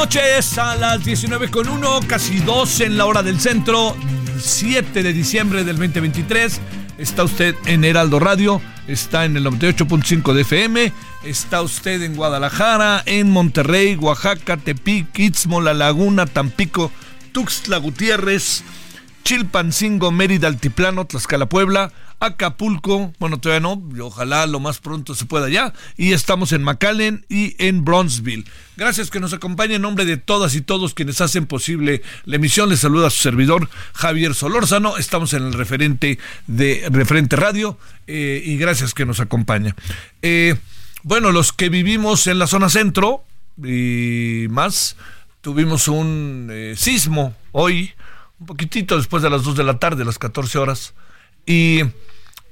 [0.00, 3.96] Noches a las 19 con 1, casi 2 en la hora del centro,
[4.38, 6.60] 7 de diciembre del 2023.
[6.98, 10.92] Está usted en Heraldo Radio, está en el 98.5 de FM,
[11.24, 16.92] está usted en Guadalajara, en Monterrey, Oaxaca, Tepic, Istmo, La Laguna, Tampico,
[17.32, 18.62] Tuxtla Gutiérrez,
[19.24, 25.48] Chilpancingo, Mérida, Altiplano, Tlaxcala, Puebla, Acapulco, bueno, todavía no, ojalá lo más pronto se pueda
[25.48, 28.44] ya, y estamos en McAllen y en Bronzeville.
[28.76, 32.68] Gracias que nos acompañe en nombre de todas y todos quienes hacen posible la emisión.
[32.70, 37.78] Les saluda a su servidor Javier Solórzano, estamos en el referente de Referente Radio
[38.08, 39.76] eh, y gracias que nos acompaña.
[40.22, 40.56] Eh,
[41.04, 43.22] bueno, los que vivimos en la zona centro
[43.62, 44.96] y más,
[45.40, 47.92] tuvimos un eh, sismo hoy,
[48.40, 50.94] un poquitito después de las 2 de la tarde, las 14 horas.
[51.46, 51.80] Y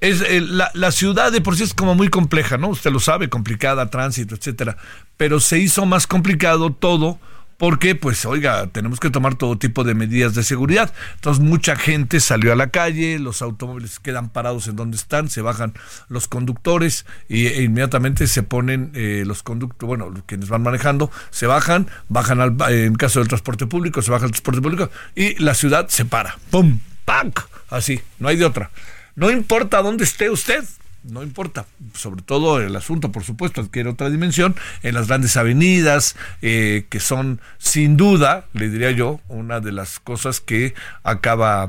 [0.00, 2.68] es eh, la, la, ciudad de por sí es como muy compleja, ¿no?
[2.68, 4.76] Usted lo sabe, complicada, tránsito, etcétera.
[5.16, 7.18] Pero se hizo más complicado todo
[7.58, 10.92] porque, pues, oiga, tenemos que tomar todo tipo de medidas de seguridad.
[11.14, 15.40] Entonces, mucha gente salió a la calle, los automóviles quedan parados en donde están, se
[15.40, 15.72] bajan
[16.08, 21.46] los conductores y, e inmediatamente se ponen eh, los conductores, bueno, quienes van manejando, se
[21.46, 25.54] bajan, bajan al, en caso del transporte público, se baja el transporte público y la
[25.54, 26.38] ciudad se para.
[26.50, 26.80] ¡Pum!
[27.04, 27.48] ¡Pac!
[27.70, 28.70] Así, no hay de otra.
[29.14, 30.62] No importa dónde esté usted,
[31.08, 31.66] no importa.
[31.94, 37.00] Sobre todo el asunto, por supuesto, adquiere otra dimensión en las grandes avenidas, eh, que
[37.00, 41.68] son sin duda, le diría yo, una de las cosas que acaba,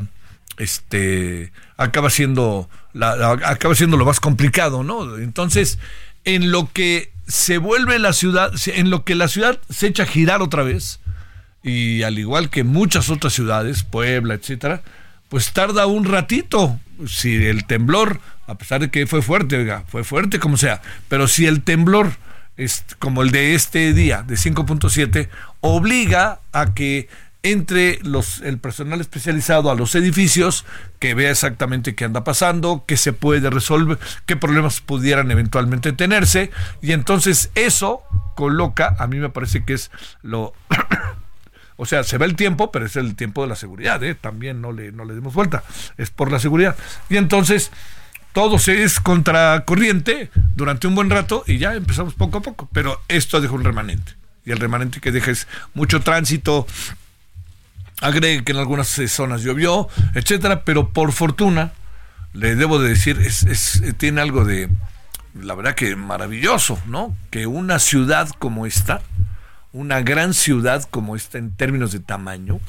[0.58, 5.18] este, acaba siendo, acaba siendo lo más complicado, ¿no?
[5.18, 5.80] Entonces,
[6.24, 10.08] en lo que se vuelve la ciudad, en lo que la ciudad se echa a
[10.08, 11.00] girar otra vez,
[11.64, 14.82] y al igual que muchas otras ciudades, Puebla, etcétera,
[15.30, 16.80] pues tarda un ratito.
[17.08, 21.28] Si el temblor, a pesar de que fue fuerte, oiga, fue fuerte como sea, pero
[21.28, 22.12] si el temblor
[22.58, 25.30] es como el de este día, de 5.7,
[25.62, 27.08] obliga a que
[27.44, 30.66] entre los, el personal especializado a los edificios,
[31.00, 36.52] que vea exactamente qué anda pasando, qué se puede resolver, qué problemas pudieran eventualmente tenerse,
[36.82, 38.02] y entonces eso
[38.36, 39.92] coloca, a mí me parece que es
[40.24, 40.54] lo
[41.78, 44.16] o sea, se ve el tiempo, pero es el tiempo de la seguridad, ¿eh?
[44.16, 45.64] También no le, no le demos vuelta.
[45.98, 46.76] Es por la seguridad.
[47.10, 47.72] Y entonces,
[48.34, 52.68] todo se es contracorriente durante un buen rato y ya empezamos poco a poco.
[52.74, 54.14] Pero esto deja un remanente.
[54.44, 56.66] Y el remanente que deja es mucho tránsito.
[58.02, 61.74] Agregue que en algunas zonas llovió, etcétera, pero por fortuna,
[62.34, 64.70] le debo de decir, es, es, tiene algo de,
[65.34, 67.16] la verdad que maravilloso, ¿no?
[67.32, 69.02] Que una ciudad como esta,
[69.74, 72.60] una gran ciudad como esta en términos de tamaño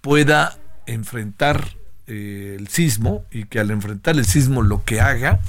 [0.00, 1.76] pueda enfrentar
[2.06, 5.40] eh, el sismo y que al enfrentar el sismo lo que haga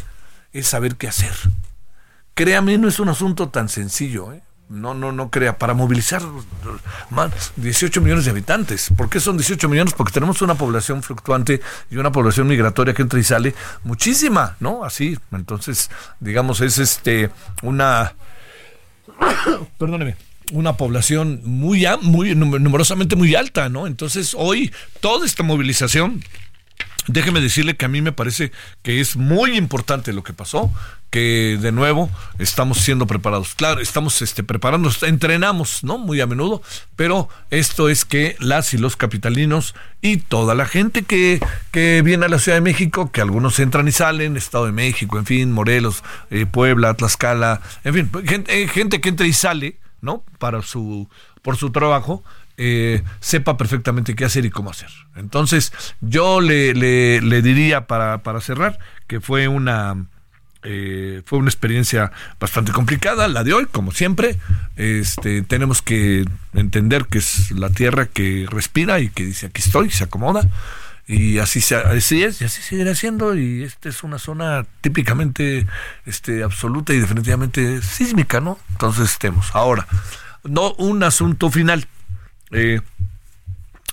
[0.54, 1.34] es saber qué hacer.
[2.34, 4.44] Créame, no es un asunto tan sencillo, ¿eh?
[4.70, 6.22] no, no, no crea, para movilizar
[7.10, 8.90] más 18 millones de habitantes.
[8.96, 9.94] ¿Por qué son 18 millones?
[9.94, 14.84] Porque tenemos una población fluctuante y una población migratoria que entra y sale muchísima, ¿no?
[14.84, 17.30] Así, entonces, digamos, es este
[17.64, 18.14] una
[19.78, 20.16] perdóneme,
[20.52, 23.88] una población muy, muy numerosamente muy alta, ¿no?
[23.88, 26.22] Entonces, hoy toda esta movilización
[27.08, 28.52] Déjeme decirle que a mí me parece
[28.84, 30.74] que es muy importante lo que pasó,
[31.10, 33.56] que de nuevo estamos siendo preparados.
[33.56, 35.98] Claro, estamos este, preparándonos, entrenamos, ¿no?
[35.98, 36.62] Muy a menudo,
[36.98, 41.40] pero esto es que las y los capitalinos y toda la gente que,
[41.72, 45.18] que viene a la Ciudad de México, que algunos entran y salen, Estado de México,
[45.18, 49.78] en fin, Morelos, eh, Puebla, Tlaxcala, en fin, gente, eh, gente que entra y sale,
[50.02, 50.24] ¿no?
[50.40, 51.10] Para su,
[51.42, 52.24] por su trabajo,
[52.58, 54.90] eh, sepa perfectamente qué hacer y cómo hacer.
[55.16, 55.72] Entonces,
[56.02, 60.08] yo le, le, diría para, para, cerrar que fue una,
[60.64, 64.38] eh, fue una experiencia bastante complicada, la de hoy, como siempre.
[64.76, 69.92] Este, tenemos que entender que es la tierra que respira y que dice aquí estoy,
[69.92, 70.50] se acomoda.
[71.08, 73.36] Y así, se, así es, y así seguirá siendo.
[73.36, 75.66] Y esta es una zona típicamente
[76.06, 78.60] este, absoluta y definitivamente sísmica, ¿no?
[78.72, 79.50] Entonces estemos.
[79.54, 79.88] Ahora,
[80.44, 81.88] no un asunto final
[82.52, 82.82] eh,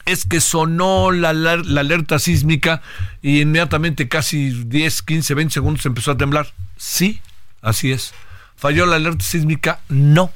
[0.06, 2.82] es que sonó la, alerta sísmica
[3.22, 6.52] y inmediatamente casi 10, 15, 20 segundos empezó a temblar.
[6.76, 7.20] Sí,
[7.62, 8.12] así es.
[8.56, 9.80] ¿Falló la alerta sísmica?
[9.88, 10.32] No.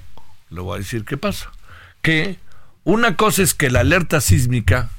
[0.50, 1.50] Le voy a decir qué pasa.
[2.02, 2.38] Que
[2.84, 4.90] una cosa es que la alerta sísmica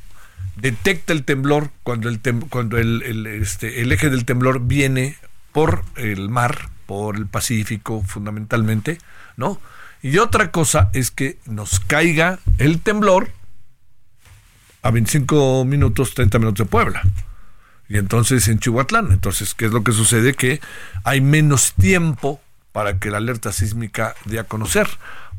[0.61, 2.19] detecta el temblor cuando el,
[2.49, 5.17] cuando el, este, el eje del temblor viene
[5.51, 8.97] por el mar, por el Pacífico fundamentalmente,
[9.37, 9.59] ¿no?
[10.01, 13.29] Y otra cosa es que nos caiga el temblor
[14.81, 17.01] a 25 minutos, 30 minutos de Puebla.
[17.89, 19.11] Y entonces en Chihuatlán.
[19.11, 20.33] Entonces, ¿qué es lo que sucede?
[20.33, 20.61] Que
[21.03, 22.39] hay menos tiempo
[22.71, 24.87] para que la alerta sísmica dé a conocer,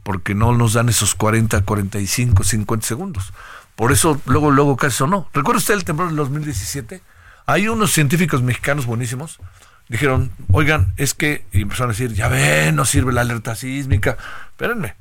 [0.03, 3.33] porque no nos dan esos 40, 45, 50 segundos.
[3.81, 5.27] Por eso luego, luego casi no.
[5.33, 7.01] ¿Recuerda usted el temblor del 2017?
[7.47, 9.41] Hay unos científicos mexicanos buenísimos
[9.89, 14.19] dijeron, oigan, es que, y empezaron a decir, ya ven, no sirve la alerta sísmica.
[14.51, 14.97] Espérenme,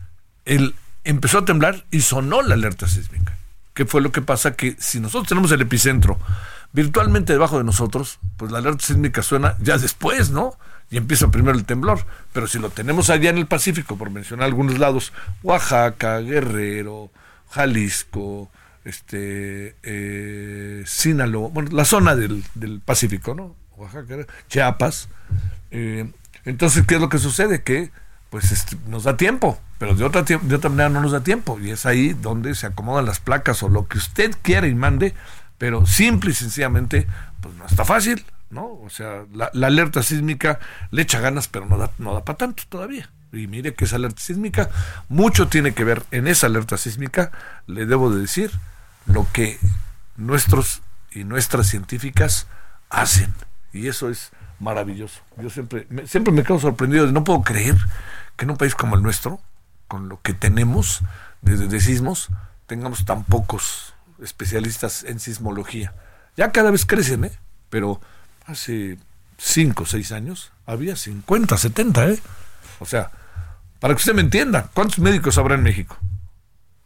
[0.46, 3.38] el, empezó a temblar y sonó la alerta sísmica.
[3.74, 4.56] ¿Qué fue lo que pasa?
[4.56, 6.18] Que si nosotros tenemos el epicentro
[6.72, 10.54] virtualmente debajo de nosotros, pues la alerta sísmica suena ya después, ¿no?
[10.90, 12.06] Y empieza primero el temblor.
[12.32, 15.12] Pero si lo tenemos allá en el Pacífico, por mencionar algunos lados,
[15.44, 17.12] Oaxaca, Guerrero,
[17.50, 18.50] Jalisco,
[18.90, 23.56] este, eh, Sinaloa, bueno, la zona del, del Pacífico, ¿no?
[23.78, 25.10] Oaxaca, Chiapas.
[25.72, 26.12] Eh,
[26.46, 27.64] entonces, ¿qué es lo que sucede?
[27.64, 27.92] Que
[28.30, 31.60] pues este, nos da tiempo, pero de otra, de otra manera no nos da tiempo.
[31.60, 35.14] Y es ahí donde se acomodan las placas o lo que usted quiera y mande,
[35.58, 37.08] pero simple y sencillamente,
[37.42, 38.66] pues no está fácil, ¿no?
[38.66, 40.60] O sea, la, alerta sísmica
[40.92, 43.10] le echa ganas, pero no da, no da para tanto todavía.
[43.32, 44.70] Y mire que esa alerta sísmica,
[45.08, 47.32] mucho tiene que ver en esa alerta sísmica,
[47.68, 48.52] le debo de decir,
[49.10, 49.60] lo que
[50.16, 52.48] nuestros y nuestras científicas
[52.90, 53.34] hacen.
[53.74, 55.22] Y eso es maravilloso.
[55.38, 57.76] Yo siempre me, siempre me quedo sorprendido no puedo creer
[58.36, 59.42] que en un país como el nuestro,
[59.88, 61.02] con lo que tenemos
[61.42, 62.30] desde de sismos,
[62.68, 65.94] tengamos tan pocos especialistas en sismología.
[66.38, 67.32] Ya cada vez crecen, ¿eh?
[67.70, 68.00] Pero
[68.46, 68.98] hace
[69.38, 72.20] 5 o 6 años había 50, 70, ¿eh?
[72.80, 73.12] O sea,
[73.80, 75.98] para que usted me entienda, ¿cuántos médicos habrá en México?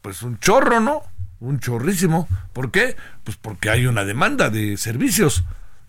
[0.02, 1.04] Pues un chorro, ¿no?
[1.44, 2.28] Un chorrísimo.
[2.54, 2.96] ¿Por qué?
[3.24, 5.44] Pues porque hay una demanda de servicios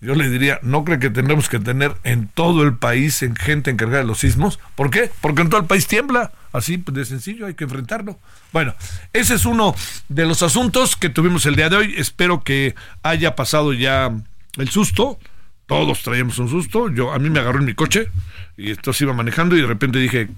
[0.05, 3.71] yo le diría, no creo que tendremos que tener en todo el país en gente
[3.71, 4.61] encargada de los sismos.
[4.75, 5.11] ¿Por qué?
[5.23, 6.31] Porque en todo el país tiembla.
[6.53, 8.19] Así de sencillo, hay que enfrentarlo.
[8.53, 8.75] Bueno,
[9.15, 9.75] ese es uno
[10.11, 11.95] de los asuntos que tuvimos el día de hoy.
[11.97, 14.13] Espero que haya pasado ya
[14.59, 15.19] el susto.
[15.67, 16.91] Todos traíamos un susto.
[16.91, 18.11] Yo a mí me agarró en mi coche
[18.59, 20.29] y entonces iba manejando y de repente dije,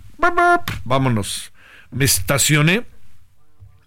[0.85, 1.53] vámonos.
[1.91, 2.85] Me estacioné.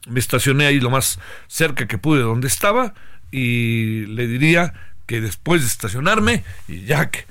[0.07, 2.93] Me estacioné ahí lo más cerca que pude de donde estaba
[3.31, 4.73] y le diría
[5.05, 7.25] que después de estacionarme y ya que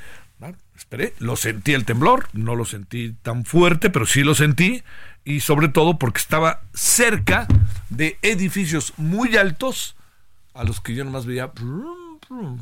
[0.77, 4.83] esperé, lo sentí el temblor, no lo sentí tan fuerte, pero sí lo sentí
[5.25, 7.47] y sobre todo porque estaba cerca
[7.91, 9.97] de edificios muy altos
[10.55, 11.53] a los que yo nomás veía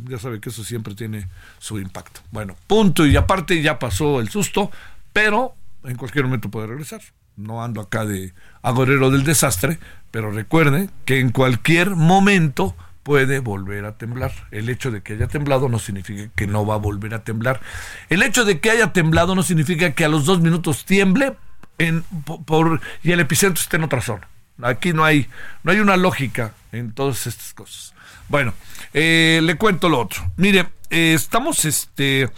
[0.08, 2.20] ya sabe que eso siempre tiene su impacto.
[2.30, 4.70] Bueno, punto y aparte ya pasó el susto,
[5.12, 7.00] pero en cualquier momento puede regresar.
[7.36, 9.78] No ando acá de agorero del desastre,
[10.10, 14.32] pero recuerde que en cualquier momento puede volver a temblar.
[14.50, 17.60] El hecho de que haya temblado no significa que no va a volver a temblar.
[18.08, 21.36] El hecho de que haya temblado no significa que a los dos minutos tiemble
[21.78, 24.28] y el epicentro esté en otra zona.
[24.62, 25.28] Aquí no hay,
[25.62, 27.94] no hay una lógica en todas estas cosas.
[28.28, 28.54] Bueno,
[28.92, 30.32] eh, le cuento lo otro.
[30.36, 32.30] Mire, eh, estamos este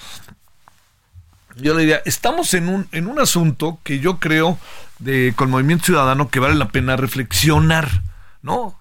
[1.60, 4.58] yo le diría, estamos en un, en un asunto que yo creo
[4.98, 8.02] de, con Movimiento Ciudadano que vale la pena reflexionar,
[8.42, 8.78] ¿no?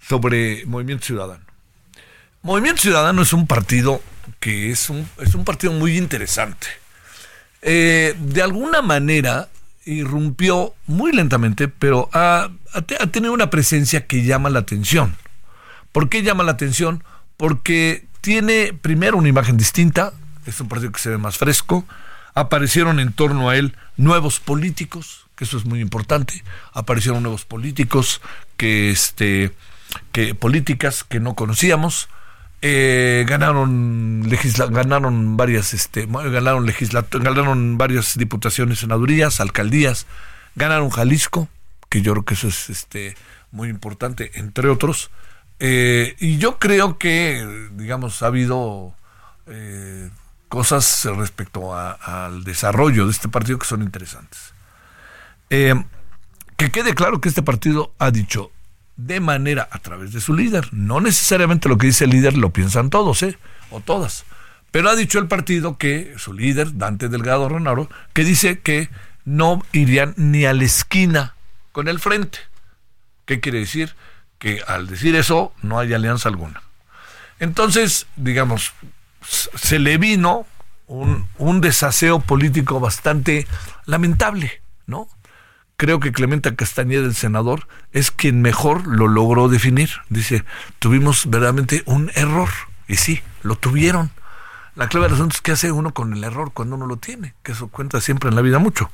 [0.00, 1.44] Sobre Movimiento Ciudadano.
[2.42, 4.02] Movimiento Ciudadano es un partido
[4.40, 6.66] que es un, es un partido muy interesante.
[7.62, 9.48] Eh, de alguna manera
[9.84, 15.16] irrumpió muy lentamente, pero ha, ha, tenido una presencia que llama la atención.
[15.92, 17.04] ¿Por qué llama la atención?
[17.36, 20.12] Porque tiene primero una imagen distinta,
[20.46, 21.84] es un partido que se ve más fresco,
[22.34, 28.20] aparecieron en torno a él nuevos políticos, que eso es muy importante, aparecieron nuevos políticos
[28.56, 29.52] que este
[30.10, 32.08] que políticas que no conocíamos,
[32.64, 36.72] eh, ganaron legisla ganaron varias este ganaron
[37.10, 40.06] ganaron varias diputaciones senadurías alcaldías.
[40.54, 41.48] Ganaron Jalisco
[41.88, 43.16] que yo creo que eso es este
[43.50, 45.10] muy importante entre otros.
[45.58, 48.94] Eh, y yo creo que digamos ha habido
[49.46, 50.10] eh,
[50.52, 54.52] cosas respecto al desarrollo de este partido que son interesantes
[56.62, 58.52] que quede claro que este partido ha dicho
[58.96, 60.72] de manera a través de su líder.
[60.72, 63.36] No necesariamente lo que dice el líder lo piensan todos, ¿eh?
[63.70, 64.24] O todas.
[64.70, 68.90] Pero ha dicho el partido que su líder, Dante Delgado Renaro, que dice que
[69.24, 71.34] no irían ni a la esquina
[71.72, 72.38] con el frente.
[73.24, 73.96] ¿Qué quiere decir?
[74.38, 76.62] Que al decir eso no hay alianza alguna.
[77.40, 78.72] Entonces, digamos,
[79.24, 80.46] se le vino
[80.86, 83.46] un, un desaseo político bastante
[83.86, 85.08] lamentable, ¿no?
[85.82, 89.90] creo que Clementa Castañeda, el senador, es quien mejor lo logró definir.
[90.10, 90.44] Dice,
[90.78, 92.50] tuvimos verdaderamente un error.
[92.86, 94.12] Y sí, lo tuvieron.
[94.76, 97.50] La clave del es qué hace uno con el error cuando uno lo tiene, que
[97.50, 98.92] eso cuenta siempre en la vida mucho.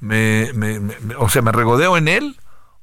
[0.00, 0.50] Me,
[1.18, 2.38] o sea, me regodeo en él,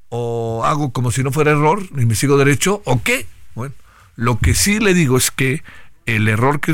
[0.09, 3.25] o hago como si no fuera error y me sigo derecho, o qué.
[3.55, 3.73] Bueno,
[4.15, 5.63] lo que sí le digo es que
[6.07, 6.73] el error que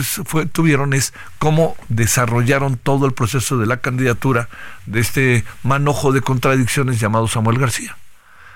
[0.51, 4.47] tuvieron es cómo desarrollaron todo el proceso de la candidatura
[4.85, 7.97] de este manojo de contradicciones llamado Samuel García.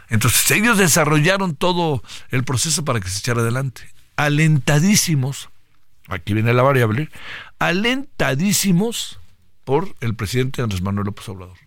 [0.10, 3.81] Entonces ellos desarrollaron todo el proceso para que se echara adelante.
[4.15, 5.50] Alentadísimos,
[6.07, 7.10] aquí viene la variable,
[7.57, 9.19] alentadísimos
[9.63, 11.57] por el presidente Andrés Manuel López Obrador.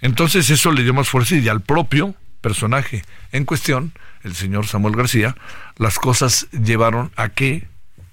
[0.00, 3.92] Entonces eso le dio más fuerza y al propio personaje en cuestión,
[4.22, 5.36] el señor Samuel García,
[5.76, 7.69] las cosas llevaron a que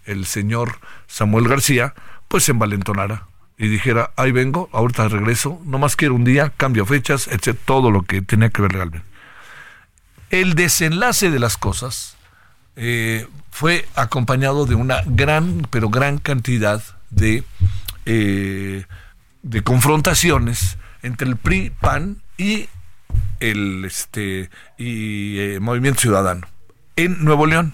[0.07, 1.93] el señor Samuel García,
[2.27, 7.27] pues se envalentonara y dijera, ahí vengo, ahorita regreso, nomás quiero un día, cambio fechas,
[7.27, 9.07] etc., todo lo que tenía que ver legalmente.
[10.29, 12.17] El desenlace de las cosas
[12.75, 17.43] eh, fue acompañado de una gran, pero gran cantidad de,
[18.05, 18.85] eh,
[19.41, 22.69] de confrontaciones entre el PRI, PAN y
[23.39, 26.47] el este y eh, Movimiento Ciudadano
[26.95, 27.73] en Nuevo León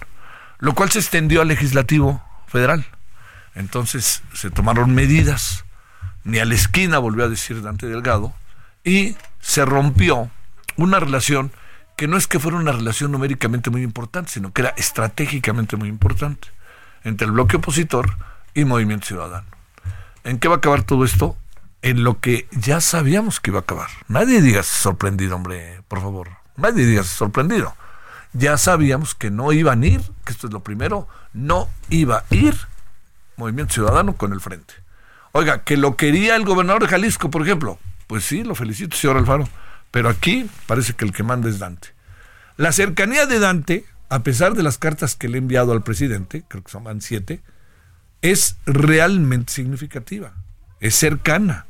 [0.63, 2.85] lo cual se extendió al legislativo federal.
[3.53, 5.65] Entonces se tomaron medidas,
[6.23, 8.33] ni a la esquina volvió a decir Dante Delgado,
[8.85, 10.31] y se rompió
[10.77, 11.51] una relación
[11.97, 15.89] que no es que fuera una relación numéricamente muy importante, sino que era estratégicamente muy
[15.89, 16.47] importante
[17.03, 18.15] entre el bloque opositor
[18.53, 19.47] y Movimiento Ciudadano.
[20.23, 21.35] ¿En qué va a acabar todo esto?
[21.81, 23.89] En lo que ya sabíamos que iba a acabar.
[24.07, 26.29] Nadie diga sorprendido, hombre, por favor.
[26.55, 27.75] Nadie diga sorprendido
[28.33, 32.35] ya sabíamos que no iban a ir, que esto es lo primero, no iba a
[32.35, 32.55] ir
[33.35, 34.73] Movimiento Ciudadano con el frente.
[35.31, 37.79] Oiga, que lo quería el gobernador de Jalisco, por ejemplo.
[38.07, 39.47] Pues sí, lo felicito, señor Alfaro.
[39.89, 41.89] Pero aquí parece que el que manda es Dante.
[42.57, 46.43] La cercanía de Dante, a pesar de las cartas que le he enviado al presidente,
[46.47, 47.41] creo que son siete,
[48.21, 50.33] es realmente significativa.
[50.79, 51.65] Es cercana.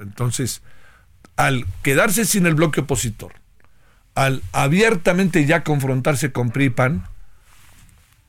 [0.00, 0.62] Entonces,
[1.36, 3.32] al quedarse sin el bloque opositor,
[4.14, 7.04] al abiertamente ya confrontarse con PRI PAN,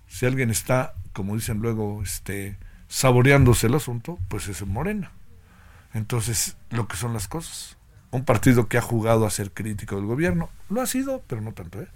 [0.08, 5.12] si alguien está, como dicen luego, este, saboreándose el asunto, pues es Morena.
[5.94, 7.78] Entonces, lo que son las cosas.
[8.12, 11.54] Un partido que ha jugado a ser crítico del gobierno, lo ha sido, pero no
[11.54, 11.88] tanto, ¿eh?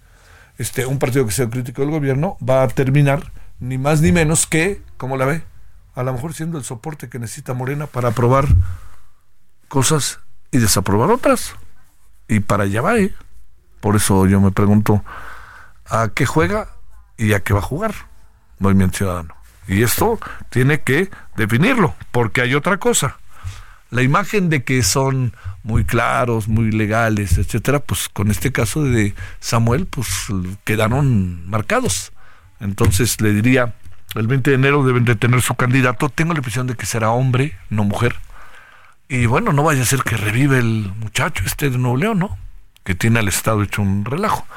[0.58, 4.46] Este, un partido que sea crítico del gobierno va a terminar ni más ni menos
[4.46, 5.44] que, como la ve,
[5.96, 8.48] a lo mejor siendo el soporte que necesita Morena para aprobar
[9.70, 10.20] cosas
[10.52, 11.56] y desaprobar otras.
[12.28, 13.14] Y para allá va, ¿eh?
[13.80, 15.04] Por eso yo me pregunto
[15.88, 16.70] a qué juega
[17.18, 17.94] y a qué va a jugar
[18.60, 19.36] Movimiento Ciudadano.
[19.68, 20.20] Y esto
[20.50, 23.18] tiene que definirlo, porque hay otra cosa.
[23.92, 25.34] La imagen de que son
[25.64, 30.08] muy claros, muy legales, etcétera, pues con este caso de Samuel, pues
[30.64, 32.12] quedaron marcados.
[32.60, 33.76] Entonces le diría,
[34.16, 36.10] el 20 de enero deben de tener su candidato.
[36.10, 38.16] Tengo la impresión de que será hombre, no mujer.
[39.08, 42.38] Y bueno, no vaya a ser que revive el muchacho este de Nuevo ¿no?
[42.90, 44.48] Que tiene al Estado hecho un relajo.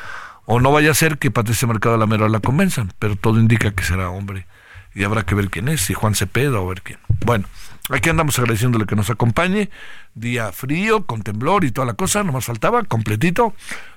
[0.46, 3.72] O no vaya a ser que Patricia Mercado la Mera la convenzan, pero todo indica
[3.72, 4.46] que será hombre
[4.94, 6.98] y habrá que ver quién es, si Juan Cepeda o ver quién.
[7.26, 7.44] Bueno,
[7.90, 9.68] aquí andamos agradeciéndole que nos acompañe.
[10.14, 13.54] Día frío, con temblor y toda la cosa, nomás faltaba, completito.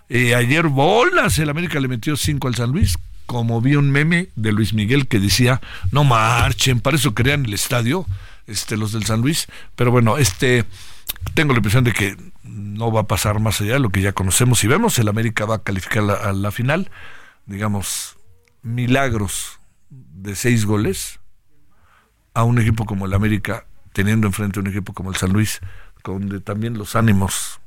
[0.10, 4.28] Eh, ayer bolas, el América le metió 5 al San Luis, como vi un meme
[4.36, 5.62] de Luis Miguel que decía,
[5.92, 8.06] no marchen, para eso crean el estadio,
[8.48, 10.66] este, los del San Luis, pero bueno, este,
[11.34, 14.14] tengo la impresión de que no va a pasar más allá de lo que ya
[14.14, 16.90] conocemos y vemos, el América va a calificar a la final,
[17.46, 18.18] digamos,
[18.62, 19.60] milagros
[19.90, 21.20] de seis goles
[22.34, 25.62] a un equipo como el América, teniendo enfrente a un equipo como el San Luis,
[26.04, 27.60] donde también los ánimos,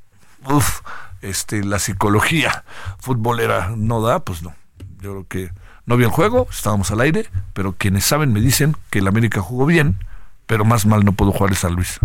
[0.45, 0.81] uff,
[1.23, 2.65] este, la psicología
[2.99, 4.55] futbolera no da, pues no.
[5.01, 5.51] Yo creo que
[5.87, 9.41] no vi el juego, estábamos al aire, pero quienes saben me dicen que el América
[9.41, 10.05] jugó bien,
[10.47, 11.99] pero más mal no pudo jugar el San Luis.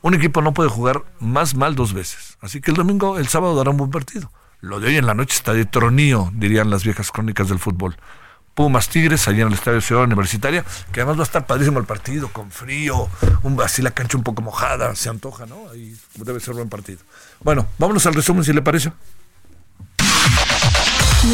[0.00, 2.38] Un equipo no puede jugar más mal dos veces.
[2.40, 4.30] Así que el domingo, el sábado dará un buen partido.
[4.60, 7.96] Lo de hoy en la noche está de tronío, dirían las viejas crónicas del fútbol.
[8.54, 11.84] Pumas Tigres, allá en el Estadio Ciudad Universitaria, que además va a estar padrísimo el
[11.84, 13.08] partido, con frío,
[13.44, 15.68] un, así la cancha un poco mojada, se antoja, ¿no?
[15.70, 16.98] Ahí debe ser buen partido.
[17.40, 18.92] Bueno, vámonos al resumen si le parece.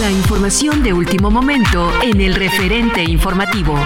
[0.00, 3.78] La información de último momento en el referente informativo.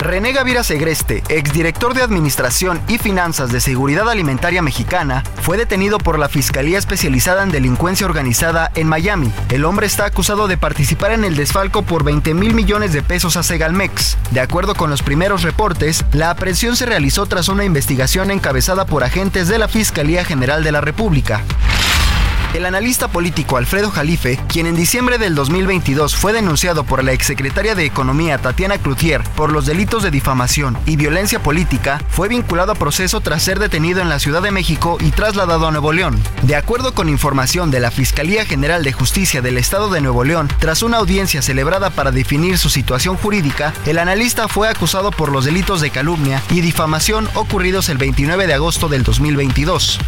[0.00, 6.20] René Gavira Segreste, exdirector de Administración y Finanzas de Seguridad Alimentaria Mexicana, fue detenido por
[6.20, 9.32] la Fiscalía Especializada en Delincuencia Organizada en Miami.
[9.50, 13.36] El hombre está acusado de participar en el desfalco por 20 mil millones de pesos
[13.36, 14.16] a Segalmex.
[14.30, 19.02] De acuerdo con los primeros reportes, la aprehensión se realizó tras una investigación encabezada por
[19.02, 21.42] agentes de la Fiscalía General de la República.
[22.54, 27.74] El analista político Alfredo Jalife, quien en diciembre del 2022 fue denunciado por la exsecretaria
[27.74, 32.74] de Economía Tatiana Cloutier por los delitos de difamación y violencia política, fue vinculado a
[32.74, 36.18] proceso tras ser detenido en la Ciudad de México y trasladado a Nuevo León.
[36.42, 40.48] De acuerdo con información de la Fiscalía General de Justicia del Estado de Nuevo León,
[40.58, 45.44] tras una audiencia celebrada para definir su situación jurídica, el analista fue acusado por los
[45.44, 50.00] delitos de calumnia y difamación ocurridos el 29 de agosto del 2022.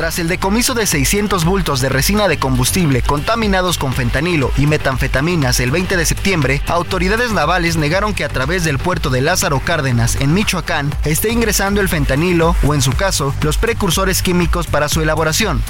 [0.00, 5.60] Tras el decomiso de 600 bultos de resina de combustible contaminados con fentanilo y metanfetaminas
[5.60, 10.16] el 20 de septiembre, autoridades navales negaron que a través del puerto de Lázaro Cárdenas,
[10.16, 15.02] en Michoacán, esté ingresando el fentanilo o, en su caso, los precursores químicos para su
[15.02, 15.62] elaboración.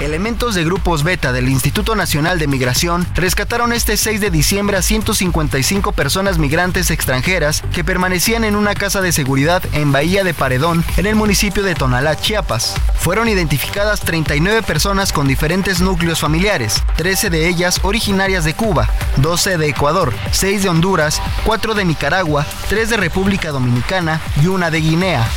[0.00, 4.82] Elementos de grupos beta del Instituto Nacional de Migración rescataron este 6 de diciembre a
[4.82, 10.84] 155 personas migrantes extranjeras que permanecían en una casa de seguridad en Bahía de Paredón,
[10.96, 12.74] en el municipio de Tonalá, Chiapas.
[12.98, 19.58] Fueron identificadas 39 personas con diferentes núcleos familiares, 13 de ellas originarias de Cuba, 12
[19.58, 24.80] de Ecuador, 6 de Honduras, 4 de Nicaragua, 3 de República Dominicana y una de
[24.80, 25.28] Guinea.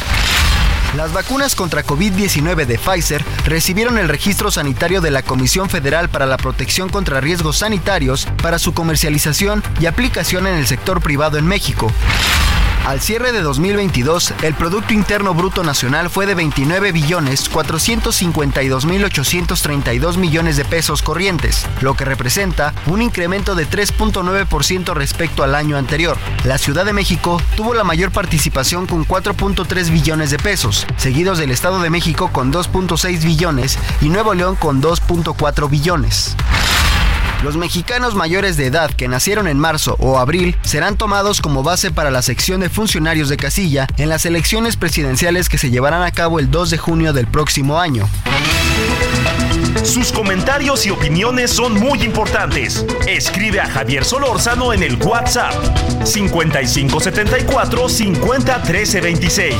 [0.97, 6.25] Las vacunas contra COVID-19 de Pfizer recibieron el registro sanitario de la Comisión Federal para
[6.25, 11.45] la Protección contra Riesgos Sanitarios para su comercialización y aplicación en el sector privado en
[11.45, 11.93] México.
[12.87, 19.03] Al cierre de 2022, el Producto Interno Bruto Nacional fue de 29 billones 452 mil
[19.03, 25.75] 832 millones de pesos corrientes, lo que representa un incremento de 3.9% respecto al año
[25.75, 26.17] anterior.
[26.45, 31.51] La Ciudad de México tuvo la mayor participación con 4.3 billones de pesos, seguidos del
[31.51, 36.37] Estado de México con 2.6 billones y Nuevo León con 2.4 billones.
[37.43, 41.91] Los mexicanos mayores de edad que nacieron en marzo o abril serán tomados como base
[41.91, 46.11] para la sección de funcionarios de casilla en las elecciones presidenciales que se llevarán a
[46.11, 48.09] cabo el 2 de junio del próximo año.
[49.83, 52.85] Sus comentarios y opiniones son muy importantes.
[53.07, 55.53] Escribe a Javier Solórzano en el WhatsApp
[56.03, 58.61] 5574 50
[59.01, 59.55] 26.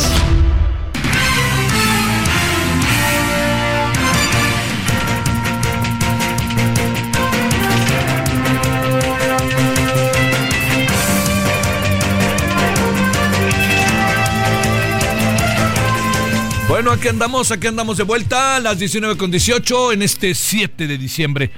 [16.77, 20.85] Bueno, aquí andamos, aquí andamos de vuelta a las 19 con 18 en este 7
[20.85, 21.49] de diciembre.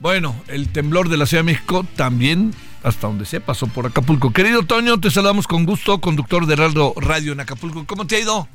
[0.00, 4.32] Bueno, el temblor de la Ciudad de México también, hasta donde se pasó por Acapulco.
[4.32, 7.84] Querido Toño, te saludamos con gusto, conductor de Radio en Acapulco.
[7.86, 8.48] ¿Cómo te ha ido?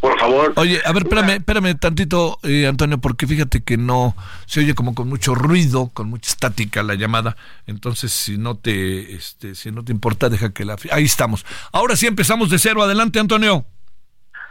[0.00, 0.52] Por favor.
[0.56, 4.94] Oye, a ver, espérame, espérame tantito, eh, Antonio, porque fíjate que no se oye como
[4.94, 7.36] con mucho ruido, con mucha estática la llamada.
[7.66, 10.76] Entonces, si no te, este, si no te importa, deja que la.
[10.90, 11.44] Ahí estamos.
[11.72, 12.82] Ahora sí empezamos de cero.
[12.82, 13.64] Adelante, Antonio.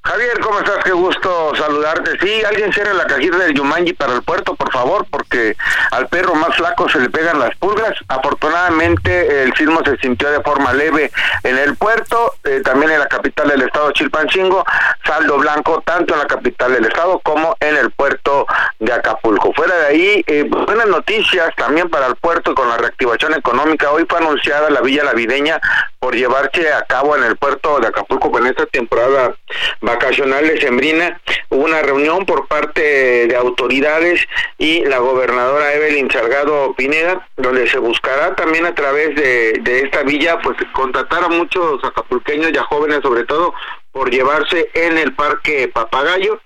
[0.10, 0.84] Javier, ¿cómo estás?
[0.84, 2.18] Qué gusto saludarte.
[2.20, 5.56] Sí, alguien cierre la cajita del Yumanji para el puerto, por favor, porque
[5.92, 7.94] al perro más flaco se le pegan las pulgas.
[8.08, 11.12] Afortunadamente, el sismo se sintió de forma leve
[11.44, 14.66] en el puerto, eh, también en la capital del estado, Chilpancingo,
[15.06, 18.48] saldo blanco tanto en la capital del estado como en el puerto
[18.80, 19.54] de Acapulco.
[19.54, 23.92] Fuera de ahí, eh, buenas noticias también para el puerto con la reactivación económica.
[23.92, 25.62] Hoy fue anunciada la Villa Navideña
[26.00, 29.36] por llevarse a cabo en el puerto de Acapulco con esta temporada
[29.82, 31.20] vacacional de Sembrina.
[31.50, 34.26] Hubo una reunión por parte de autoridades
[34.58, 40.04] y la gobernadora Evelyn Salgado Pineda, donde se buscará también a través de, de esta
[40.04, 43.54] villa, pues contratar a muchos acapulqueños y a jóvenes sobre todo
[43.92, 46.40] por llevarse en el Parque Papagayo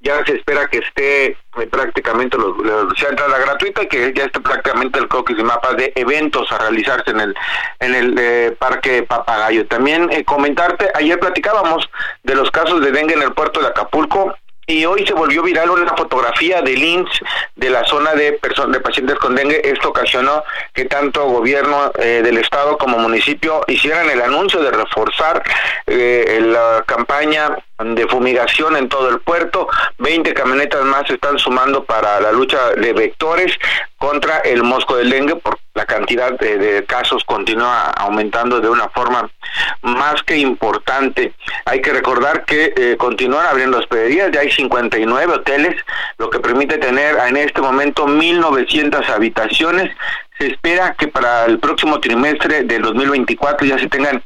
[0.00, 1.36] ya se espera que esté eh,
[1.70, 2.56] prácticamente los,
[2.98, 6.58] sea entrada gratuita y que ya esté prácticamente el croquis y mapas de eventos a
[6.58, 7.34] realizarse en el
[7.80, 9.66] en el eh, parque Papagayo.
[9.66, 11.88] También eh, comentarte, ayer platicábamos
[12.22, 14.34] de los casos de dengue en el puerto de Acapulco
[14.68, 17.10] y hoy se volvió viral una fotografía de INS
[17.56, 19.62] de la zona de de pacientes con dengue.
[19.64, 25.42] Esto ocasionó que tanto gobierno del estado como municipio hicieran el anuncio de reforzar
[25.86, 32.20] la campaña de fumigación en todo el puerto, 20 camionetas más se están sumando para
[32.20, 33.56] la lucha de vectores
[33.96, 35.36] contra el mosco del dengue,
[35.78, 39.30] la cantidad de, casos continúa aumentando de una forma
[39.82, 41.32] más que importante.
[41.66, 45.76] Hay que recordar que eh, continúan abriendo hospederías, ya hay 59 hoteles,
[46.18, 49.92] lo que permite tener en este momento 1.900 habitaciones
[50.36, 54.22] se espera que para el próximo trimestre del 2024 ya se tengan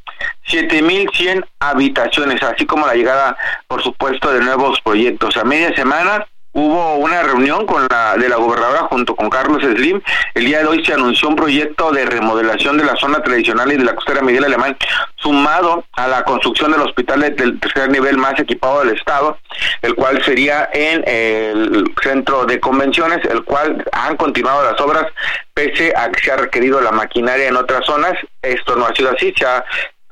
[0.46, 3.36] 7.100 habitaciones, así como la llegada,
[3.66, 5.36] por supuesto, de nuevos proyectos.
[5.38, 10.00] A media semana hubo una reunión con la de la gobernadora junto con Carlos Slim.
[10.34, 13.76] El día de hoy se anunció un proyecto de remodelación de la zona tradicional y
[13.76, 14.76] de la costera Miguel Alemán,
[15.16, 19.38] sumado a la construcción del hospital del tercer nivel más equipado del estado,
[19.80, 25.06] el cual sería en el centro de convenciones, el cual han continuado las obras
[25.54, 28.12] pese a que se ha requerido la maquinaria en otras zonas.
[28.42, 29.64] Esto no ha sido así, se ha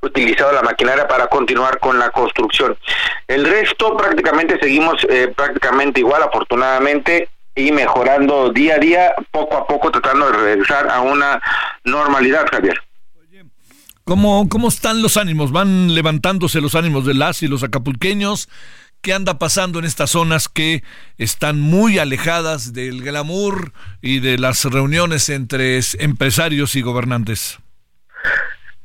[0.03, 2.77] utilizado la maquinaria para continuar con la construcción.
[3.29, 9.67] El resto prácticamente seguimos eh, prácticamente igual, afortunadamente, y mejorando día a día, poco a
[9.67, 11.41] poco tratando de regresar a una
[11.85, 12.81] normalidad, Javier.
[14.05, 15.53] ¿Cómo, ¿Cómo están los ánimos?
[15.53, 18.49] ¿Van levantándose los ánimos de las y los acapulqueños?
[19.03, 20.83] ¿Qué anda pasando en estas zonas que
[21.17, 27.61] están muy alejadas del glamour y de las reuniones entre empresarios y gobernantes?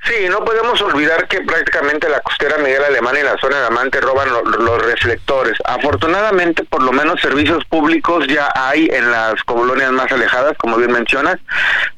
[0.06, 4.00] Sí, no podemos olvidar que prácticamente la costera Miguel Alemán y la zona de Amante
[4.00, 5.58] roban los reflectores.
[5.66, 10.92] Afortunadamente, por lo menos servicios públicos ya hay en las colonias más alejadas, como bien
[10.92, 11.38] mencionas.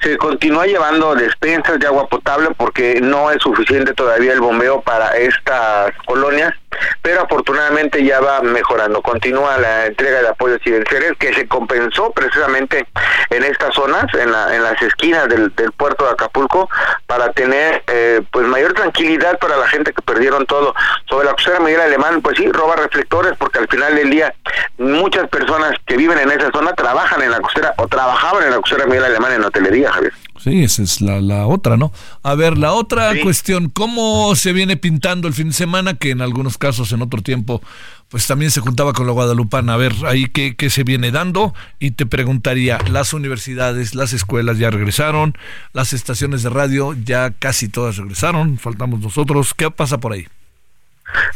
[0.01, 5.17] Se continúa llevando despensas de agua potable porque no es suficiente todavía el bombeo para
[5.17, 6.53] estas colonias
[7.01, 9.01] pero afortunadamente ya va mejorando.
[9.01, 12.87] Continúa la entrega de apoyos residenciales que se compensó precisamente
[13.29, 16.69] en estas zonas, en, la, en las esquinas del, puerto de Acapulco,
[17.05, 20.73] para tener eh, pues mayor tranquilidad para la gente que perdieron todo.
[21.09, 24.33] Sobre la costera Miguel Alemán, pues sí, roba reflectores porque al final del día
[24.77, 28.57] muchas personas que viven en esa zona trabajan en la costera o trabajaban en la
[28.57, 30.13] costera Miguel Alemán en hotelería, Javier.
[30.37, 31.91] Sí, esa es la, la otra, ¿no?
[32.23, 35.95] A ver, la otra cuestión, ¿cómo se viene pintando el fin de semana?
[35.95, 37.61] Que en algunos casos, en otro tiempo,
[38.09, 39.73] pues también se juntaba con la Guadalupana.
[39.73, 41.53] A ver, ahí qué, qué se viene dando.
[41.79, 45.35] Y te preguntaría, las universidades, las escuelas ya regresaron,
[45.73, 49.53] las estaciones de radio ya casi todas regresaron, faltamos nosotros.
[49.53, 50.27] ¿Qué pasa por ahí?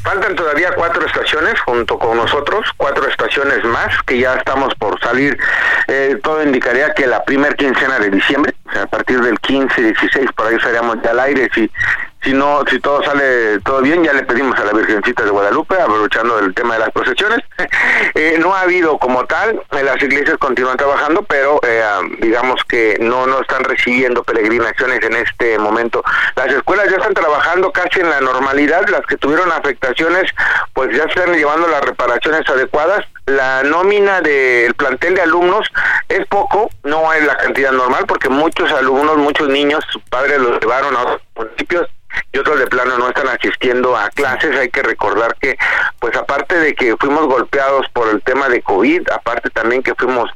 [0.03, 5.37] Faltan todavía cuatro estaciones junto con nosotros, cuatro estaciones más que ya estamos por salir.
[5.87, 9.81] Eh, todo indicaría que la primera quincena de diciembre, o sea, a partir del 15,
[9.81, 11.69] 16, por ahí estaríamos ya al aire si
[12.23, 15.75] si no, si todo sale todo bien, ya le pedimos a la Virgencita de Guadalupe,
[15.75, 17.39] aprovechando el tema de las procesiones.
[18.13, 21.81] Eh, no ha habido como tal, eh, las iglesias continúan trabajando, pero eh,
[22.19, 26.03] digamos que no, no están recibiendo peregrinaciones en este momento.
[26.35, 30.29] Las escuelas ya están trabajando casi en la normalidad, las que tuvieron afectaciones,
[30.73, 33.05] pues ya están llevando las reparaciones adecuadas.
[33.31, 35.65] La nómina del plantel de alumnos
[36.09, 40.59] es poco, no es la cantidad normal, porque muchos alumnos, muchos niños, sus padres los
[40.59, 41.87] llevaron a otros municipios
[42.33, 44.53] y otros de plano no están asistiendo a clases.
[44.57, 45.57] Hay que recordar que,
[45.99, 50.29] pues aparte de que fuimos golpeados por el tema de COVID, aparte también que fuimos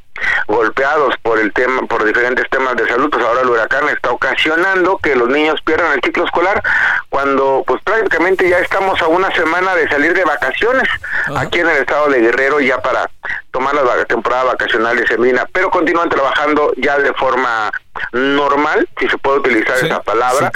[0.48, 4.98] golpeados por el tema por diferentes temas de salud pues ahora el huracán está ocasionando
[4.98, 6.62] que los niños pierdan el ciclo escolar
[7.10, 10.88] cuando pues prácticamente ya estamos a una semana de salir de vacaciones
[11.36, 13.10] aquí en el estado de Guerrero ya para
[13.52, 17.72] tomar la temporada vacacional de semina pero continúan trabajando ya de forma
[18.12, 20.52] normal si se puede utilizar esa palabra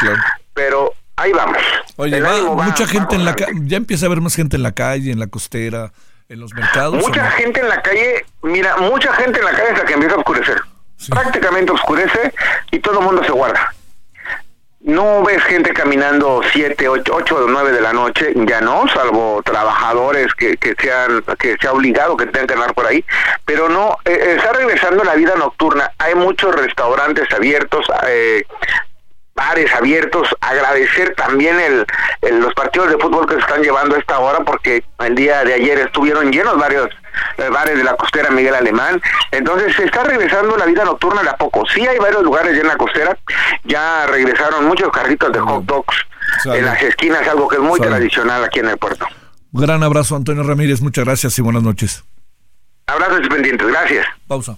[0.54, 1.58] pero ahí vamos.
[1.98, 5.12] Oye, mucha gente en la calle, ya empieza a haber más gente en la calle,
[5.12, 5.92] en la costera,
[6.30, 6.96] en los mercados.
[6.96, 10.20] Mucha gente en la calle, mira, mucha gente en la calle hasta que empieza a
[10.20, 10.62] oscurecer.
[11.10, 12.34] Prácticamente oscurece
[12.72, 13.74] y todo el mundo se guarda.
[14.82, 19.42] no ves gente caminando 7, 8, 8 o 9 de la noche, ya no, salvo
[19.44, 23.04] trabajadores que, que sean que sea obligado que tengan que andar por ahí,
[23.46, 28.46] pero no, eh, está regresando la vida nocturna, hay muchos restaurantes abiertos, eh,
[29.40, 31.86] bares abiertos, agradecer también el,
[32.42, 35.54] los partidos de fútbol que se están llevando a esta hora porque el día de
[35.54, 36.90] ayer estuvieron llenos varios
[37.38, 41.30] eh, bares de la costera Miguel Alemán, entonces se está regresando la vida nocturna de
[41.30, 43.18] a poco, sí hay varios lugares ya en la costera,
[43.64, 45.96] ya regresaron muchos carritos de hot dogs
[46.46, 49.08] en las esquinas, algo que es muy tradicional aquí en el puerto.
[49.54, 52.04] Gran abrazo Antonio Ramírez, muchas gracias y buenas noches.
[52.88, 54.06] Abrazos pendientes, gracias.
[54.28, 54.58] Pausa.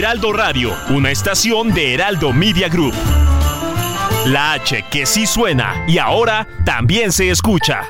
[0.00, 2.94] Heraldo Radio, una estación de Heraldo Media Group.
[4.24, 7.82] La H que sí suena y ahora también se escucha.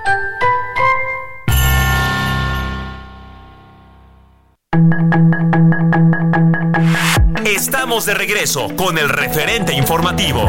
[7.45, 10.49] Estamos de regreso con el referente informativo.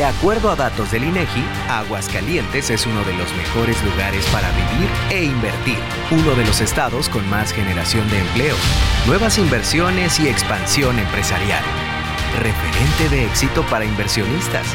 [0.00, 4.88] De acuerdo a datos del INEGI, Aguascalientes es uno de los mejores lugares para vivir
[5.10, 5.76] e invertir,
[6.10, 8.56] uno de los estados con más generación de empleo,
[9.06, 11.62] nuevas inversiones y expansión empresarial.
[12.38, 14.66] Referente de éxito para inversionistas.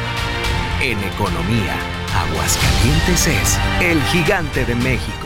[0.80, 1.74] En economía,
[2.14, 5.25] Aguascalientes es el gigante de México.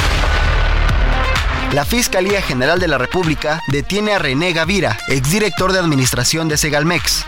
[1.73, 7.25] La Fiscalía General de la República detiene a René Gavira, exdirector de administración de Segalmex.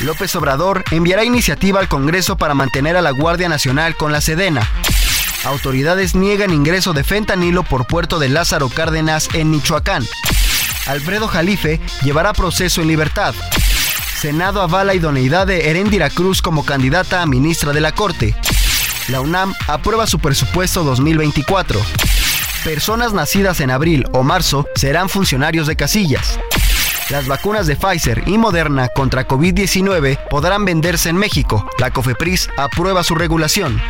[0.00, 4.68] López Obrador enviará iniciativa al Congreso para mantener a la Guardia Nacional con la Sedena.
[5.44, 10.04] Autoridades niegan ingreso de fentanilo por puerto de Lázaro Cárdenas en Michoacán.
[10.86, 13.34] Alfredo Jalife llevará proceso en libertad.
[14.20, 18.36] Senado avala idoneidad de Herendira Cruz como candidata a ministra de la Corte.
[19.08, 21.80] La UNAM aprueba su presupuesto 2024
[22.62, 26.38] personas nacidas en abril o marzo serán funcionarios de casillas.
[27.10, 31.68] Las vacunas de Pfizer y Moderna contra COVID-19 podrán venderse en México.
[31.78, 33.82] La COFEPRIS aprueba su regulación.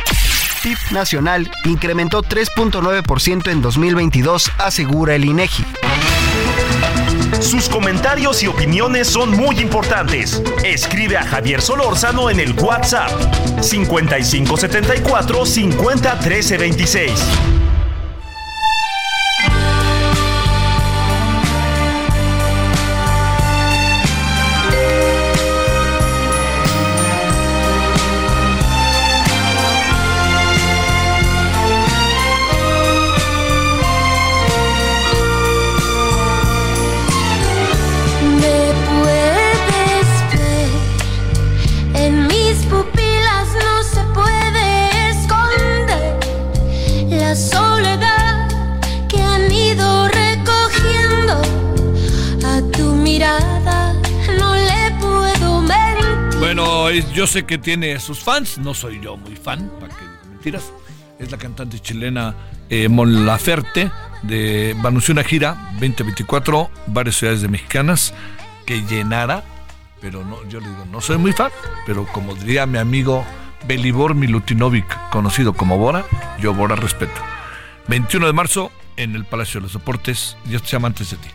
[0.63, 5.65] PIB nacional incrementó 3.9% en 2022, asegura el INEGI.
[7.41, 10.41] Sus comentarios y opiniones son muy importantes.
[10.63, 13.11] Escribe a Javier Solórzano en el WhatsApp
[13.61, 15.45] 5574
[56.93, 57.13] 501326.
[57.13, 60.71] yo sé que tiene sus fans, no soy yo muy fan, para que mentiras.
[61.19, 62.35] Es la cantante chilena
[62.69, 63.91] eh, Mon Laferte,
[64.23, 68.13] de anunció una gira 2024, varias ciudades de mexicanas,
[68.65, 69.43] que llenara,
[70.01, 71.51] pero no, yo le digo, no soy muy fan,
[71.85, 73.25] pero como diría mi amigo
[73.67, 76.05] Belibor Milutinovic, conocido como Bora,
[76.39, 77.21] yo Bora respeto.
[77.87, 81.29] 21 de marzo en el Palacio de los Deportes, Dios te llama antes de ti.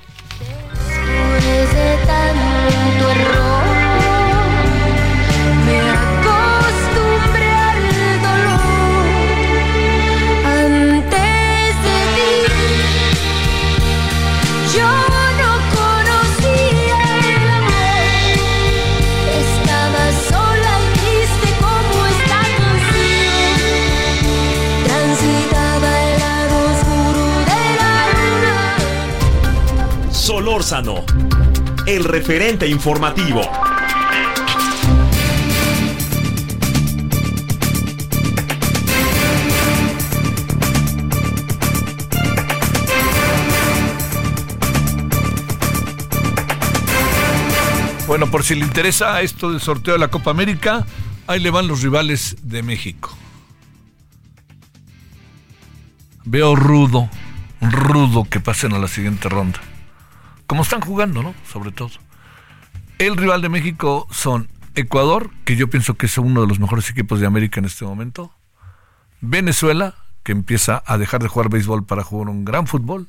[31.86, 33.40] El referente informativo.
[48.06, 50.84] Bueno, por si le interesa esto del sorteo de la Copa América,
[51.26, 53.16] ahí le van los rivales de México.
[56.26, 57.08] Veo rudo,
[57.62, 59.60] rudo que pasen a la siguiente ronda.
[60.48, 61.32] Como están jugando, ¿no?
[61.48, 61.90] Sobre todo.
[62.98, 66.90] El rival de México son Ecuador, que yo pienso que es uno de los mejores
[66.90, 68.32] equipos de América en este momento.
[69.20, 73.06] Venezuela, que empieza a dejar de jugar béisbol para jugar un gran fútbol.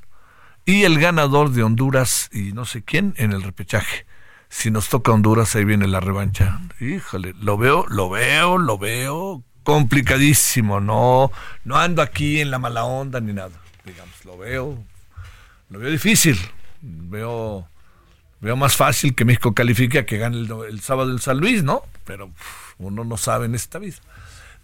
[0.65, 4.06] Y el ganador de Honduras y no sé quién en el repechaje
[4.49, 6.60] si nos toca Honduras, ahí viene la revancha.
[6.80, 10.82] Híjole, lo veo, lo veo, lo veo complicadísimo.
[10.82, 11.32] No,
[11.63, 13.52] no ando aquí en la mala onda ni nada.
[13.86, 14.84] Digamos, lo veo,
[15.69, 16.38] lo veo difícil.
[16.82, 17.68] Veo,
[18.39, 21.84] veo más fácil que México califique a que gane el, sábado el San Luis, ¿no?
[22.06, 22.32] Pero
[22.78, 23.98] uno no sabe en esta vida.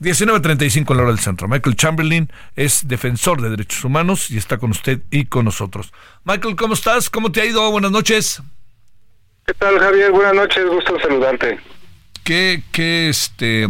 [0.01, 1.47] 19.35 en la hora del centro.
[1.47, 5.93] Michael Chamberlain es defensor de derechos humanos y está con usted y con nosotros.
[6.25, 7.10] Michael, ¿cómo estás?
[7.10, 7.71] ¿Cómo te ha ido?
[7.71, 8.41] Buenas noches.
[9.45, 10.12] ¿Qué tal, Javier?
[10.12, 11.60] Buenas noches, gusto saludarte.
[12.23, 13.69] ¿Qué, qué, este...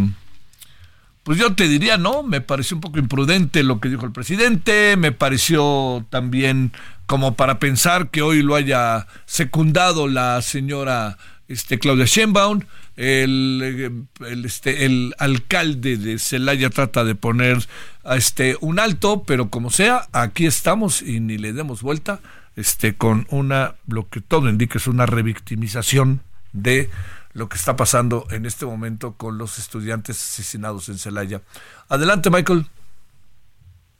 [1.24, 4.96] Pues yo te diría, no, me pareció un poco imprudente lo que dijo el presidente,
[4.96, 6.72] me pareció también
[7.06, 12.62] como para pensar que hoy lo haya secundado la señora este, Claudia Sheinbaum,
[12.96, 17.58] el, el, este, el alcalde de Celaya trata de poner
[18.06, 22.20] este, un alto, pero como sea, aquí estamos y ni le demos vuelta
[22.56, 26.22] este, con una, lo que todo indica es una revictimización
[26.54, 26.90] de
[27.34, 31.42] lo que está pasando en este momento con los estudiantes asesinados en Celaya.
[31.90, 32.66] Adelante, Michael.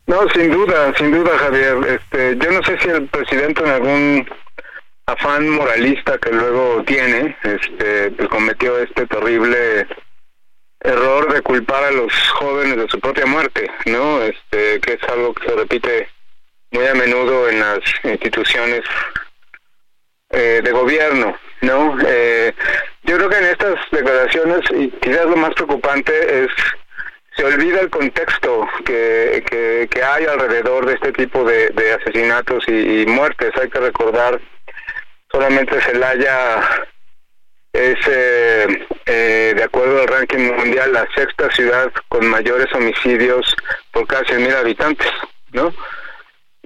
[0.08, 1.78] No, sin duda, sin duda, Javier.
[1.88, 4.30] Este, yo no sé si el presidente en algún
[5.08, 9.88] afán moralista que luego tiene, este, pues cometió este terrible
[10.82, 14.22] error de culpar a los jóvenes de su propia muerte, ¿no?
[14.22, 16.10] Este, que es algo que se repite
[16.72, 18.82] muy a menudo en las instituciones
[20.30, 21.98] eh, de gobierno, ¿no?
[22.06, 22.54] Eh,
[23.04, 26.52] yo creo que en estas declaraciones, y quizás lo más preocupante es
[27.36, 29.44] se olvida el contexto que,
[29.92, 33.52] que, hay alrededor de este tipo de, asesinatos y, muertes.
[33.62, 34.40] Hay que recordar,
[35.32, 36.62] solamente Celaya
[37.74, 43.56] es, eh, de acuerdo al ranking mundial, la sexta ciudad con mayores homicidios
[43.92, 45.12] por cada 100.000 habitantes,
[45.52, 45.74] ¿no?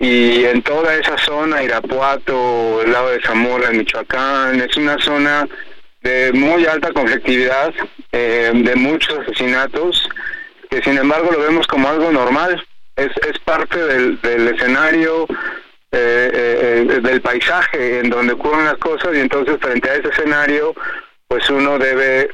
[0.01, 5.45] y en toda esa zona, Irapuato, el lado de Zamora, Michoacán, es una zona
[6.01, 7.73] de muy alta conflictividad,
[8.13, 10.07] eh, de muchos asesinatos,
[10.69, 15.25] que sin embargo lo vemos como algo normal, es, es parte del, del escenario,
[15.91, 20.75] eh, eh, del paisaje en donde ocurren las cosas y entonces frente a ese escenario
[21.27, 22.29] pues uno debe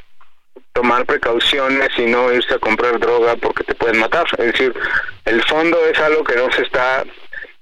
[0.73, 4.25] tomar precauciones y no irse a comprar droga porque te pueden matar.
[4.37, 4.73] Es decir,
[5.25, 7.05] el fondo es algo que no se está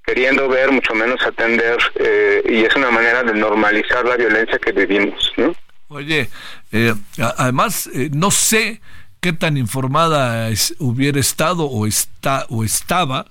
[0.05, 4.71] queriendo ver, mucho menos atender, eh, y es una manera de normalizar la violencia que
[4.71, 5.31] vivimos.
[5.37, 5.55] ¿no?
[5.87, 6.29] Oye,
[6.71, 6.93] eh,
[7.37, 8.81] además, eh, no sé
[9.23, 13.25] qué tan informada hubiera estado o está o estaba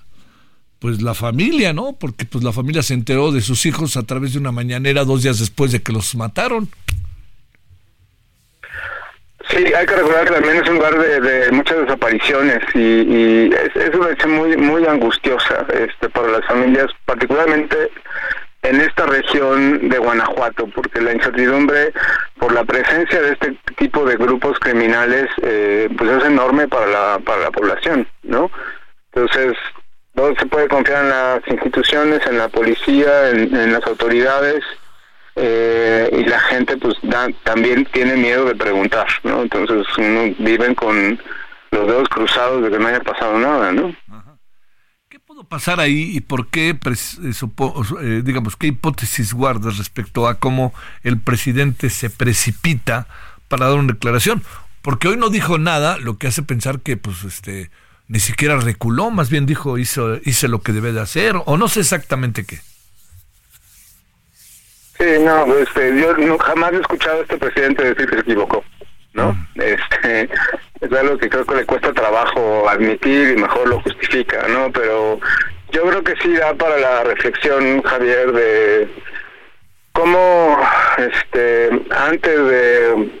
[0.79, 1.95] pues la familia, ¿no?
[1.99, 5.21] Porque pues la familia se enteró de sus hijos a través de una mañanera dos
[5.21, 6.67] días después de que los mataron.
[9.51, 14.09] Sí, hay que recordar que también es un lugar de, muchas desapariciones y, es, una
[14.09, 17.77] situación muy muy angustiosa este para las familias, particularmente
[18.63, 21.93] en esta región de Guanajuato, porque la incertidumbre
[22.39, 27.19] por la presencia de este tipo de grupos criminales eh, pues es enorme para la
[27.19, 28.49] para la población, ¿no?
[29.13, 29.53] Entonces
[30.15, 34.63] no se puede confiar en las instituciones, en la policía, en las autoridades
[35.35, 36.95] eh, y la gente pues
[37.43, 39.41] también tiene miedo de preguntar, ¿no?
[39.41, 41.19] Entonces uno viven con
[41.71, 43.95] los dedos cruzados de que no haya pasado nada, ¿no?
[45.53, 46.77] ¿Qué pudo pasar ahí y por qué, eh,
[48.01, 53.07] eh, digamos, qué hipótesis guardas respecto a cómo el presidente se precipita
[53.49, 54.41] para dar una declaración?
[54.81, 57.69] Porque hoy no dijo nada, lo que hace pensar que, pues, este,
[58.07, 61.67] ni siquiera reculó, más bien dijo, hizo, hice lo que debe de hacer, o no
[61.67, 62.59] sé exactamente qué.
[64.97, 68.63] Sí, no, este, yo no, jamás he escuchado a este presidente decir que se equivocó,
[69.13, 69.33] ¿no?
[69.33, 69.61] Mm.
[69.61, 70.29] Este,
[70.81, 74.71] es algo que creo que le cuesta trabajo admitir y mejor lo justifica, ¿no?
[74.71, 75.19] Pero
[75.73, 78.87] yo creo que sí da para la reflexión, Javier, de
[79.91, 80.59] cómo,
[80.97, 83.11] este, antes de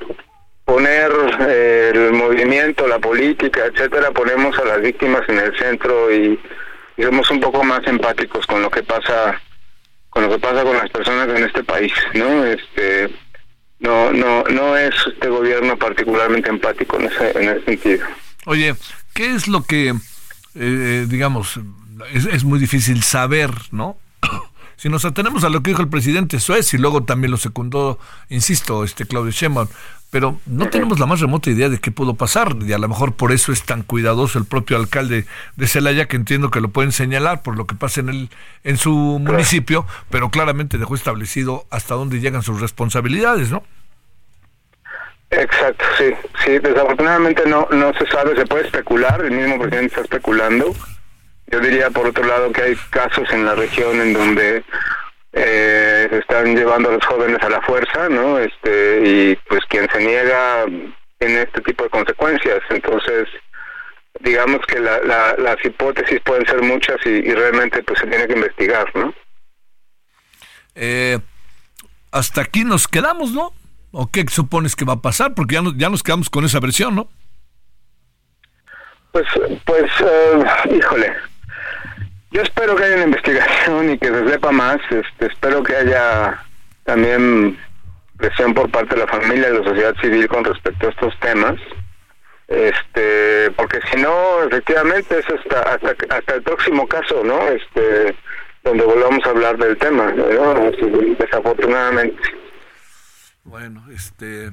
[0.63, 1.11] poner
[1.49, 6.39] el movimiento, la política, etcétera, ponemos a las víctimas en el centro y,
[6.95, 9.41] y somos un poco más empáticos con lo que pasa
[10.09, 12.45] con lo que pasa con las personas en este país, ¿no?
[12.45, 13.09] Este
[13.79, 18.05] no no no es este gobierno particularmente empático en ese, en ese sentido.
[18.45, 18.75] Oye,
[19.15, 19.93] ¿qué es lo que
[20.55, 21.59] eh, digamos
[22.13, 23.97] es, es muy difícil saber, ¿no?
[24.75, 27.99] Si nos atenemos a lo que dijo el presidente Suez y luego también lo secundó,
[28.27, 29.67] insisto, este Claudio Sheinbaum,
[30.13, 33.13] pero no tenemos la más remota idea de qué pudo pasar y a lo mejor
[33.13, 35.25] por eso es tan cuidadoso el propio alcalde
[35.55, 38.29] de Celaya que entiendo que lo pueden señalar por lo que pasa en el
[38.63, 43.63] en su municipio, pero claramente dejó establecido hasta dónde llegan sus responsabilidades, ¿no?
[45.31, 46.13] Exacto, sí,
[46.45, 50.75] sí, desafortunadamente no no se sabe, se puede especular, el mismo presidente está especulando
[51.53, 54.63] yo diría, por otro lado, que hay casos en la región en donde
[55.33, 58.39] eh, se están llevando a los jóvenes a la fuerza, ¿no?
[58.39, 60.65] Este, y pues quien se niega
[61.19, 62.59] tiene este tipo de consecuencias.
[62.71, 63.27] Entonces,
[64.21, 68.89] digamos que la, las hipótesis pueden ser muchas y, realmente pues se tiene que investigar,
[68.95, 69.13] ¿no?
[70.73, 71.19] Eh,
[72.11, 73.53] hasta aquí nos quedamos, ¿no?
[73.91, 75.35] ¿O qué supones que va a pasar?
[75.35, 77.09] Porque ya, ya nos quedamos con esa versión, ¿no?
[79.11, 79.27] Pues,
[79.65, 80.43] pues, eh,
[80.75, 81.13] híjole,
[82.33, 84.77] yo espero que haya una investigación y que se sepa más.
[84.89, 86.43] Este, espero que haya
[86.83, 87.57] también
[88.17, 91.55] presión por parte de la familia y la sociedad civil con respecto a estos temas.
[92.47, 97.47] Este, porque si no, efectivamente es hasta, hasta hasta el próximo caso, ¿no?
[97.47, 98.15] Este,
[98.63, 100.11] donde volvamos a hablar del tema,
[101.19, 102.21] desafortunadamente.
[103.43, 104.51] Bueno, este,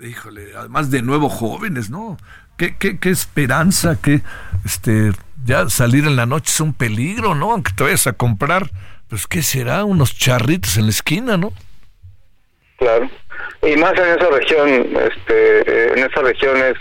[0.00, 2.16] híjole, además de nuevo jóvenes, ¿no?
[2.56, 4.20] Qué, qué, qué esperanza, qué,
[4.64, 5.12] este,
[5.44, 7.52] ya salir en la noche es un peligro, ¿no?
[7.52, 8.70] Aunque te vayas a comprar,
[9.08, 9.84] pues ¿qué será?
[9.84, 11.52] Unos charritos en la esquina, ¿no?
[12.78, 13.10] Claro.
[13.62, 16.76] Y más en esa región, este, en esa región es,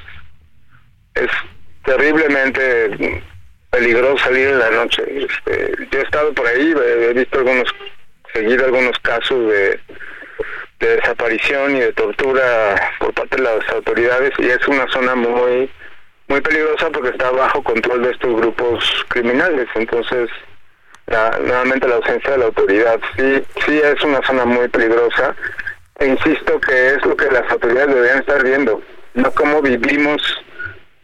[1.16, 1.30] es
[1.84, 3.22] terriblemente
[3.70, 5.04] peligroso salir en la noche.
[5.08, 7.74] Este, yo he estado por ahí, he visto algunos,
[8.34, 9.80] seguido algunos casos de,
[10.80, 15.70] de desaparición y de tortura por parte de las autoridades y es una zona muy
[16.30, 19.68] muy peligrosa porque está bajo control de estos grupos criminales.
[19.76, 20.30] Entonces,
[21.42, 23.00] nuevamente la ausencia de la autoridad.
[23.18, 25.36] Sí, sí es una zona muy peligrosa.
[26.00, 28.82] E insisto que es lo que las autoridades deberían estar viendo,
[29.16, 30.22] no cómo vivimos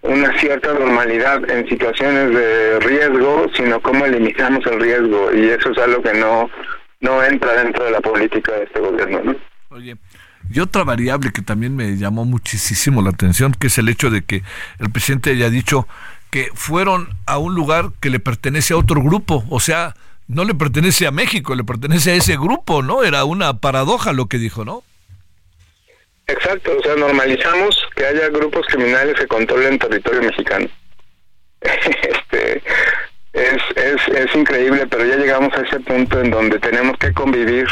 [0.01, 5.33] una cierta normalidad en situaciones de riesgo, sino cómo eliminamos el riesgo.
[5.33, 6.49] Y eso es algo que no,
[7.01, 9.21] no entra dentro de la política de este gobierno.
[9.23, 9.35] ¿no?
[9.69, 9.97] Oye,
[10.51, 14.23] y otra variable que también me llamó muchísimo la atención, que es el hecho de
[14.23, 14.43] que
[14.79, 15.87] el presidente haya dicho
[16.29, 19.95] que fueron a un lugar que le pertenece a otro grupo, o sea,
[20.27, 23.03] no le pertenece a México, le pertenece a ese grupo, ¿no?
[23.03, 24.83] Era una paradoja lo que dijo, ¿no?
[26.27, 30.67] Exacto, o sea, normalizamos que haya grupos criminales que controlen territorio mexicano.
[31.61, 32.63] este
[33.33, 37.67] es, es, es increíble, pero ya llegamos a ese punto en donde tenemos que convivir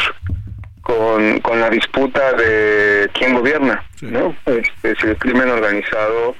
[0.83, 4.35] con, con la disputa de quién gobierna, ¿no?
[4.45, 6.35] Este, si el crimen organizado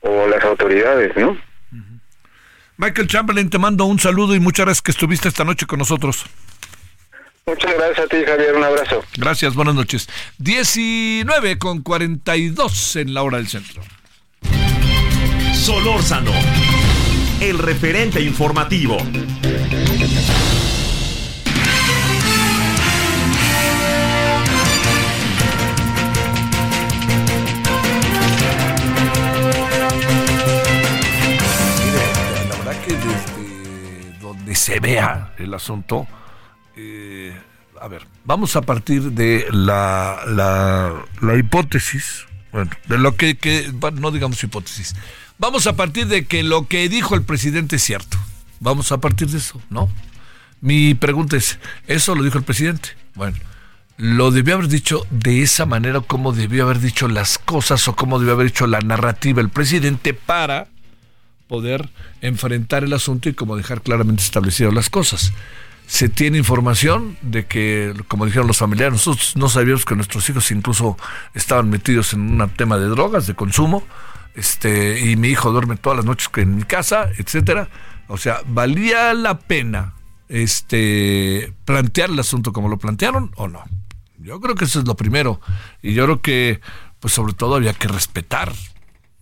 [0.00, 1.36] o las autoridades, ¿no?
[2.78, 6.24] Michael Chamberlain, te mando un saludo y muchas gracias que estuviste esta noche con nosotros.
[7.46, 8.56] Muchas gracias a ti, Javier.
[8.56, 9.04] Un abrazo.
[9.18, 10.08] Gracias, buenas noches.
[10.38, 13.82] 19 con 42 en la hora del centro.
[15.52, 16.32] Solórzano,
[17.40, 18.96] el referente informativo.
[34.54, 36.06] Se vea el asunto.
[36.76, 37.36] Eh,
[37.80, 44.10] a ver, vamos a partir de la, la, hipótesis, bueno, de lo que, que, no
[44.10, 44.94] digamos hipótesis,
[45.38, 48.18] vamos a partir de que lo que dijo el presidente es cierto.
[48.60, 49.88] Vamos a partir de eso, ¿no?
[50.60, 52.90] Mi pregunta es, ¿eso lo dijo el presidente?
[53.14, 53.38] Bueno,
[53.96, 58.18] lo debió haber dicho de esa manera, como debió haber dicho las cosas o como
[58.18, 60.68] debió haber dicho la narrativa el presidente para
[61.50, 61.90] poder
[62.20, 65.32] enfrentar el asunto y como dejar claramente establecidas las cosas.
[65.88, 70.48] Se tiene información de que, como dijeron los familiares, nosotros no sabíamos que nuestros hijos
[70.52, 70.96] incluso
[71.34, 73.82] estaban metidos en un tema de drogas, de consumo,
[74.36, 77.68] este, y mi hijo duerme todas las noches en mi casa, etcétera.
[78.06, 79.94] O sea, valía la pena
[80.28, 83.64] este plantear el asunto como lo plantearon o no.
[84.18, 85.40] Yo creo que eso es lo primero.
[85.82, 86.60] Y yo creo que,
[87.00, 88.52] pues sobre todo había que respetar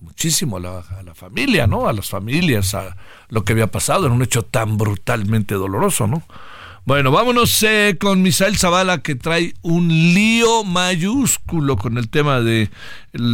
[0.01, 1.89] muchísimo a la, familia, ¿no?
[1.89, 2.97] A las familias, a
[3.29, 6.23] lo que había pasado en un hecho tan brutalmente doloroso, ¿no?
[6.85, 12.71] Bueno, vámonos eh, con Misael Zavala que trae un lío mayúsculo con el tema del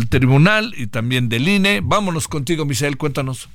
[0.09, 1.81] tribunal y también del INE.
[1.81, 3.49] Vámonos contigo, Misael, cuéntanos.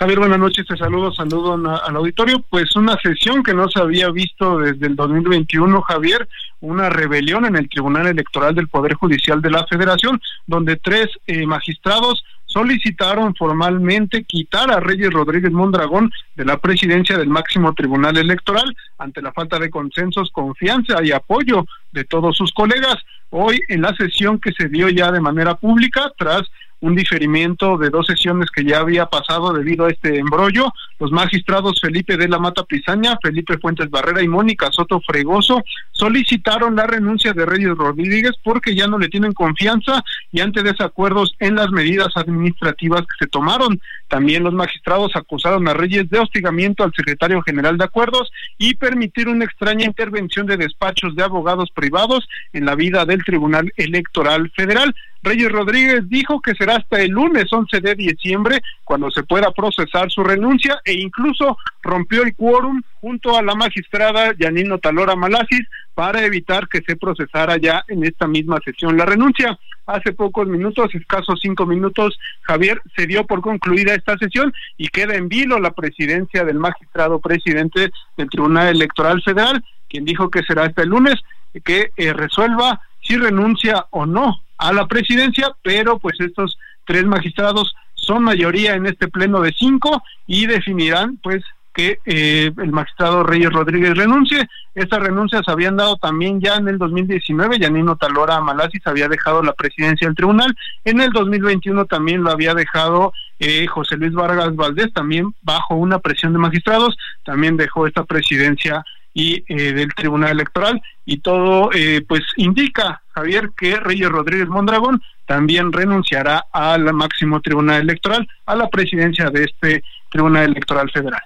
[0.00, 2.42] Javier, buenas noches, te saludo, saludo al auditorio.
[2.48, 6.26] Pues una sesión que no se había visto desde el 2021, Javier,
[6.60, 11.44] una rebelión en el Tribunal Electoral del Poder Judicial de la Federación, donde tres eh,
[11.44, 18.74] magistrados solicitaron formalmente quitar a Reyes Rodríguez Mondragón de la presidencia del máximo tribunal electoral
[18.96, 22.96] ante la falta de consensos, confianza y apoyo de todos sus colegas.
[23.28, 27.90] Hoy en la sesión que se dio ya de manera pública, tras un diferimiento de
[27.90, 30.72] dos sesiones que ya había pasado debido a este embrollo.
[30.98, 35.62] Los magistrados Felipe de la Mata Pizaña, Felipe Fuentes Barrera y Mónica Soto Fregoso
[35.92, 40.02] solicitaron la renuncia de Reyes Rodríguez porque ya no le tienen confianza
[40.32, 43.80] y ante desacuerdos en las medidas administrativas que se tomaron.
[44.08, 49.28] También los magistrados acusaron a Reyes de hostigamiento al secretario general de acuerdos y permitir
[49.28, 54.94] una extraña intervención de despachos de abogados privados en la vida del Tribunal Electoral Federal.
[55.22, 60.10] Reyes Rodríguez dijo que será hasta el lunes 11 de diciembre cuando se pueda procesar
[60.10, 66.24] su renuncia e incluso rompió el quórum junto a la magistrada Yanino Talora Malasis para
[66.24, 69.58] evitar que se procesara ya en esta misma sesión la renuncia.
[69.86, 75.16] Hace pocos minutos, escasos cinco minutos, Javier se dio por concluida esta sesión y queda
[75.16, 80.64] en vilo la presidencia del magistrado presidente del Tribunal Electoral Federal, quien dijo que será
[80.64, 81.16] hasta el lunes
[81.64, 87.74] que eh, resuelva si renuncia o no a la presidencia, pero pues estos tres magistrados
[87.94, 91.42] son mayoría en este pleno de cinco y definirán pues
[91.72, 94.48] que eh, el magistrado Reyes Rodríguez renuncie.
[94.74, 99.52] Estas renuncias habían dado también ya en el 2019, Yanino Talora Malasis había dejado la
[99.52, 100.54] presidencia del tribunal,
[100.84, 105.98] en el 2021 también lo había dejado eh, José Luis Vargas Valdés, también bajo una
[105.98, 112.04] presión de magistrados, también dejó esta presidencia y eh, del Tribunal Electoral y todo eh,
[112.06, 118.68] pues indica Javier que Reyes Rodríguez Mondragón también renunciará al máximo Tribunal Electoral a la
[118.68, 121.22] presidencia de este Tribunal Electoral Federal.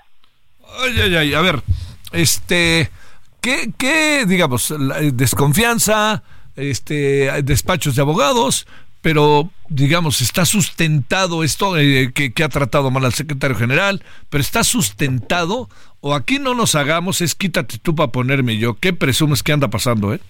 [0.80, 1.62] Ay, ay, ay, a ver,
[2.12, 2.90] este
[3.40, 4.74] ¿qué, qué digamos
[5.12, 6.22] desconfianza,
[6.56, 8.66] este despachos de abogados,
[9.04, 14.64] pero digamos, está sustentado esto eh, que, ha tratado mal al secretario general, pero está
[14.64, 15.68] sustentado
[16.00, 18.78] o aquí no nos hagamos es quítate tú para ponerme yo.
[18.80, 20.20] ¿Qué presumes que anda pasando, eh?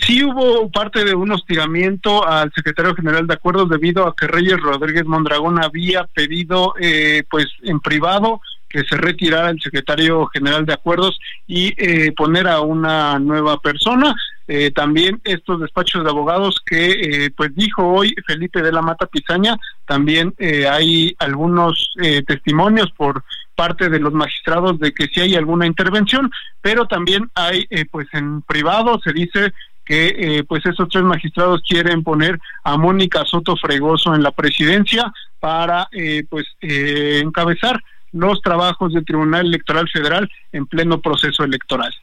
[0.00, 4.60] Sí hubo parte de un hostigamiento al secretario general de acuerdos debido a que Reyes
[4.60, 8.40] Rodríguez Mondragón había pedido, eh, pues en privado,
[8.70, 14.16] que se retirara el secretario general de acuerdos y eh, poner a una nueva persona.
[14.50, 16.90] Eh, también estos despachos de abogados que
[17.26, 20.34] eh, pues dijo hoy Felipe de la Mata Pizaña, también
[20.70, 21.92] hay algunos
[22.26, 23.24] testimonios por
[23.54, 26.30] parte de los magistrados de que si hay alguna intervención,
[26.60, 29.52] pero también hay pues en privado se dice
[29.84, 35.88] que pues esos tres magistrados quieren poner a Mónica Soto Fregoso en la presidencia para
[36.28, 37.82] pues encabezar
[38.12, 41.94] los trabajos del Tribunal Electoral Federal en pleno proceso electoral.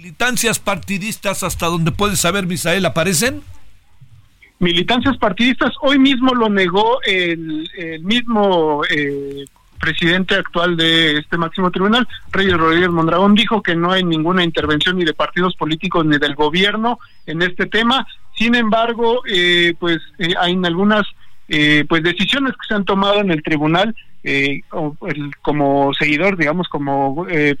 [0.00, 3.42] ¿Las militancias partidistas hasta donde puedes saber, Misael, aparecen?
[4.58, 7.68] Militancias partidistas, hoy mismo lo negó el,
[8.02, 9.44] mismo eh,
[9.78, 14.96] presidente actual de este máximo tribunal, Reyes Rodríguez Mondragón, dijo que no hay ninguna intervención
[14.96, 18.06] ni de partidos políticos ni del gobierno en este tema.
[18.38, 21.06] Sin embargo, eh, pues eh, hay algunas
[21.88, 24.60] pues decisiones que se han tomado en el tribunal eh,
[25.40, 27.56] como seguidor, digamos, como eh,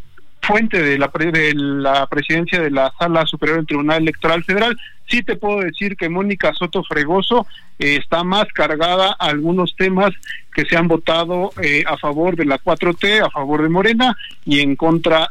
[0.50, 4.76] fuente de la, de la presidencia de la Sala Superior del Tribunal Electoral Federal,
[5.08, 7.46] sí te puedo decir que Mónica Soto Fregoso
[7.78, 10.10] eh, está más cargada a algunos temas
[10.54, 11.52] que se han votado
[11.86, 15.30] a favor de la 4T, a favor de Morena y en contra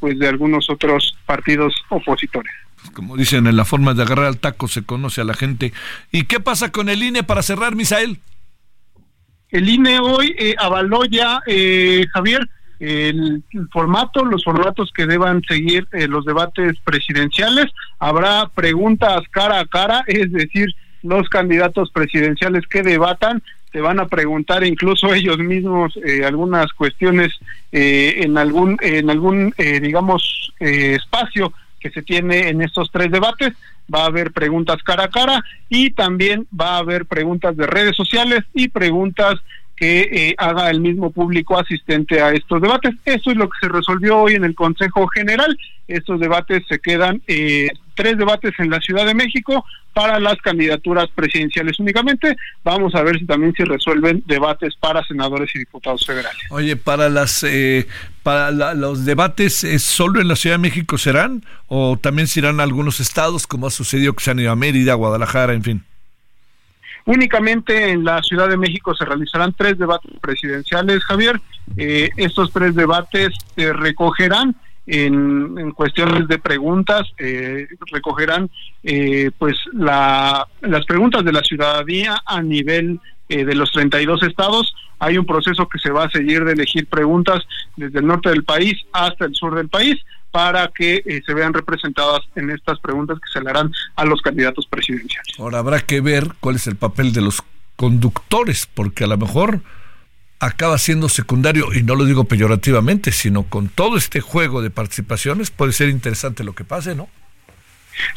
[0.00, 2.52] pues de algunos otros partidos opositores.
[2.92, 5.72] Como dicen, en la forma de agarrar al taco se conoce a la gente.
[6.10, 8.20] ¿Y qué pasa con el INE para cerrar, Misael?
[9.50, 12.48] El INE hoy eh, avaló ya, eh, Javier,
[12.80, 17.66] el, formato, los formatos que deban seguir eh, los debates presidenciales.
[17.98, 24.06] Habrá preguntas cara a cara, es decir, los candidatos presidenciales que debatan te van a
[24.06, 27.32] preguntar incluso ellos mismos algunas cuestiones
[27.70, 33.52] en algún en algún digamos espacio que se tiene en estos tres debates
[33.92, 37.96] va a haber preguntas cara a cara y también va a haber preguntas de redes
[37.96, 39.34] sociales y preguntas
[39.76, 42.94] que eh, haga el mismo público asistente a estos debates.
[43.04, 45.56] Eso es lo que se resolvió hoy en el Consejo General.
[45.86, 51.08] Estos debates se quedan, eh, tres debates en la Ciudad de México para las candidaturas
[51.14, 52.36] presidenciales únicamente.
[52.64, 56.42] Vamos a ver si también se resuelven debates para senadores y diputados federales.
[56.50, 57.86] Oye, para las eh,
[58.22, 62.62] para los debates solo en la Ciudad de México serán o también se irán a
[62.62, 65.84] algunos estados como ha sucedido que se han ido a Mérida, Guadalajara, en fin.
[67.06, 71.40] Únicamente en la Ciudad de México se realizarán tres debates presidenciales, Javier.
[71.76, 74.56] Eh, estos tres debates se recogerán
[74.88, 78.50] en, cuestiones de preguntas, eh, recogerán
[78.82, 84.74] eh, pues la, las preguntas de la ciudadanía a nivel de los 32 estados.
[84.98, 87.44] Hay un proceso que se va a seguir de elegir preguntas
[87.76, 89.96] desde el norte del país hasta el sur del país
[90.36, 94.20] para que eh, se vean representadas en estas preguntas que se le harán a los
[94.20, 95.32] candidatos presidenciales.
[95.38, 97.42] Ahora habrá que ver cuál es el papel de los
[97.74, 99.62] conductores, porque a lo mejor
[100.38, 105.50] acaba siendo secundario, y no lo digo peyorativamente, sino con todo este juego de participaciones
[105.50, 107.08] puede ser interesante lo que pase, ¿no?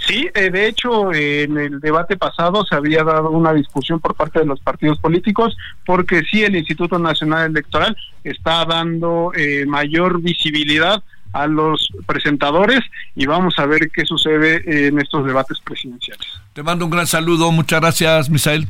[0.05, 4.39] Sí, eh, de hecho, en el debate pasado se había dado una discusión por parte
[4.39, 5.55] de los partidos políticos,
[5.85, 7.95] porque sí, el Instituto Nacional Electoral
[8.25, 11.01] está dando eh, mayor visibilidad
[11.33, 12.81] a los presentadores
[13.15, 16.27] y vamos a ver qué sucede en estos debates presidenciales.
[16.53, 18.67] Te mando un gran saludo, muchas gracias, Misael.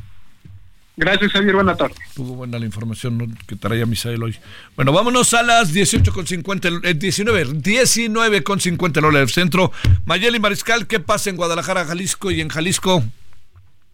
[0.99, 1.55] Gracias, Javier.
[1.55, 1.95] Buena tarde.
[2.05, 4.35] Estuvo buena la información que traía Misael hoy.
[4.75, 9.71] Bueno, vámonos a las 18.50, eh, 19, 19.50 el hora del centro.
[10.03, 13.01] Mayeli Mariscal, ¿qué pasa en Guadalajara, Jalisco y en Jalisco?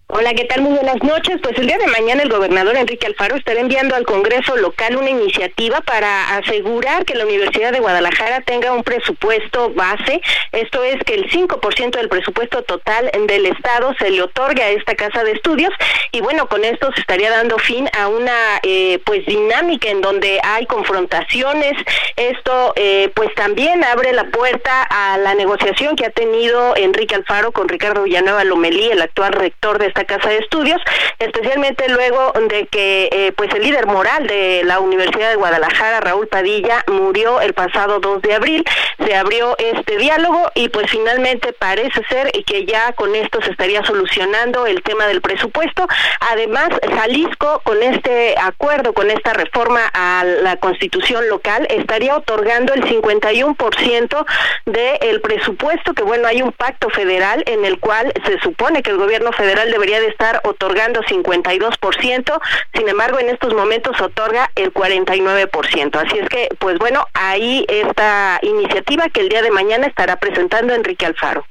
[0.08, 0.62] Hola, ¿qué tal?
[0.62, 1.38] Muy buenas noches.
[1.42, 5.10] Pues el día de mañana el gobernador Enrique Alfaro estará enviando al Congreso local una
[5.10, 10.22] iniciativa para asegurar que la Universidad de Guadalajara tenga un presupuesto base.
[10.52, 14.94] Esto es que el 5% del presupuesto total del Estado se le otorgue a esta
[14.94, 15.74] casa de estudios.
[16.12, 20.40] Y bueno, con esto se estaría dando fin a una eh, pues dinámica en donde
[20.44, 21.74] hay confrontaciones.
[22.16, 27.52] Esto eh, pues también abre la puerta a la negociación que ha tenido Enrique Alfaro
[27.52, 30.82] con Ricardo Villanueva Lomelí, el actual rector de esta casa de estudios,
[31.20, 36.28] especialmente luego de que eh, pues el líder moral de la Universidad de Guadalajara, Raúl
[36.28, 38.66] Padilla, murió el pasado 2 de abril.
[39.06, 43.84] Se abrió este diálogo y pues finalmente parece ser que ya con esto se estaría
[43.86, 45.88] solucionando el tema del presupuesto.
[46.20, 52.84] Además, Jalisco con este acuerdo, con esta reforma a la constitución local, estaría otorgando el
[52.84, 54.26] 51%
[54.66, 58.98] del presupuesto, que bueno, hay un pacto federal en el cual se supone que el
[58.98, 62.42] gobierno federal debe debería de estar otorgando 52%,
[62.74, 65.96] sin embargo en estos momentos otorga el 49%.
[65.96, 70.74] Así es que, pues bueno, ahí esta iniciativa que el día de mañana estará presentando
[70.74, 71.46] Enrique Alfaro.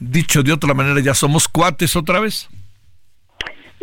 [0.00, 2.48] Dicho de otra manera, ¿ya somos cuates otra vez?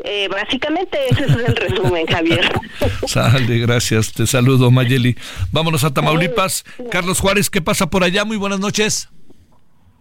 [0.03, 2.51] Eh, básicamente ese es el resumen, Javier.
[3.07, 4.11] Sale, gracias.
[4.11, 5.15] Te saludo, Mayeli.
[5.51, 6.65] Vámonos a Tamaulipas.
[6.91, 8.25] Carlos Juárez, ¿qué pasa por allá?
[8.25, 9.09] Muy buenas noches.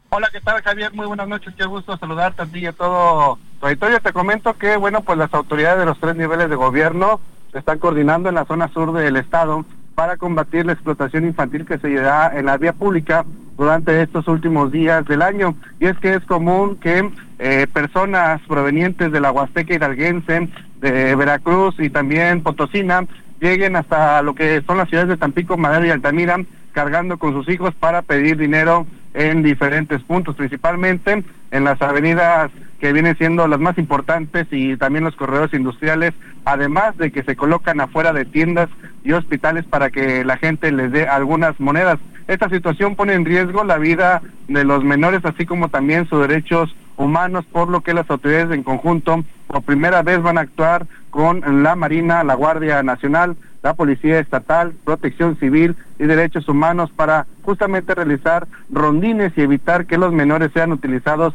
[0.09, 0.93] Hola, ¿qué tal Javier?
[0.93, 4.01] Muy buenas noches, qué gusto saludarte a ti y a todo auditorio.
[4.01, 7.21] Te comento que, bueno, pues las autoridades de los tres niveles de gobierno
[7.53, 11.79] se están coordinando en la zona sur del estado para combatir la explotación infantil que
[11.79, 13.25] se da en la vía pública
[13.57, 15.55] durante estos últimos días del año.
[15.79, 20.49] Y es que es común que eh, personas provenientes de la Huasteca Hidalguense,
[20.81, 23.07] de Veracruz y también Potosina
[23.41, 26.39] lleguen hasta lo que son las ciudades de Tampico, Madero y Altamira
[26.73, 32.51] cargando con sus hijos para pedir dinero en diferentes puntos, principalmente en las avenidas
[32.83, 36.15] que vienen siendo las más importantes y también los corredores industriales,
[36.45, 38.69] además de que se colocan afuera de tiendas
[39.05, 42.01] y hospitales para que la gente les dé algunas monedas.
[42.27, 46.75] Esta situación pone en riesgo la vida de los menores, así como también sus derechos
[46.97, 51.63] humanos, por lo que las autoridades en conjunto por primera vez van a actuar con
[51.63, 57.95] la Marina, la Guardia Nacional, la Policía Estatal, Protección Civil y Derechos Humanos para justamente
[57.95, 61.33] realizar rondines y evitar que los menores sean utilizados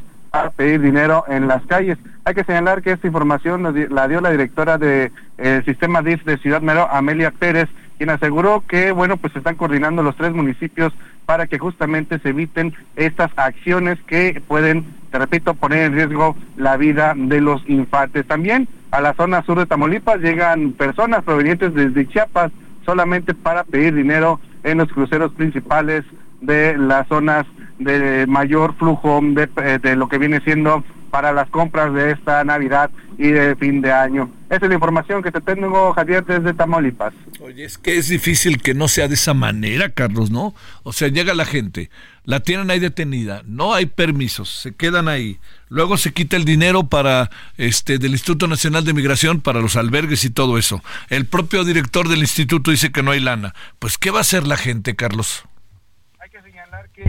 [0.56, 1.98] pedir dinero en las calles.
[2.26, 6.38] Hay que señalar que esta información la dio la directora del de, sistema DIF de
[6.38, 10.94] Ciudad Mero, Amelia Pérez, quien aseguró que, bueno, pues se están coordinando los tres municipios
[11.26, 16.78] para que justamente se eviten estas acciones que pueden, te repito, poner en riesgo la
[16.78, 18.26] vida de los infantes.
[18.28, 22.52] También a la zona sur de Tamaulipas llegan personas provenientes desde Chiapas
[22.86, 26.06] solamente para pedir dinero en los cruceros principales
[26.42, 27.46] de las zonas
[27.80, 32.44] de mayor flujo de, eh, de lo que viene siendo para las compras de esta
[32.44, 34.30] Navidad y de fin de año.
[34.50, 37.14] Esa es la información que te tengo, Javier, desde Tamaulipas.
[37.40, 40.54] Oye, es que es difícil que no sea de esa manera, Carlos, ¿no?
[40.84, 41.90] O sea, llega la gente,
[42.24, 45.40] la tienen ahí detenida, no hay permisos, se quedan ahí.
[45.70, 50.24] Luego se quita el dinero para este del Instituto Nacional de Migración para los albergues
[50.24, 50.84] y todo eso.
[51.10, 53.54] El propio director del instituto dice que no hay lana.
[53.80, 55.46] Pues ¿qué va a hacer la gente, Carlos?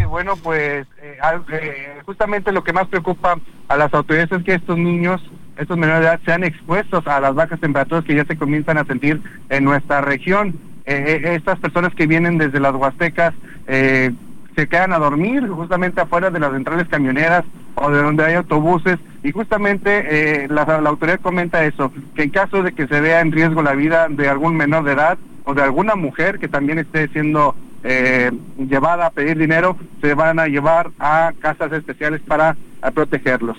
[0.04, 1.18] Bueno, pues eh,
[1.52, 3.38] eh, justamente lo que más preocupa
[3.68, 5.22] a las autoridades es que estos niños,
[5.56, 8.84] estos menores de edad, sean expuestos a las bajas temperaturas que ya se comienzan a
[8.84, 10.58] sentir en nuestra región.
[10.86, 13.34] Eh, estas personas que vienen desde las Huastecas
[13.66, 17.44] se quedan a dormir justamente afuera de las centrales camioneras
[17.74, 22.62] o de donde hay autobuses y justamente la, la, autoridad comenta eso, que en caso
[22.62, 25.62] de que se vea en riesgo la vida de algún menor de edad o de
[25.62, 27.54] alguna mujer que también esté siendo
[27.84, 32.56] eh, llevada a pedir dinero, se van a llevar a casas especiales para
[32.94, 33.56] protegerlos.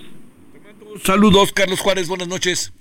[1.03, 2.73] Saludos, Carlos Juárez, buenas noches.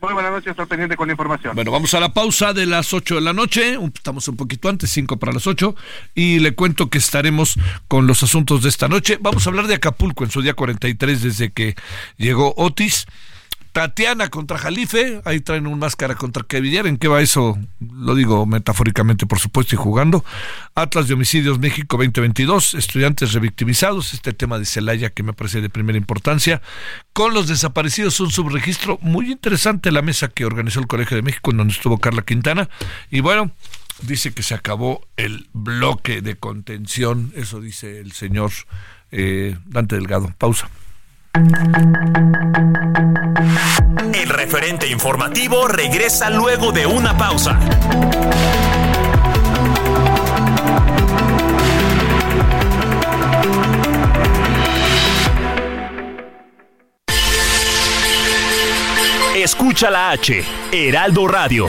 [0.00, 1.56] Muy buenas noches, estoy pendiente con la información.
[1.56, 4.90] Bueno, vamos a la pausa de las 8 de la noche, estamos un poquito antes,
[4.90, 5.74] 5 para las 8,
[6.14, 7.56] y le cuento que estaremos
[7.88, 9.18] con los asuntos de esta noche.
[9.20, 11.74] Vamos a hablar de Acapulco en su día 43 desde que
[12.16, 13.06] llegó Otis.
[13.72, 17.58] Tatiana contra Jalife, ahí traen un máscara contra Kevin ¿En qué va eso?
[17.80, 20.24] Lo digo metafóricamente, por supuesto, y jugando.
[20.74, 25.70] Atlas de Homicidios México 2022, estudiantes revictimizados, este tema de Celaya que me parece de
[25.70, 26.60] primera importancia.
[27.12, 31.50] Con los desaparecidos, un subregistro muy interesante, la mesa que organizó el Colegio de México,
[31.50, 32.68] en donde estuvo Carla Quintana.
[33.10, 33.52] Y bueno,
[34.02, 38.50] dice que se acabó el bloque de contención, eso dice el señor
[39.10, 40.34] eh, Dante Delgado.
[40.38, 40.68] Pausa.
[44.12, 47.56] El referente informativo regresa luego de una pausa.
[59.36, 61.68] Escucha la H, Heraldo Radio.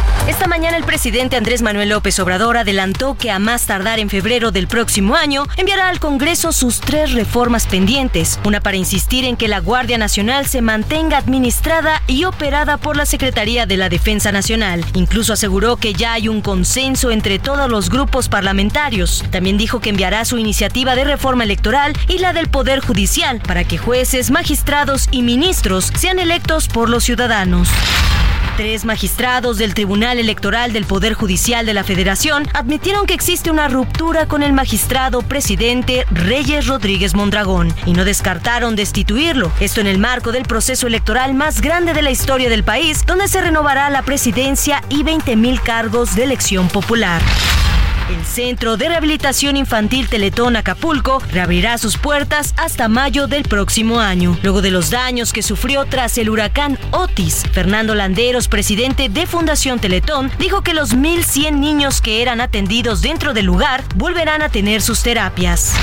[0.27, 4.51] Esta mañana el presidente Andrés Manuel López Obrador adelantó que a más tardar en febrero
[4.51, 9.47] del próximo año enviará al Congreso sus tres reformas pendientes, una para insistir en que
[9.47, 14.85] la Guardia Nacional se mantenga administrada y operada por la Secretaría de la Defensa Nacional.
[14.93, 19.25] Incluso aseguró que ya hay un consenso entre todos los grupos parlamentarios.
[19.31, 23.63] También dijo que enviará su iniciativa de reforma electoral y la del Poder Judicial para
[23.63, 27.69] que jueces, magistrados y ministros sean electos por los ciudadanos.
[28.57, 33.69] Tres magistrados del Tribunal Electoral del Poder Judicial de la Federación admitieron que existe una
[33.69, 39.51] ruptura con el magistrado presidente Reyes Rodríguez Mondragón y no descartaron destituirlo.
[39.61, 43.29] Esto en el marco del proceso electoral más grande de la historia del país, donde
[43.29, 47.21] se renovará la presidencia y 20.000 cargos de elección popular.
[48.11, 54.37] El Centro de Rehabilitación Infantil Teletón Acapulco reabrirá sus puertas hasta mayo del próximo año,
[54.43, 57.43] luego de los daños que sufrió tras el huracán Otis.
[57.53, 63.33] Fernando Landeros, presidente de Fundación Teletón, dijo que los 1.100 niños que eran atendidos dentro
[63.33, 65.73] del lugar volverán a tener sus terapias.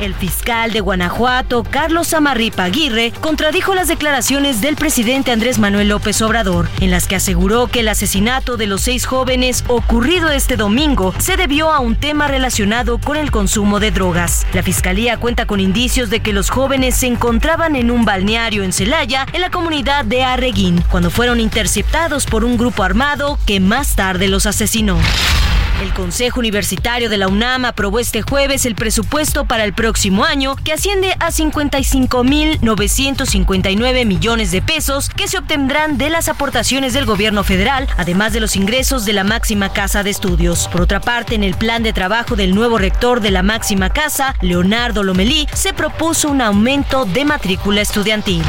[0.00, 6.22] El fiscal de Guanajuato, Carlos Amarripa Aguirre, contradijo las declaraciones del presidente Andrés Manuel López
[6.22, 11.12] Obrador, en las que aseguró que el asesinato de los seis jóvenes ocurrido este domingo
[11.18, 14.46] se debió a un tema relacionado con el consumo de drogas.
[14.52, 18.72] La fiscalía cuenta con indicios de que los jóvenes se encontraban en un balneario en
[18.72, 23.96] Celaya, en la comunidad de Arreguín, cuando fueron interceptados por un grupo armado que más
[23.96, 24.98] tarde los asesinó.
[25.80, 30.56] El Consejo Universitario de la UNAM aprobó este jueves el presupuesto para el próximo año,
[30.56, 37.44] que asciende a 55.959 millones de pesos que se obtendrán de las aportaciones del gobierno
[37.44, 40.66] federal, además de los ingresos de la máxima casa de estudios.
[40.66, 44.34] Por otra parte, en el plan de trabajo del nuevo rector de la máxima casa,
[44.40, 48.42] Leonardo Lomelí, se propuso un aumento de matrícula estudiantil.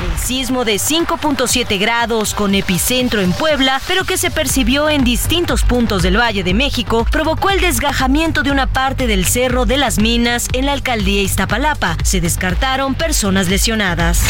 [0.00, 5.62] El sismo de 5.7 grados con epicentro en Puebla, pero que se percibió en distintos
[5.62, 9.98] puntos del Valle de México, provocó el desgajamiento de una parte del Cerro de las
[9.98, 11.98] Minas en la alcaldía Iztapalapa.
[12.02, 14.22] Se descartaron personas lesionadas.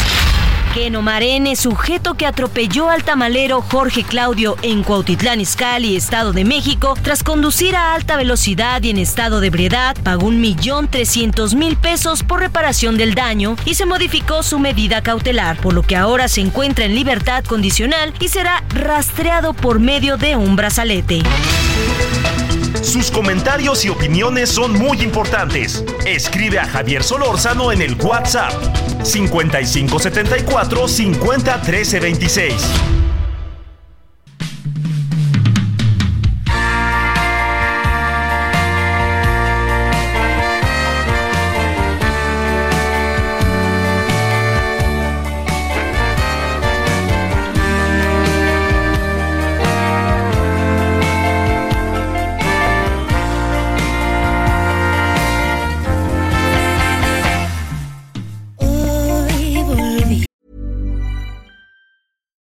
[0.73, 6.95] Keno Marene, sujeto que atropelló al tamalero Jorge Claudio en Cuautitlán Izcalli, Estado de México,
[7.01, 11.75] tras conducir a alta velocidad y en estado de ebriedad, pagó un millón trescientos mil
[11.75, 16.29] pesos por reparación del daño y se modificó su medida cautelar, por lo que ahora
[16.29, 21.21] se encuentra en libertad condicional y será rastreado por medio de un brazalete.
[22.81, 25.83] Sus comentarios y opiniones son muy importantes.
[26.05, 28.53] Escribe a Javier Solórzano en el WhatsApp
[29.03, 33.00] 5574 50 13 26.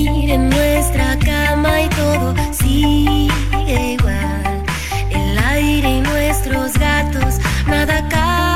[0.00, 4.62] En nuestra cama y todo sigue igual.
[5.10, 8.51] El aire y nuestros gatos, nada cambiará.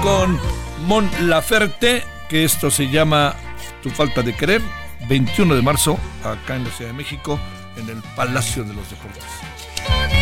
[0.00, 0.38] Con
[0.86, 3.34] Mon Laferte, que esto se llama
[3.82, 4.62] Tu falta de querer,
[5.08, 7.38] 21 de marzo, acá en la Ciudad de México,
[7.76, 10.21] en el Palacio de los Deportes.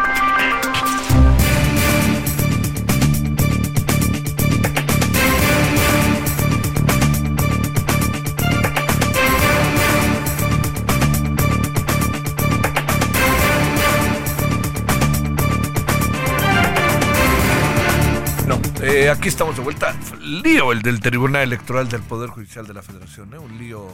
[18.91, 19.95] Eh, aquí estamos de vuelta.
[20.19, 23.37] Lío el del Tribunal Electoral del Poder Judicial de la Federación, ¿eh?
[23.37, 23.87] un lío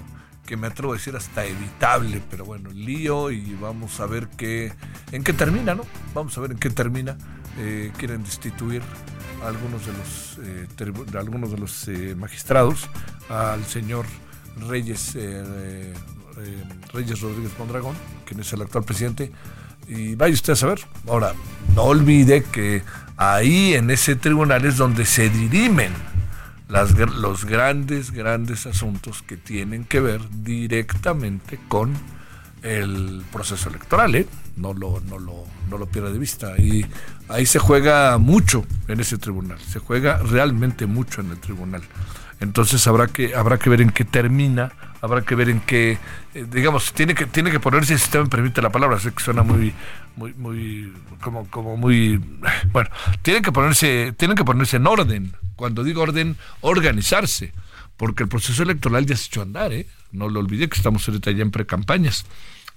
[0.45, 4.73] que me atrevo a decir hasta evitable, pero bueno, lío y vamos a ver qué,
[5.11, 5.83] en qué termina, ¿no?
[6.15, 7.15] Vamos a ver en qué termina.
[7.59, 8.81] Eh, quieren destituir
[9.43, 10.67] a algunos de los, eh,
[11.17, 12.89] algunos de los magistrados,
[13.29, 14.05] al señor
[14.67, 15.15] Reyes,
[16.93, 17.95] Reyes Rodríguez Mondragón,
[18.25, 19.31] quien es el actual presidente,
[19.87, 20.79] y vaya usted a saber.
[21.07, 21.33] Ahora,
[21.75, 22.81] no olvide que
[23.17, 25.91] ahí en ese tribunal es donde se dirimen
[26.69, 31.93] los grandes, grandes asuntos que tienen que ver directamente con
[32.61, 34.27] el proceso electoral, ¿eh?
[34.55, 36.57] No lo, no lo, no lo pierda de vista.
[36.57, 36.85] Y
[37.29, 41.83] ahí se juega mucho en ese tribunal, se juega realmente mucho en el tribunal.
[42.39, 45.97] Entonces habrá que, habrá que ver en qué termina, habrá que ver en qué,
[46.33, 49.23] eh, digamos, tiene que, tiene que ponerse, si usted me permite la palabra, sé que
[49.23, 49.73] suena muy,
[50.15, 52.17] muy, muy, como, como muy,
[52.71, 52.89] bueno,
[53.21, 55.33] tienen que ponerse, tienen que ponerse en orden.
[55.55, 57.53] Cuando digo orden, organizarse,
[57.97, 59.87] porque el proceso electoral ya se echó a andar, ¿eh?
[60.11, 62.25] No lo olvide que estamos ahorita ya en precampañas.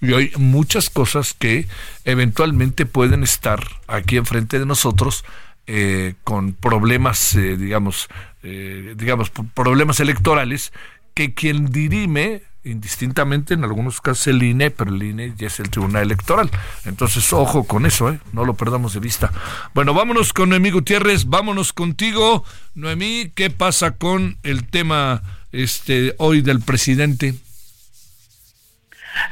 [0.00, 1.68] Y hay muchas cosas que
[2.06, 5.24] eventualmente pueden estar aquí enfrente de nosotros
[5.66, 8.08] eh, con problemas, eh, digamos,
[8.42, 10.72] digamos, problemas electorales
[11.20, 15.68] que quien dirime indistintamente, en algunos casos el INE, pero el INE ya es el
[15.68, 16.48] Tribunal Electoral.
[16.86, 18.18] Entonces, ojo con eso, ¿eh?
[18.32, 19.30] no lo perdamos de vista.
[19.74, 22.42] Bueno, vámonos con Noemí Gutiérrez, vámonos contigo.
[22.74, 25.20] Noemí, ¿qué pasa con el tema
[25.52, 27.34] este hoy del presidente?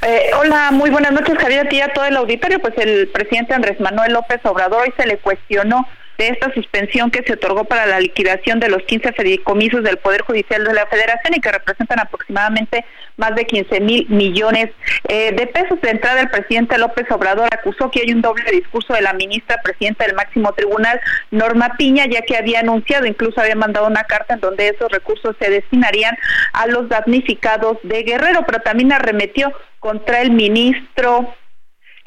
[0.03, 2.61] Eh, hola, muy buenas noches, Javier, a ti a todo el auditorio.
[2.61, 5.87] Pues el presidente Andrés Manuel López Obrador hoy se le cuestionó
[6.19, 10.23] de esta suspensión que se otorgó para la liquidación de los 15 fideicomisos del Poder
[10.23, 12.85] Judicial de la Federación y que representan aproximadamente
[13.17, 14.71] más de 15 mil millones
[15.09, 15.81] eh, de pesos.
[15.81, 19.61] De entrada, el presidente López Obrador acusó que hay un doble discurso de la ministra
[19.63, 21.01] presidenta del máximo tribunal,
[21.31, 25.37] Norma Piña, ya que había anunciado, incluso había mandado una carta en donde esos recursos
[25.39, 26.17] se destinarían
[26.53, 31.33] a los damnificados de Guerrero, pero también arremetió contra el ministro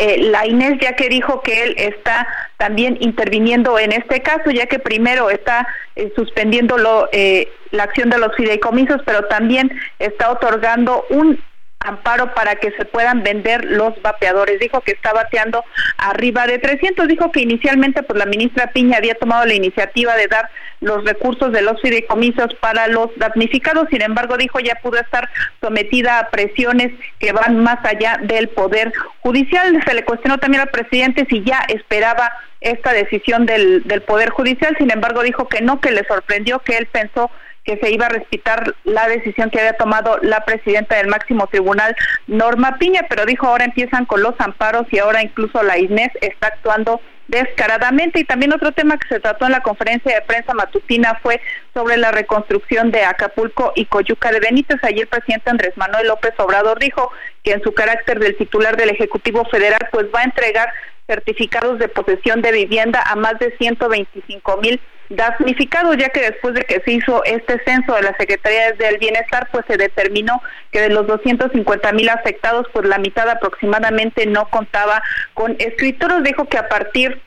[0.04, 2.28] eh, la Inés ya que dijo que él está
[2.58, 6.76] también interviniendo en este caso, ya que primero está eh, suspendiendo
[7.12, 11.40] eh, la acción de los fideicomisos, pero también está otorgando un
[11.86, 14.60] amparo para que se puedan vender los vapeadores.
[14.60, 15.64] Dijo que está bateando
[15.98, 17.08] arriba de 300.
[17.08, 21.52] Dijo que inicialmente pues la ministra Piña había tomado la iniciativa de dar los recursos
[21.52, 23.88] de los fideicomisos para los damnificados.
[23.90, 25.30] Sin embargo, dijo ya pudo estar
[25.60, 29.82] sometida a presiones que van más allá del poder judicial.
[29.86, 34.76] Se le cuestionó también al presidente si ya esperaba esta decisión del, del poder judicial.
[34.78, 37.32] Sin embargo, dijo que no, que le sorprendió, que él pensó
[37.64, 41.96] que se iba a respetar la decisión que había tomado la presidenta del máximo tribunal,
[42.28, 46.48] Norma Piña, pero dijo ahora empiezan con los amparos y ahora incluso la Inés está
[46.48, 48.20] actuando descaradamente.
[48.20, 51.40] Y también otro tema que se trató en la conferencia de prensa matutina fue
[51.74, 54.84] sobre la reconstrucción de Acapulco y Coyuca de Benítez.
[54.84, 57.12] Ayer el presidente Andrés Manuel López Obrador dijo
[57.44, 60.70] que en su carácter del titular del Ejecutivo Federal, pues va a entregar
[61.08, 64.80] certificados de posesión de vivienda a más de 125 mil
[65.16, 69.48] damnificados, ya que después de que se hizo este censo de la Secretaría del Bienestar,
[69.52, 70.42] pues se determinó
[70.72, 75.04] que de los 250 mil afectados, pues la mitad aproximadamente no contaba
[75.34, 76.24] con escritoros.
[76.24, 77.22] Dijo que a partir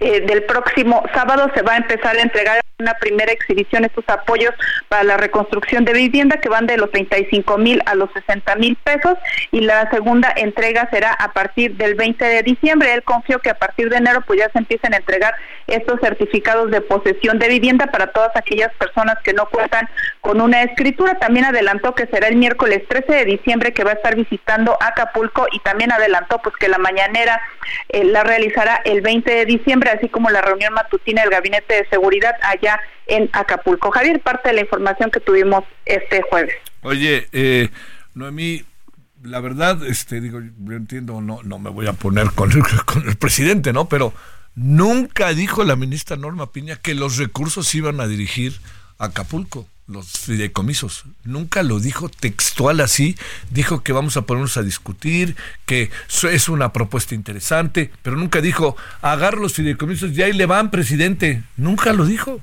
[0.00, 4.54] eh, del próximo sábado se va a empezar a entregar una primera exhibición estos apoyos
[4.88, 8.76] para la reconstrucción de vivienda que van de los 35 mil a los 60 mil
[8.76, 9.14] pesos
[9.50, 12.94] y la segunda entrega será a partir del 20 de diciembre.
[12.94, 15.34] Él confió que a partir de enero pues ya se empiecen a entregar
[15.66, 19.88] estos certificados de posesión de vivienda para todas aquellas personas que no cuentan
[20.20, 21.18] con una escritura.
[21.18, 25.48] También adelantó que será el miércoles 13 de diciembre que va a estar visitando Acapulco
[25.50, 27.40] y también adelantó pues que la mañanera
[27.88, 31.88] eh, la realizará el 20 de diciembre, así como la reunión matutina del Gabinete de
[31.88, 33.90] Seguridad allá en Acapulco.
[33.90, 36.54] Javier, parte de la información que tuvimos este jueves.
[36.82, 37.70] Oye, eh,
[38.14, 38.64] Noemí,
[39.22, 43.08] la verdad, este, digo, yo entiendo, no, no me voy a poner con el, con
[43.08, 43.88] el presidente, ¿no?
[43.88, 44.12] Pero
[44.54, 48.54] nunca dijo la ministra Norma Piña que los recursos iban a dirigir
[48.98, 51.04] a Acapulco los fideicomisos.
[51.24, 53.16] Nunca lo dijo textual así.
[53.50, 55.34] Dijo que vamos a ponernos a discutir,
[55.66, 55.90] que
[56.30, 61.42] es una propuesta interesante, pero nunca dijo, agarro los fideicomisos y ahí le van, presidente.
[61.56, 62.40] Nunca lo dijo.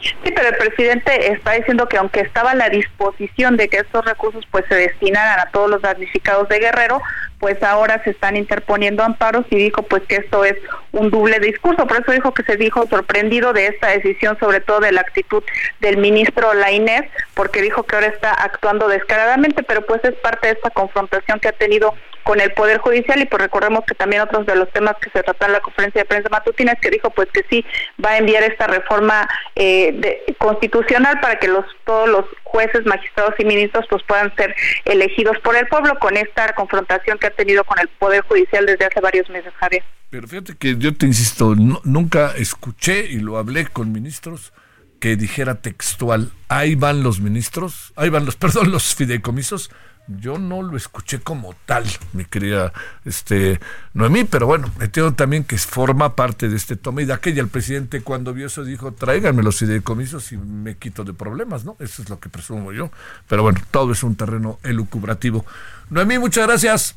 [0.00, 4.04] Sí, pero el presidente está diciendo que aunque estaba a la disposición de que estos
[4.04, 7.00] recursos pues se destinaran a todos los damnificados de Guerrero,
[7.40, 10.56] pues ahora se están interponiendo amparos y dijo pues que esto es
[10.92, 11.86] un doble discurso.
[11.86, 15.42] Por eso dijo que se dijo sorprendido de esta decisión, sobre todo de la actitud
[15.80, 20.52] del ministro Lainez, porque dijo que ahora está actuando descaradamente, pero pues es parte de
[20.54, 21.94] esta confrontación que ha tenido
[22.28, 25.22] con el Poder Judicial y pues recordemos que también otros de los temas que se
[25.22, 27.64] tratan en la conferencia de prensa matutina es que dijo pues que sí
[28.04, 29.26] va a enviar esta reforma
[29.56, 34.54] eh, constitucional para que los todos los jueces, magistrados y ministros pues puedan ser
[34.84, 38.84] elegidos por el pueblo con esta confrontación que ha tenido con el Poder Judicial desde
[38.84, 39.82] hace varios meses, Javier.
[40.10, 44.52] Pero fíjate que yo te insisto, nunca escuché y lo hablé con ministros
[45.00, 49.70] que dijera textual, ahí van los ministros, ahí van los, perdón, los fideicomisos,
[50.08, 52.72] yo no lo escuché como tal, mi querida
[53.04, 53.60] este,
[53.92, 57.42] Noemí, pero bueno, entiendo también que forma parte de este toma y de aquella.
[57.42, 61.76] El presidente cuando vio eso dijo, tráiganme los fideicomisos y me quito de problemas, ¿no?
[61.78, 62.90] Eso es lo que presumo yo.
[63.28, 65.44] Pero bueno, todo es un terreno elucubrativo.
[65.90, 66.96] Noemí, muchas gracias.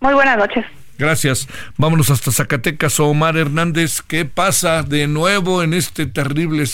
[0.00, 0.66] Muy buenas noches.
[0.98, 1.48] Gracias.
[1.76, 3.00] Vámonos hasta Zacatecas.
[3.00, 6.64] Omar Hernández, ¿qué pasa de nuevo en este terrible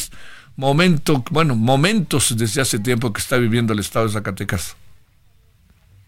[0.56, 4.76] momento, bueno, momentos desde hace tiempo que está viviendo el estado de Zacatecas?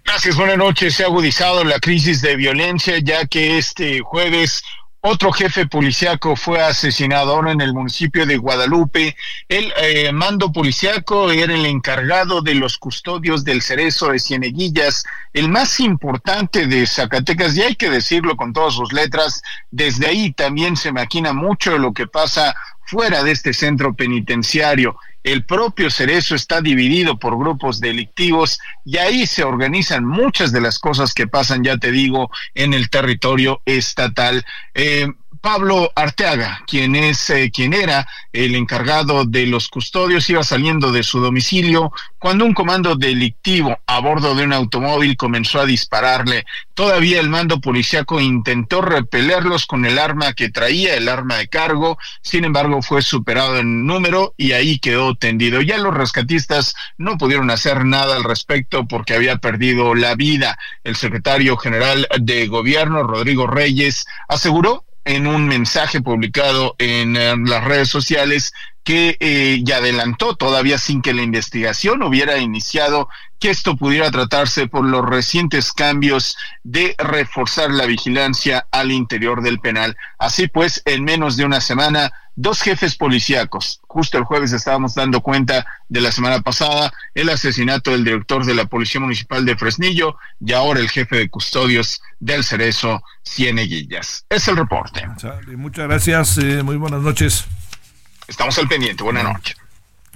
[0.05, 0.94] Gracias, buenas noches.
[0.94, 4.62] Se ha agudizado la crisis de violencia ya que este jueves
[5.05, 9.16] otro jefe policiaco fue asesinado ahora en el municipio de Guadalupe.
[9.48, 15.48] El eh, mando policiaco era el encargado de los custodios del cerezo de Cieneguillas, el
[15.48, 19.42] más importante de Zacatecas, y hay que decirlo con todas sus letras,
[19.72, 25.45] desde ahí también se maquina mucho lo que pasa fuera de este centro penitenciario el
[25.45, 31.14] propio Cerezo está dividido por grupos delictivos y ahí se organizan muchas de las cosas
[31.14, 34.45] que pasan, ya te digo, en el territorio estatal.
[34.75, 35.09] Eh,
[35.43, 41.03] Pablo Arteaga, quien es eh, quien era el encargado de los custodios, iba saliendo de
[41.03, 46.47] su domicilio cuando un comando delictivo a bordo de un automóvil comenzó a dispararle.
[46.74, 51.99] Todavía el mando policíaco intentó repelerlos con el arma que traía, el arma de cargo,
[52.22, 55.61] sin embargo fue superado en número y ahí quedó tendido.
[55.61, 60.57] Ya los rescatistas no pudieron hacer nada al respecto porque había perdido la vida.
[60.84, 67.64] El secretario general de gobierno, Rodrigo Reyes, aseguró en un mensaje publicado en eh, las
[67.64, 68.53] redes sociales
[68.84, 74.84] que eh, adelantó todavía sin que la investigación hubiera iniciado que esto pudiera tratarse por
[74.84, 79.96] los recientes cambios de reforzar la vigilancia al interior del penal.
[80.18, 83.80] Así pues, en menos de una semana dos jefes policíacos.
[83.87, 88.55] Justo el jueves estábamos dando cuenta de la semana pasada el asesinato del director de
[88.55, 94.24] la Policía Municipal de Fresnillo y ahora el jefe de custodios del Cerezo, Cieneguillas.
[94.28, 95.07] Es el reporte.
[95.57, 97.45] Muchas gracias, eh, muy buenas noches.
[98.26, 99.57] Estamos al pendiente, buenas noches.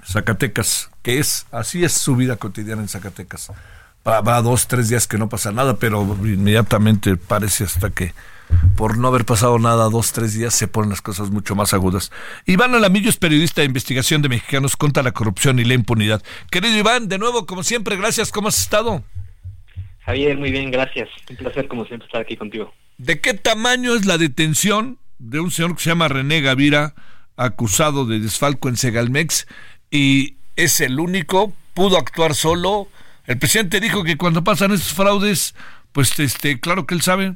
[0.05, 3.51] Zacatecas, que es, así es su vida cotidiana en Zacatecas.
[4.07, 8.15] Va, va dos, tres días que no pasa nada, pero inmediatamente parece hasta que
[8.77, 12.13] por no haber pasado nada dos, tres días, se ponen las cosas mucho más agudas.
[12.45, 16.23] Iván Alamillo es periodista de investigación de mexicanos contra la corrupción y la impunidad.
[16.51, 18.31] Querido Iván, de nuevo, como siempre, gracias.
[18.31, 19.03] ¿Cómo has estado?
[20.01, 21.09] Javier, muy bien, gracias.
[21.29, 22.73] Un placer, como siempre, estar aquí contigo.
[22.99, 26.95] ¿De qué tamaño es la detención de un señor que se llama René Gavira,
[27.37, 29.47] acusado de desfalco en Segalmex?
[29.91, 32.89] Y es el único, pudo actuar solo.
[33.27, 35.55] El presidente dijo que cuando pasan esos fraudes,
[35.93, 37.35] pues este, claro que él sabe.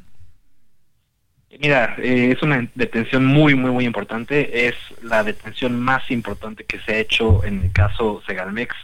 [1.59, 4.67] Mira, eh, es una detención muy, muy, muy importante.
[4.67, 8.75] Es la detención más importante que se ha hecho en el caso Segalmex.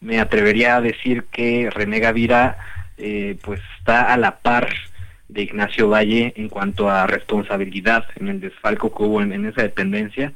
[0.00, 2.58] Me atrevería a decir que René Gavira
[2.98, 4.68] eh, pues está a la par
[5.28, 10.32] de Ignacio Valle en cuanto a responsabilidad en el desfalco que hubo en, esa dependencia.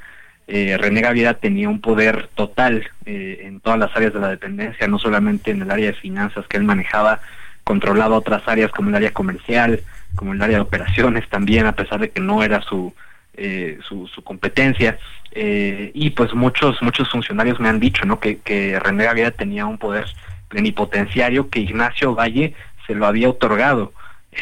[0.46, 4.86] Eh, René Gavira tenía un poder total eh, en todas las áreas de la dependencia,
[4.88, 7.20] no solamente en el área de finanzas que él manejaba,
[7.64, 9.80] controlaba otras áreas como el área comercial,
[10.14, 12.94] como el área de operaciones también, a pesar de que no era su,
[13.42, 14.98] eh, su, competencia.
[15.32, 18.20] Eh, y pues muchos, muchos funcionarios me han dicho ¿no?
[18.20, 20.06] que, que René Gaviria tenía un poder
[20.48, 22.54] plenipotenciario que Ignacio Valle
[22.86, 23.92] se lo había otorgado.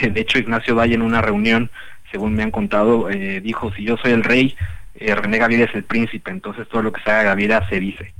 [0.01, 1.71] De hecho, Ignacio Valle en una reunión,
[2.11, 4.57] según me han contado, eh, dijo, si yo soy el rey,
[4.99, 8.12] René Gaviria es el príncipe, entonces todo lo que se haga Gaviria se dice,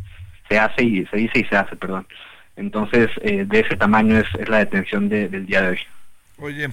[0.49, 2.07] se hace y se dice y se hace, perdón.
[2.55, 5.79] Entonces, de ese tamaño es, es la detención del día de hoy.
[6.41, 6.71] Oye,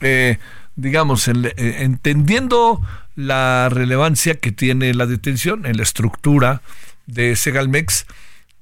[0.00, 0.38] eh,
[0.74, 2.80] digamos, eh, entendiendo
[3.14, 6.60] la relevancia que tiene la detención en la estructura
[7.06, 8.06] de Segalmex,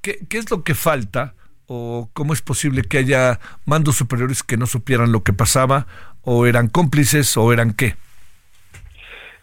[0.03, 1.35] ¿qué, ¿qué, es lo que falta
[1.67, 5.87] o cómo es posible que haya mandos superiores que no supieran lo que pasaba
[6.21, 7.97] o eran cómplices o eran qué?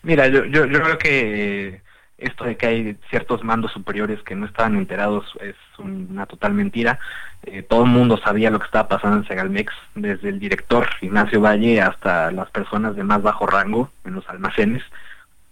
[0.04, 1.82] Mira, yo, yo, yo creo que
[2.22, 6.99] esto de que hay ciertos mandos superiores que no estaban enterados es una total mentira.
[7.43, 11.41] Eh, todo el mundo sabía lo que estaba pasando en Segalmex, desde el director Ignacio
[11.41, 14.84] Valle hasta las personas de más bajo rango en los almacenes,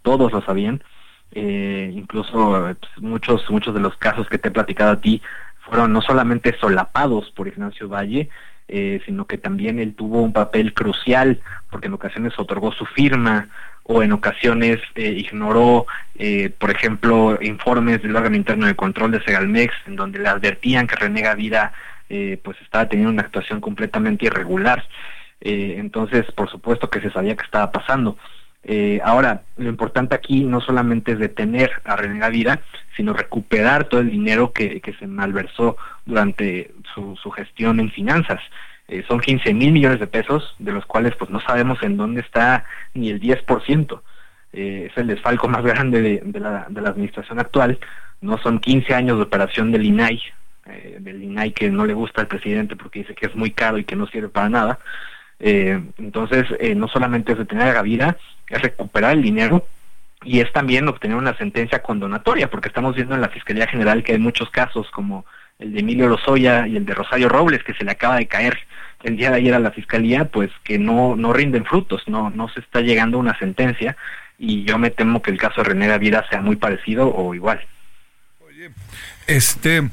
[0.02, 0.82] todos lo sabían.
[1.32, 5.22] Eh, incluso pues, muchos muchos de los casos que te he platicado a ti
[5.60, 8.28] fueron no solamente solapados por Ignacio Valle,
[8.68, 11.40] eh, sino que también él tuvo un papel crucial
[11.70, 13.48] porque en ocasiones otorgó su firma
[13.84, 19.22] o en ocasiones eh, ignoró, eh, por ejemplo, informes del órgano interno de control de
[19.22, 21.72] Segalmex, en donde le advertían que René Gavira
[22.08, 24.84] eh, pues estaba teniendo una actuación completamente irregular.
[25.40, 28.16] entonces, por supuesto que se sabía que estaba pasando.
[29.02, 32.60] ahora, lo importante aquí no solamente es detener a René Gavira,
[32.96, 38.40] sino recuperar todo el dinero que, que se malversó durante su, su gestión en finanzas.
[38.90, 42.22] Eh, son 15 mil millones de pesos, de los cuales pues no sabemos en dónde
[42.22, 44.00] está ni el 10%.
[44.52, 47.78] Eh, es el desfalco más grande de, la, de, la, administración actual.
[48.20, 50.20] No son 15 años de operación del INAI,
[50.66, 53.78] eh, del INAI que no le gusta al presidente porque dice que es muy caro
[53.78, 54.80] y que no sirve para nada.
[55.38, 58.16] Eh, entonces, no solamente es detener a Gavira,
[58.48, 59.66] es recuperar el dinero
[60.24, 64.12] y es también obtener una sentencia condonatoria, porque estamos viendo en la Fiscalía General que
[64.12, 65.24] hay muchos casos como
[65.60, 68.58] el de Emilio Lozoya y el de Rosario Robles, que se le acaba de caer
[69.02, 72.48] el día de ayer a la fiscalía, pues que no, no rinden frutos, no, no
[72.48, 73.96] se está llegando a una sentencia
[74.38, 77.60] y yo me temo que el caso de René Gavira sea muy parecido o igual.
[78.40, 78.70] Oye,
[79.26, 79.90] este,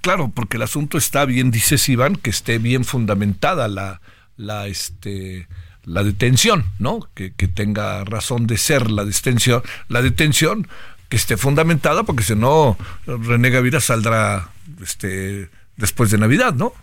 [0.00, 4.00] claro, porque el asunto está bien, dices Iván, que esté bien fundamentada la,
[4.36, 5.48] la, este,
[5.84, 7.00] la detención, ¿no?
[7.14, 10.68] Que, que tenga razón de ser la detención, la detención
[11.08, 12.76] que esté fundamentada, porque si no,
[13.06, 14.50] René Gavira saldrá
[14.82, 15.48] este,
[15.78, 16.74] después de Navidad, ¿no?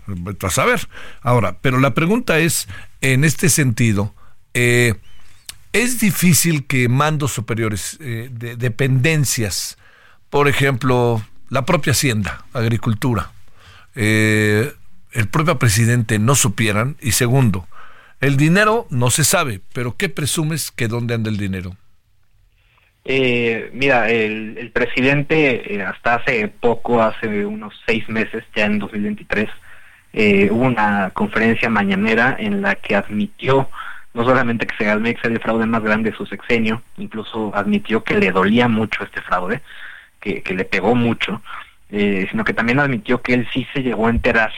[0.41, 0.87] A saber.
[1.21, 2.67] Ahora, pero la pregunta es,
[3.01, 4.15] en este sentido,
[4.55, 4.95] eh,
[5.73, 9.77] es difícil que mandos superiores eh, de dependencias,
[10.29, 13.31] por ejemplo, la propia Hacienda, Agricultura,
[13.93, 14.73] eh,
[15.11, 16.97] el propio presidente no supieran.
[17.01, 17.67] Y segundo,
[18.21, 21.75] el dinero no se sabe, pero ¿qué presumes que dónde anda el dinero?
[23.05, 29.47] Eh, mira, el, presidente eh, hasta hace poco, hace unos seis meses, ya en 2023,
[30.13, 33.69] eh, hubo una conferencia mañanera en la que admitió
[34.15, 38.17] no solamente que Segalmex era el fraude más grande de su sexenio, incluso admitió que
[38.17, 39.61] le dolía mucho este fraude,
[40.21, 41.41] que, que le pegó mucho,
[41.91, 44.53] eh, sino que también admitió que él sí se llegó a enterar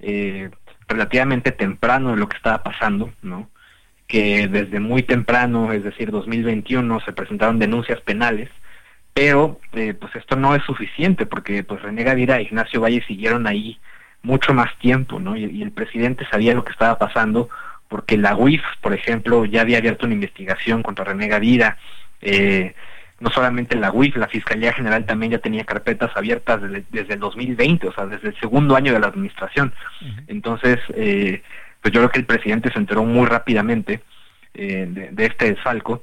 [0.00, 0.50] eh,
[0.86, 3.48] relativamente temprano de lo que estaba pasando, ¿no?
[4.08, 8.48] Que desde muy temprano, es decir, 2021, se presentaron denuncias penales,
[9.12, 13.46] pero eh, pues esto no es suficiente porque pues René Gavira e Ignacio Valle siguieron
[13.46, 13.78] ahí
[14.22, 15.36] mucho más tiempo, ¿no?
[15.36, 17.50] Y, el presidente sabía lo que estaba pasando
[17.88, 21.76] porque la UIF, por ejemplo, ya había abierto una investigación contra René Gavira,
[22.20, 22.74] eh,
[23.20, 27.88] no solamente la UIF, la Fiscalía General también ya tenía carpetas abiertas desde, el 2020,
[27.88, 29.72] o sea, desde el segundo año de la administración.
[30.28, 31.42] Entonces, eh,
[31.80, 34.02] pues yo creo que el presidente se enteró muy rápidamente
[34.54, 36.02] de, de, este desfalco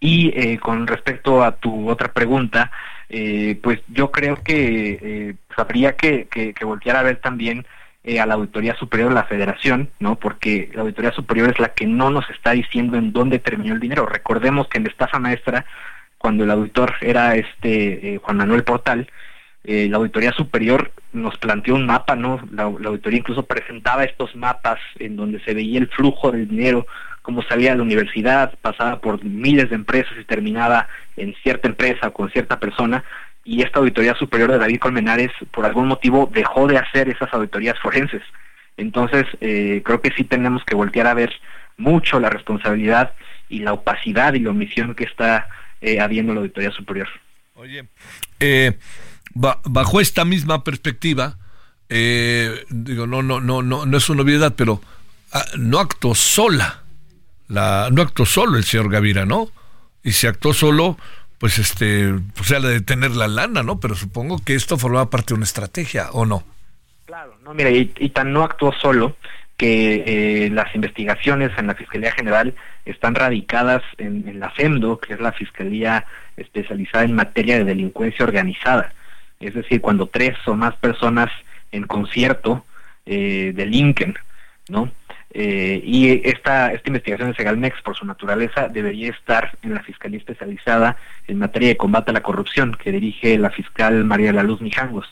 [0.00, 2.72] y eh, con respecto a tu otra pregunta,
[3.10, 7.66] eh, pues yo creo que eh, pues habría que, que, voltear a ver también
[8.18, 10.16] a la Auditoría Superior de la Federación, ¿no?
[10.16, 13.80] Porque la Auditoría Superior es la que no nos está diciendo en dónde terminó el
[13.80, 14.06] dinero.
[14.06, 15.66] Recordemos que en la estafa maestra,
[16.16, 19.06] cuando el auditor era este Juan Manuel Portal,
[19.62, 22.40] la Auditoría Superior nos planteó un mapa, ¿no?
[22.52, 26.86] La, la auditoría incluso presentaba estos mapas en donde se veía el flujo del dinero
[27.22, 32.08] cómo salía de la universidad, pasaba por miles de empresas y terminaba en cierta empresa
[32.08, 33.04] o con cierta persona,
[33.44, 37.78] y esta auditoría superior de David Colmenares, por algún motivo, dejó de hacer esas auditorías
[37.78, 38.22] forenses.
[38.76, 41.32] Entonces, eh, creo que sí tenemos que voltear a ver
[41.76, 43.12] mucho la responsabilidad
[43.48, 45.48] y la opacidad y la omisión que está
[45.80, 47.08] eh, habiendo la auditoría superior.
[47.54, 47.84] Oye,
[48.38, 48.78] eh,
[49.34, 51.38] bajo esta misma perspectiva,
[51.88, 54.80] digo, no, no, no, no, no es una obviedad, pero
[55.32, 56.84] ah, no actuó sola
[57.50, 59.48] la, no actuó solo el señor Gavira, ¿no?
[60.04, 60.96] Y si actuó solo,
[61.38, 63.80] pues este, pues sea de tener la lana, ¿no?
[63.80, 66.44] Pero supongo que esto formaba parte de una estrategia, ¿o no?
[67.06, 69.16] Claro, no, mira, y, tan no actuó solo
[69.56, 70.04] que
[70.46, 72.54] eh, las investigaciones en la Fiscalía General
[72.84, 78.94] están radicadas en, la FEMDO, que es la Fiscalía especializada en materia de delincuencia organizada.
[79.40, 81.30] Es decir, cuando tres o más personas
[81.72, 82.64] en concierto
[83.06, 84.14] eh, delinquen,
[84.68, 84.90] ¿no?
[85.32, 90.18] Eh, y esta, esta investigación de Segalmex, por su naturaleza, debería estar en la Fiscalía
[90.18, 90.96] Especializada
[91.28, 95.06] en materia de combate a la corrupción, que dirige la fiscal María La Luz Mijangos.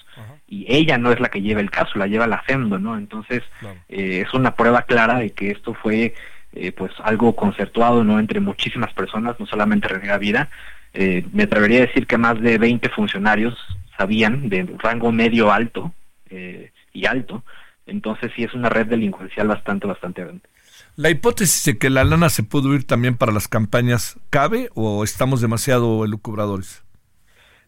[0.48, 2.96] Y ella no es la que lleva el caso, la lleva la FEMDO, ¿no?
[2.98, 3.42] Entonces,
[3.88, 6.14] eh, es una prueba clara de que esto fue
[6.54, 8.18] eh, pues algo concertuado, ¿no?
[8.18, 10.48] Entre muchísimas personas, no solamente René Vida.
[11.32, 13.54] me atrevería a decir que más de 20 funcionarios
[13.98, 15.92] sabían de rango medio alto
[16.92, 17.42] y alto
[17.88, 20.42] entonces sí es una red delincuencial bastante, bastante grande.
[20.96, 25.04] ¿La hipótesis de que la lana se pudo ir también para las campañas cabe o
[25.04, 26.84] estamos demasiado elucubradores?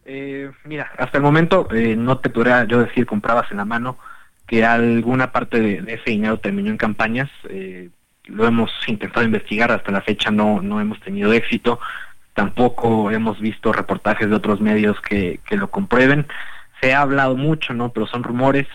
[0.05, 3.99] Eh, mira, hasta el momento eh, no te podría yo decir comprabas en la mano
[4.47, 7.31] que alguna parte de, ese dinero terminó en campañas.
[7.49, 7.91] Eh,
[8.25, 11.81] lo hemos intentado investigar, hasta la fecha no, no hemos tenido éxito.
[12.41, 16.27] Tampoco hemos visto reportajes de otros medios que, que lo comprueben.
[16.81, 17.93] Se ha hablado mucho, ¿no?
[17.93, 18.67] Pero son rumores.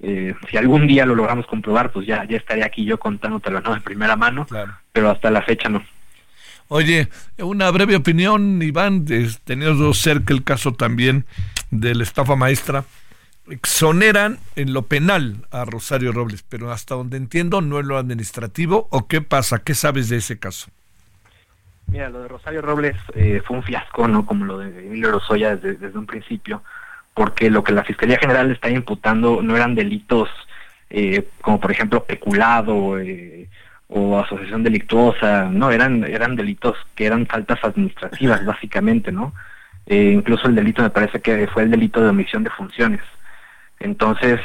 [0.00, 3.74] Eh, si algún día lo logramos comprobar, pues ya, ya estaría aquí yo contándotelo ¿no?
[3.74, 4.46] de primera mano,
[4.94, 5.84] pero hasta la fecha no.
[6.68, 9.04] Oye, una breve opinión, Iván,
[9.44, 11.26] teniendo cerca el caso también
[11.70, 12.86] de la estafa maestra.
[13.46, 18.88] Exoneran en lo penal a Rosario Robles, pero hasta donde entiendo no en lo administrativo,
[18.90, 19.58] ¿o qué pasa?
[19.58, 20.70] ¿Qué sabes de ese caso?
[21.92, 24.26] Mira, lo de Rosario Robles eh, fue un fiasco, ¿no?
[24.26, 26.62] Como lo de Emilio Rosoya desde un principio
[27.14, 30.28] porque lo que la Fiscalía General está imputando no eran delitos
[30.90, 33.48] eh, como por ejemplo peculado eh,
[33.88, 39.34] o asociación delictuosa, no, eran, eran delitos que eran faltas administrativas básicamente, ¿no?
[39.86, 43.00] Eh, incluso el delito me parece que fue el delito de omisión de funciones.
[43.80, 44.40] Entonces,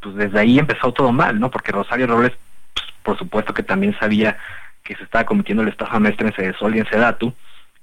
[0.00, 1.50] pues desde ahí empezó todo mal, ¿no?
[1.50, 2.32] Porque Rosario Robles,
[2.72, 4.38] pues, por supuesto que también sabía
[4.86, 7.32] que se estaba cometiendo el estafa maestra en Cedesol y en Sedatu,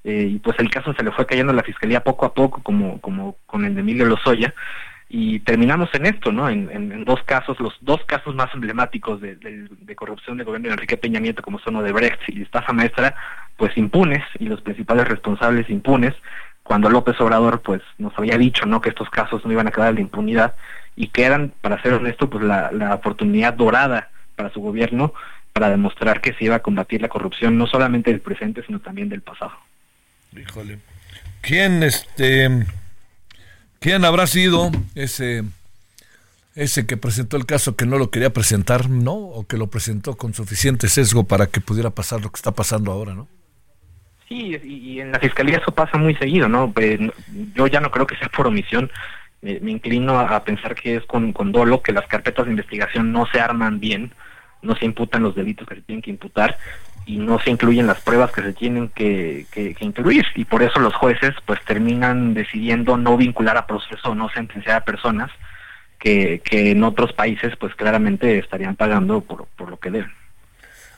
[0.03, 2.61] eh, y pues el caso se le fue cayendo a la fiscalía poco a poco,
[2.61, 4.53] como, como con el de Emilio Lozoya,
[5.09, 6.49] y terminamos en esto, ¿no?
[6.49, 9.38] En, dos casos, los dos casos más emblemáticos de,
[9.95, 13.13] corrupción del gobierno de Enrique Peña Nieto, como son Odebrecht y estafa maestra,
[13.55, 16.13] pues impunes, y los principales responsables impunes,
[16.63, 18.81] cuando López Obrador, pues nos había dicho, ¿no?
[18.81, 20.55] Que estos casos no iban a quedar en la impunidad,
[20.95, 25.13] y que eran, para ser honesto, pues la, la oportunidad dorada para su gobierno
[25.53, 29.07] para demostrar que se iba a combatir la corrupción, no solamente del presente, sino también
[29.07, 29.53] del pasado.
[30.35, 30.80] Híjole.
[31.41, 32.65] ¿Quién, este,
[33.80, 35.43] quién habrá sido ese,
[36.55, 39.13] ese que presentó el caso que no lo quería presentar, ¿no?
[39.13, 42.91] O que lo presentó con suficiente sesgo para que pudiera pasar lo que está pasando
[42.91, 43.27] ahora, ¿no?
[44.27, 46.71] Sí, y, en la fiscalía eso pasa muy seguido, ¿no?
[46.71, 46.99] Pues,
[47.53, 48.89] yo ya no creo que sea por omisión.
[49.41, 53.25] Me, inclino a, pensar que es con, con dolo, que las carpetas de investigación no
[53.27, 54.13] se arman bien,
[54.64, 56.57] no se imputan los delitos que se tienen que imputar
[57.06, 59.45] y no se incluyen las pruebas que se tienen que,
[59.80, 64.30] incluir y por eso los jueces pues terminan decidiendo no vincular a proceso o no
[64.30, 65.30] sentenciar a personas
[65.99, 70.11] que, en otros países pues claramente estarían pagando por, por lo que deben.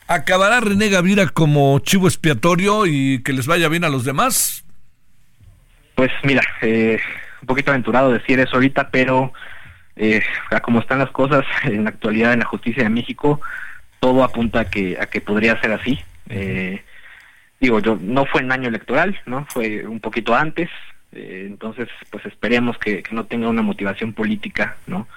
[0.08, 4.64] ¿Acabará René Gavira como chivo expiatorio y que les vaya bien a los demás?
[5.96, 7.00] Pues mira, eh,
[7.42, 9.34] un poquito aventurado decir eso ahorita, pero
[9.96, 10.22] eh,
[10.62, 13.42] como están las cosas en la actualidad en la justicia de México,
[14.00, 16.00] todo apunta a que, a que podría ser así.
[16.30, 16.84] Eh,
[17.60, 19.46] digo, yo no fue en año electoral, ¿no?
[19.50, 20.70] Fue un poquito antes,
[21.12, 25.08] eh, entonces pues esperemos que, que, no tenga una motivación política, ¿no?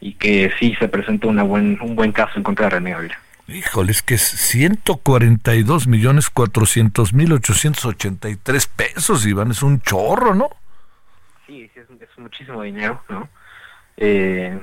[0.00, 3.18] Y que sí se presente una buen, un buen caso en contra de René Gaviria.
[3.48, 10.50] Híjole, es que es 142 millones 400 mil 883 pesos, Iván, es un chorro, ¿no?
[11.46, 13.28] Sí, sí es, es muchísimo dinero, ¿no?
[13.98, 14.58] Eh,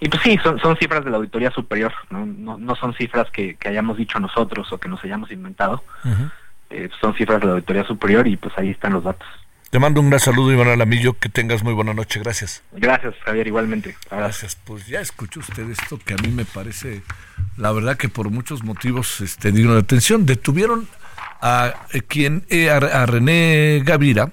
[0.00, 3.30] y pues sí, son, son cifras de la auditoría superior, no, no, no son cifras
[3.30, 6.30] que, que, hayamos dicho nosotros o que nos hayamos inventado, uh -huh.
[6.70, 9.28] eh, son cifras de la auditoría superior y pues ahí están los datos.
[9.70, 12.64] Te mando un gran saludo, Iván Alamillo, que tengas muy buena noche, gracias.
[12.72, 13.94] Gracias, Javier, igualmente.
[14.10, 17.02] Gracias, pues ya escuchó usted esto que a mí me parece,
[17.56, 20.26] la verdad que por muchos motivos este, digno de atención.
[20.26, 20.88] Detuvieron
[21.40, 24.32] a, eh, quien, eh, a, a René Gavira,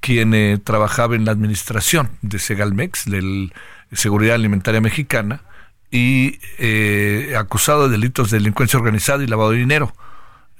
[0.00, 3.52] quien eh, trabajaba en la administración de Segalmex, del
[3.92, 5.42] Seguridad Alimentaria Mexicana,
[5.90, 9.92] y eh, acusado de delitos de delincuencia organizada y lavado de dinero.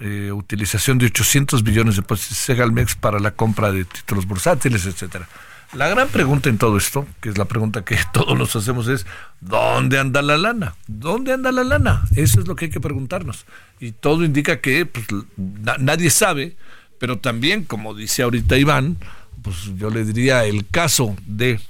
[0.00, 4.86] Eh, utilización de 800 billones de pesos de Segalmex para la compra de títulos bursátiles,
[4.86, 5.28] etcétera.
[5.74, 9.06] La gran pregunta en todo esto, que es la pregunta que todos nos hacemos, es
[9.40, 10.74] ¿dónde anda la lana?
[10.88, 12.02] ¿Dónde anda la lana?
[12.16, 13.44] Eso es lo que hay que preguntarnos.
[13.78, 16.56] Y todo indica que pues, na nadie sabe,
[16.98, 18.96] pero también, como dice ahorita Iván,
[19.42, 21.60] pues yo le diría el caso de,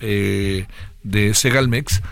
[0.00, 0.66] eh,
[1.02, 2.02] de Segalmex,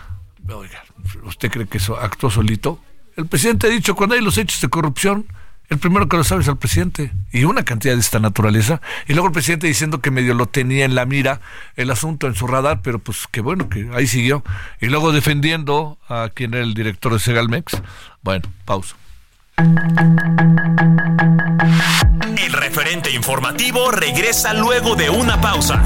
[0.49, 0.83] oiga,
[1.23, 2.79] ¿usted cree que eso actuó solito?
[3.17, 5.25] El presidente ha dicho, cuando hay los hechos de corrupción,
[5.69, 9.13] el primero que lo sabe es el presidente, y una cantidad de esta naturaleza, y
[9.13, 11.39] luego el presidente diciendo que medio lo tenía en la mira
[11.77, 14.43] el asunto en su radar, pero pues qué bueno que ahí siguió,
[14.81, 17.81] y luego defendiendo a quien era el director de Segalmex.
[18.21, 18.97] Bueno, pausa.
[22.37, 25.81] El referente informativo regresa luego de una pausa.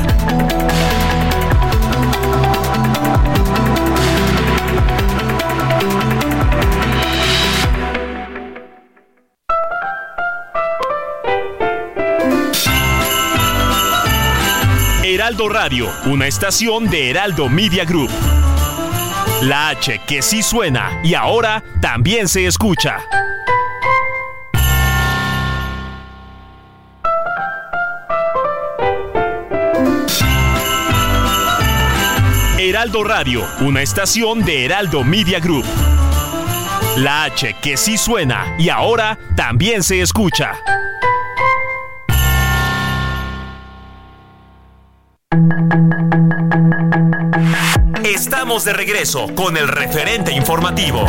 [15.16, 18.12] Heraldo Radio, una estación de Heraldo Media Group.
[19.44, 22.98] La H que sí suena y ahora también se escucha.
[32.60, 35.66] Heraldo Radio, una estación de Heraldo Media Group.
[36.98, 40.75] La H que sí suena y ahora también se escucha.
[48.04, 51.06] Estamos de regreso con el referente informativo.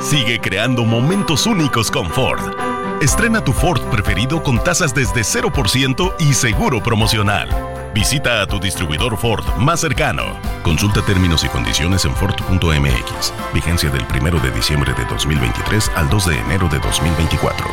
[0.00, 2.40] Sigue creando momentos únicos con Ford.
[3.02, 7.73] Estrena tu Ford preferido con tasas desde 0% y seguro promocional.
[7.94, 10.36] Visita a tu distribuidor Ford más cercano.
[10.64, 13.32] Consulta términos y condiciones en Ford.mx.
[13.54, 17.66] Vigencia del 1 de diciembre de 2023 al 2 de enero de 2024.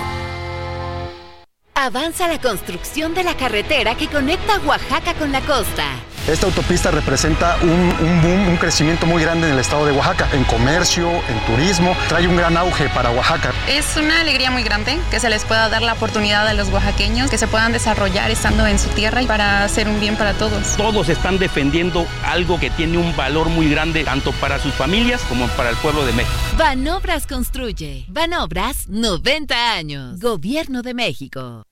[1.74, 5.88] Avanza la construcción de la carretera que conecta Oaxaca con la costa.
[6.28, 10.30] Esta autopista representa un, un, boom, un crecimiento muy grande en el estado de Oaxaca,
[10.34, 13.52] en comercio, en turismo, trae un gran auge para Oaxaca.
[13.68, 17.30] Es una alegría muy grande que se les pueda dar la oportunidad a los oaxaqueños,
[17.32, 20.78] que se puedan desarrollar estando en su tierra y para hacer un bien para todos.
[20.78, 25.48] Todos están defendiendo algo que tiene un valor muy grande tanto para sus familias como
[25.50, 26.36] para el pueblo de México.
[26.56, 28.06] Banobras construye.
[28.08, 30.20] Banobras 90 años.
[30.20, 31.64] Gobierno de México.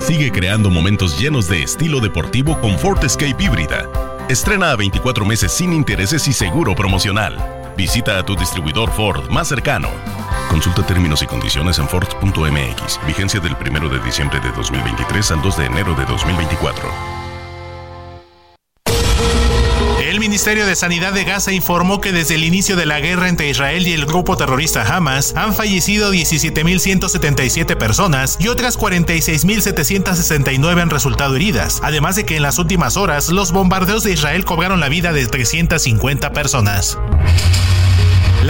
[0.00, 3.88] Sigue creando momentos llenos de estilo deportivo con Ford Escape híbrida.
[4.28, 7.36] Estrena a 24 meses sin intereses y seguro promocional.
[7.76, 9.88] Visita a tu distribuidor Ford más cercano.
[10.48, 13.00] Consulta términos y condiciones en Ford.mx.
[13.06, 17.19] Vigencia del 1 de diciembre de 2023 al 2 de enero de 2024.
[20.20, 23.48] El Ministerio de Sanidad de Gaza informó que desde el inicio de la guerra entre
[23.48, 31.36] Israel y el grupo terrorista Hamas han fallecido 17.177 personas y otras 46.769 han resultado
[31.36, 35.14] heridas, además de que en las últimas horas los bombardeos de Israel cobraron la vida
[35.14, 36.98] de 350 personas.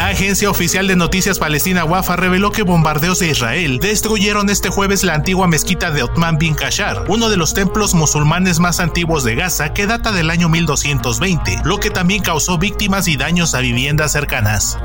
[0.01, 5.05] La agencia oficial de noticias palestina Wafa reveló que bombardeos de Israel destruyeron este jueves
[5.05, 9.35] la antigua mezquita de Otman bin Kashar, uno de los templos musulmanes más antiguos de
[9.35, 14.13] Gaza que data del año 1220, lo que también causó víctimas y daños a viviendas
[14.13, 14.79] cercanas.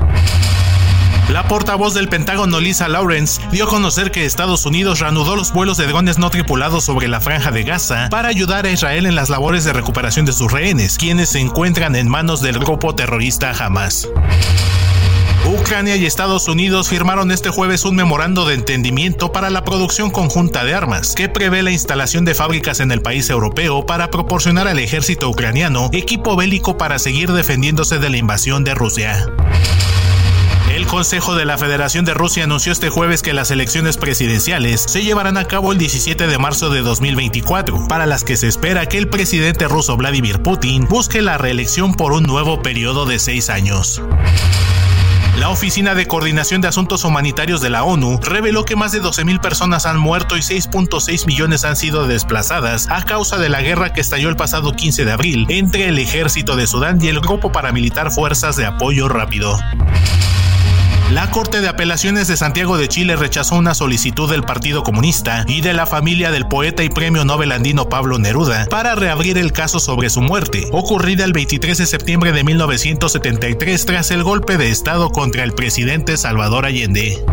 [1.30, 5.78] La portavoz del Pentágono, Lisa Lawrence, dio a conocer que Estados Unidos reanudó los vuelos
[5.78, 9.30] de drones no tripulados sobre la franja de Gaza para ayudar a Israel en las
[9.30, 14.10] labores de recuperación de sus rehenes, quienes se encuentran en manos del grupo terrorista Hamas.
[15.46, 20.64] Ucrania y Estados Unidos firmaron este jueves un memorando de entendimiento para la producción conjunta
[20.64, 24.80] de armas, que prevé la instalación de fábricas en el país europeo para proporcionar al
[24.80, 29.28] ejército ucraniano equipo bélico para seguir defendiéndose de la invasión de Rusia.
[30.74, 35.04] El Consejo de la Federación de Rusia anunció este jueves que las elecciones presidenciales se
[35.04, 38.98] llevarán a cabo el 17 de marzo de 2024, para las que se espera que
[38.98, 44.02] el presidente ruso Vladimir Putin busque la reelección por un nuevo periodo de seis años.
[45.38, 49.38] La Oficina de Coordinación de Asuntos Humanitarios de la ONU reveló que más de 12.000
[49.38, 54.00] personas han muerto y 6.6 millones han sido desplazadas a causa de la guerra que
[54.00, 58.10] estalló el pasado 15 de abril entre el ejército de Sudán y el grupo paramilitar
[58.10, 59.58] Fuerzas de Apoyo Rápido.
[61.16, 65.62] La Corte de Apelaciones de Santiago de Chile rechazó una solicitud del Partido Comunista y
[65.62, 69.80] de la familia del poeta y premio Nobel andino Pablo Neruda para reabrir el caso
[69.80, 75.08] sobre su muerte, ocurrida el 23 de septiembre de 1973 tras el golpe de Estado
[75.08, 77.24] contra el presidente Salvador Allende.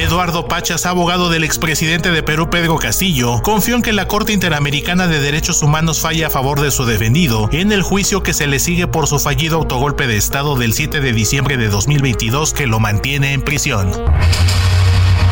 [0.00, 5.06] Eduardo Pachas, abogado del expresidente de Perú Pedro Castillo, confió en que la Corte Interamericana
[5.06, 8.60] de Derechos Humanos falle a favor de su defendido en el juicio que se le
[8.60, 12.80] sigue por su fallido autogolpe de Estado del 7 de diciembre de 2022 que lo
[12.80, 13.92] mantiene en prisión.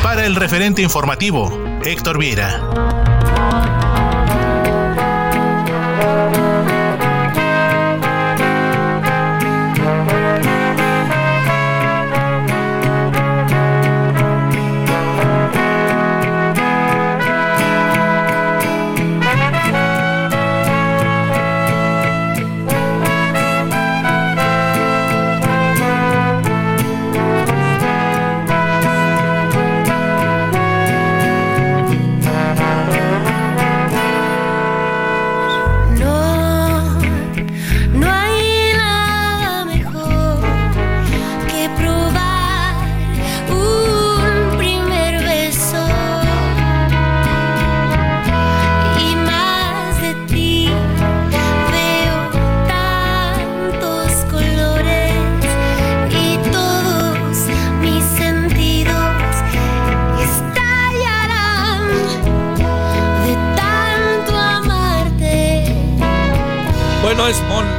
[0.03, 1.51] Para el referente informativo,
[1.83, 3.18] Héctor Viera.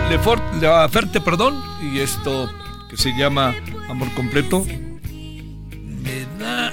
[0.09, 2.49] La Ferte, perdón, y esto
[2.89, 3.53] que se llama
[3.89, 6.71] Amor Completo, me da,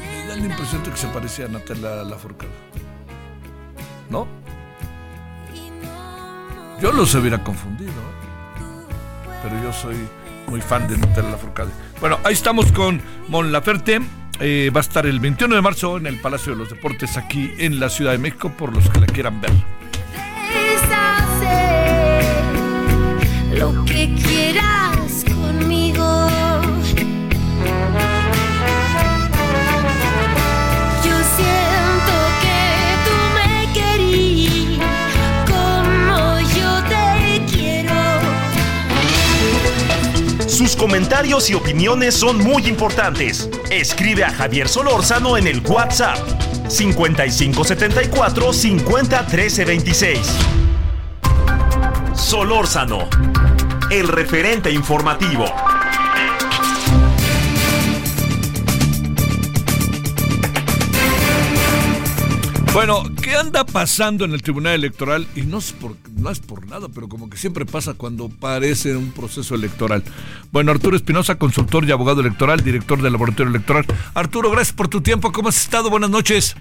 [0.00, 2.50] me da la impresión de que se parecía a Natalia Lafourcade.
[4.08, 4.26] ¿No?
[6.80, 8.94] Yo los hubiera confundido, ¿eh?
[9.42, 9.96] pero yo soy
[10.46, 11.70] muy fan de Natalia Lafourcade.
[12.00, 14.00] Bueno, ahí estamos con Mon Laferte.
[14.40, 17.52] Eh, va a estar el 21 de marzo en el Palacio de los Deportes aquí
[17.58, 19.52] en la Ciudad de México por los que la quieran ver.
[23.58, 26.28] Lo que quieras conmigo.
[31.04, 32.60] Yo siento que
[33.04, 34.78] tú me querías
[35.46, 37.06] como yo te
[37.52, 37.98] quiero.
[40.48, 43.50] Sus comentarios y opiniones son muy importantes.
[43.70, 46.18] Escribe a Javier Solórzano en el WhatsApp
[46.68, 49.26] 5574 50
[49.66, 50.18] 26.
[52.28, 53.08] Solórzano,
[53.90, 55.46] el referente informativo.
[62.74, 65.26] Bueno, ¿qué anda pasando en el Tribunal Electoral?
[65.34, 68.94] Y no es, por, no es por nada, pero como que siempre pasa cuando parece
[68.94, 70.04] un proceso electoral.
[70.52, 73.86] Bueno, Arturo Espinosa, consultor y abogado electoral, director del Laboratorio Electoral.
[74.14, 75.32] Arturo, gracias por tu tiempo.
[75.32, 75.88] ¿Cómo has estado?
[75.88, 76.54] Buenas noches.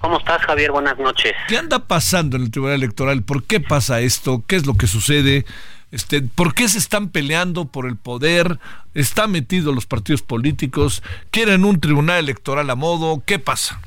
[0.00, 0.70] ¿Cómo estás, Javier?
[0.70, 1.32] Buenas noches.
[1.48, 3.22] ¿Qué anda pasando en el Tribunal Electoral?
[3.22, 4.44] ¿Por qué pasa esto?
[4.46, 5.44] ¿Qué es lo que sucede?
[5.90, 8.58] Este, ¿Por qué se están peleando por el poder?
[8.94, 11.02] ¿Están metidos los partidos políticos?
[11.30, 13.22] ¿Quieren un tribunal electoral a modo?
[13.24, 13.80] ¿Qué pasa?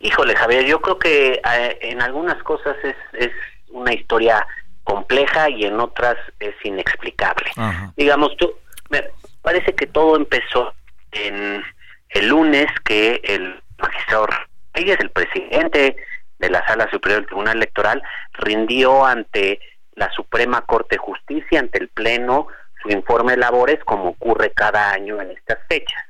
[0.00, 3.32] Híjole, Javier, yo creo que eh, en algunas cosas es, es
[3.70, 4.46] una historia
[4.84, 7.50] compleja y en otras es inexplicable.
[7.96, 8.52] Digamos, tú,
[8.90, 9.04] me
[9.42, 10.74] parece que todo empezó
[11.12, 11.62] en
[12.10, 14.28] el lunes que el magistrado
[14.74, 15.96] es el presidente
[16.38, 18.02] de la Sala Superior del Tribunal Electoral,
[18.34, 19.60] rindió ante
[19.94, 22.48] la Suprema Corte de Justicia, ante el Pleno,
[22.82, 26.02] su informe de labores, como ocurre cada año en estas fechas.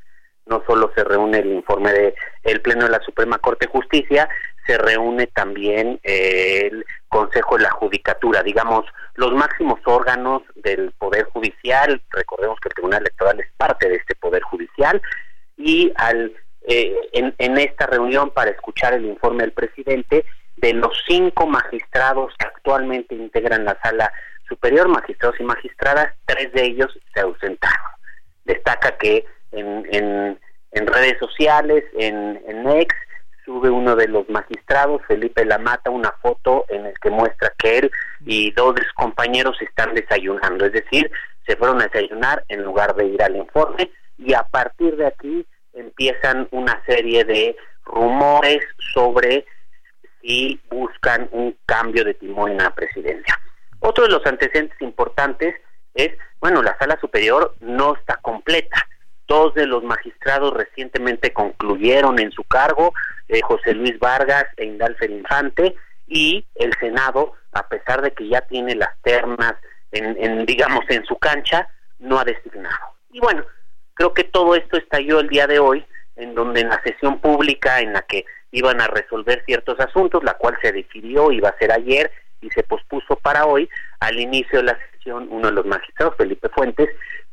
[0.46, 4.28] No solo se reúne el informe del el Pleno de la Suprema Corte de Justicia,
[4.66, 8.84] se reúne también eh, el Consejo de la Judicatura, digamos,
[9.14, 14.14] los máximos órganos del Poder Judicial, recordemos que el Tribunal Electoral es parte de este
[14.14, 15.02] Poder Judicial,
[15.56, 16.32] y al,
[16.62, 20.24] eh, en esta reunión para escuchar el informe del presidente,
[20.56, 24.12] de los cinco magistrados que actualmente integran la sala
[24.48, 27.90] superior, magistrados y magistradas, tres de ellos se ausentaron.
[28.44, 30.38] Destaca que en,
[30.72, 32.94] en, redes sociales, en, en Ex,
[33.44, 37.90] sube uno de los magistrados, Felipe Lamata, una foto en el que muestra que él
[38.24, 41.10] y dos de sus compañeros están desayunando, es decir,
[41.46, 45.46] se fueron a desayunar en lugar de ir al informe y a partir de aquí
[45.72, 48.60] empiezan una serie de rumores
[48.94, 49.44] sobre
[50.22, 53.38] si buscan un cambio de timón en la presidencia.
[53.80, 55.56] Otro de los antecedentes importantes
[55.94, 58.86] es, bueno, la sala superior no está completa.
[59.26, 62.92] Dos de los magistrados recientemente concluyeron en su cargo,
[63.28, 65.74] eh, José Luis Vargas e Indalfer Infante,
[66.06, 69.54] y el Senado, a pesar de que ya tiene las ternas,
[69.92, 71.68] en, digamos, en su cancha,
[71.98, 72.94] no ha designado.
[73.10, 73.44] Y bueno,
[73.94, 75.84] creo que todo esto estalló el día de hoy,
[76.16, 80.34] en donde en la sesión pública en la que iban a resolver ciertos asuntos, la
[80.34, 82.10] cual se decidió, iba a ser ayer
[82.40, 83.68] y se pospuso para hoy,
[84.00, 86.88] al inicio de la sesión, uno de los magistrados, Felipe Fuentes,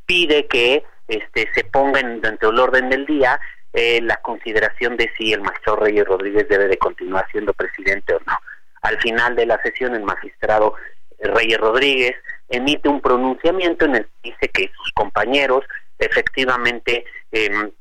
[0.06, 3.40] pide que este, se ponga en, dentro del orden del día
[3.74, 8.20] eh, la consideración de si el magistrado Reyes Rodríguez debe de continuar siendo presidente o
[8.26, 8.38] no.
[8.82, 10.76] Al final de la sesión, el magistrado
[11.20, 12.16] Reyes Rodríguez
[12.48, 15.66] emite un pronunciamiento en el que dice que sus compañeros
[16.00, 17.72] efectivamente eh,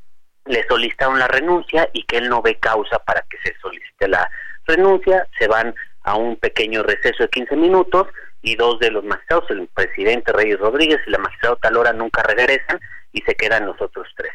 [0.48, 4.28] le solicitaron la renuncia y que él no ve causa para que se solicite la
[4.66, 8.08] renuncia, se van a un pequeño receso de 15 minutos
[8.42, 12.80] y dos de los magistrados, el presidente Reyes Rodríguez y la magistrada Talora nunca regresan
[13.12, 14.32] y se quedan los otros tres.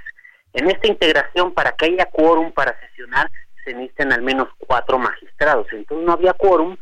[0.53, 3.30] En esta integración, para que haya quórum para sesionar,
[3.64, 5.68] se necesitan al menos cuatro magistrados.
[5.72, 6.77] Entonces no había quórum,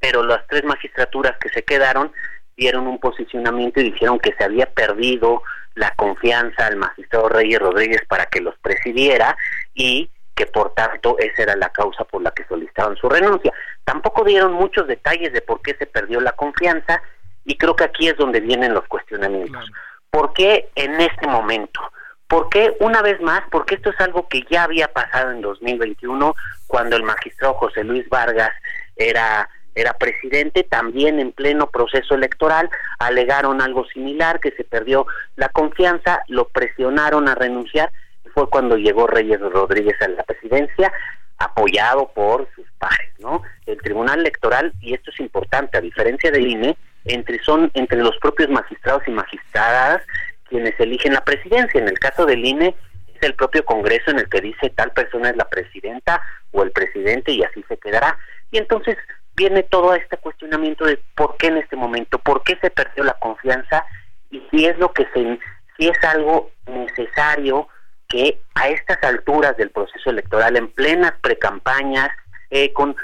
[0.00, 2.12] pero las tres magistraturas que se quedaron
[2.56, 5.42] dieron un posicionamiento y dijeron que se había perdido
[5.76, 9.36] la confianza al magistrado Reyes Rodríguez para que los presidiera
[9.74, 13.52] y que por tanto esa era la causa por la que solicitaban su renuncia.
[13.84, 17.02] Tampoco dieron muchos detalles de por qué se perdió la confianza
[17.44, 19.70] y creo que aquí es donde vienen los cuestionamientos.
[20.10, 21.80] ¿Por qué en este momento?
[22.26, 23.42] ¿Por qué una vez más?
[23.50, 26.34] Porque esto es algo que ya había pasado en 2021
[26.66, 28.50] cuando el magistrado José Luis Vargas
[28.96, 35.50] era era presidente, también en pleno proceso electoral, alegaron algo similar, que se perdió la
[35.50, 37.92] confianza, lo presionaron a renunciar,
[38.24, 40.92] y fue cuando llegó Reyes Rodríguez a la presidencia,
[41.38, 43.42] apoyado por sus pares, ¿no?
[43.66, 48.16] El Tribunal Electoral, y esto es importante, a diferencia del INE, entre son entre los
[48.18, 50.02] propios magistrados y magistradas
[50.48, 51.80] quienes eligen la presidencia.
[51.80, 52.74] En el caso del INE
[53.14, 56.20] es el propio Congreso en el que dice tal persona es la presidenta
[56.52, 58.16] o el presidente y así se quedará.
[58.50, 58.96] Y entonces
[59.36, 63.14] viene todo este cuestionamiento de por qué en este momento, por qué se perdió la
[63.14, 63.84] confianza
[64.30, 65.38] y si es lo que se,
[65.76, 67.68] si es algo necesario
[68.08, 72.10] que a estas alturas del proceso electoral, en plenas precampañas,
[72.50, 72.96] eh, con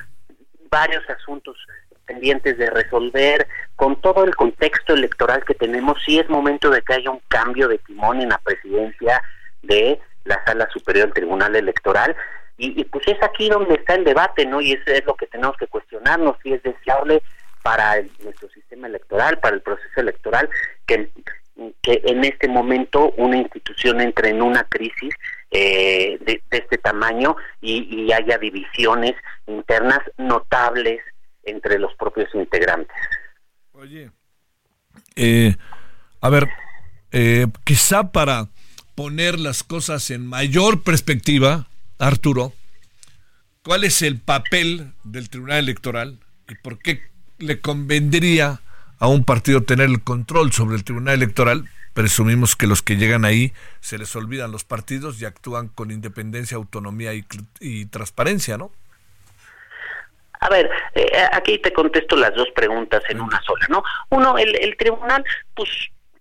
[0.70, 1.56] varios asuntos
[2.06, 3.46] pendientes de resolver,
[3.76, 7.68] con todo el contexto electoral que tenemos, si es momento de que haya un cambio
[7.68, 9.22] de timón en la presidencia
[9.62, 12.16] de la Sala Superior del Tribunal Electoral
[12.59, 14.61] y, pues es aquí donde está el debate, ¿no?
[14.61, 17.23] Y eso es lo que tenemos que cuestionarnos, si es deseable
[17.62, 20.49] para nuestro sistema electoral, para el proceso electoral,
[20.87, 21.11] que,
[21.85, 25.15] en este momento una institución entre en una crisis
[25.51, 29.15] eh, de, este tamaño y, haya divisiones
[29.47, 31.01] internas notables
[31.45, 32.97] entre los propios integrantes.
[33.73, 34.11] Oye,
[35.16, 35.55] eh,
[36.20, 36.49] a ver,
[37.11, 38.49] eh, quizá para
[38.95, 41.66] poner las cosas en mayor perspectiva,
[42.03, 42.53] Arturo,
[43.62, 46.19] ¿cuál es el papel del Tribunal Electoral
[46.49, 47.01] y por qué
[47.39, 48.61] le convendría
[48.99, 51.69] a un partido tener el control sobre el Tribunal Electoral?
[51.95, 56.57] Presumimos que los que llegan ahí se les olvidan los partidos y actúan con independencia,
[56.57, 58.73] autonomía y, transparencia, ¿no?
[60.41, 63.85] A ver, eh, aquí te contesto las dos preguntas en una sola, ¿no?
[64.11, 65.24] Uno, el, el tribunal,
[65.55, 65.69] pues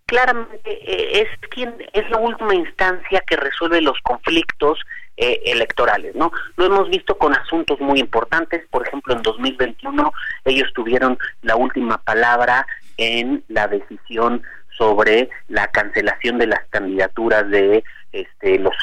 [0.06, 4.78] claramente eh, es quien es la última instancia que resuelve los conflictos
[5.24, 6.32] eh, electorales, ¿no?
[6.58, 10.12] Lo hemos visto con asuntos muy importantes, por ejemplo, en 2021
[10.46, 12.66] ellos tuvieron la última palabra
[12.98, 14.42] en la decisión
[14.76, 18.74] sobre la cancelación de las candidaturas de este, los,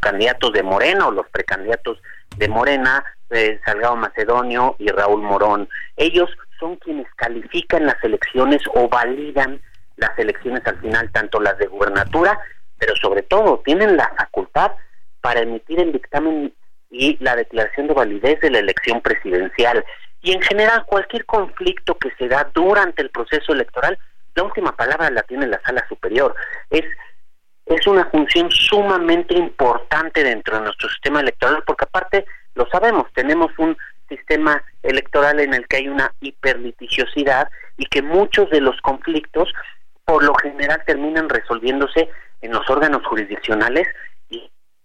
[0.00, 2.00] candidatos de Morena o los precandidatos
[2.38, 5.68] de Morena, eh, Salgado Macedonio y Raúl Morón.
[5.98, 9.60] Ellos son quienes califican las elecciones o validan
[9.96, 12.38] las elecciones al final, tanto las de gubernatura,
[12.78, 14.72] pero sobre todo tienen la facultad
[15.22, 16.52] para emitir el dictamen
[16.90, 19.82] y la declaración de validez de la elección presidencial.
[20.20, 23.98] Y en general cualquier conflicto que se da durante el proceso electoral,
[24.34, 26.34] la última palabra la tiene la sala superior.
[26.68, 26.84] Es
[27.66, 32.24] es una función sumamente importante dentro de nuestro sistema electoral, porque aparte,
[32.54, 33.76] lo sabemos, tenemos un
[34.08, 39.52] sistema electoral en el que hay una hiperlitigiosidad y que muchos de los conflictos,
[40.04, 42.10] por lo general, terminan resolviéndose
[42.42, 43.86] en los órganos jurisdiccionales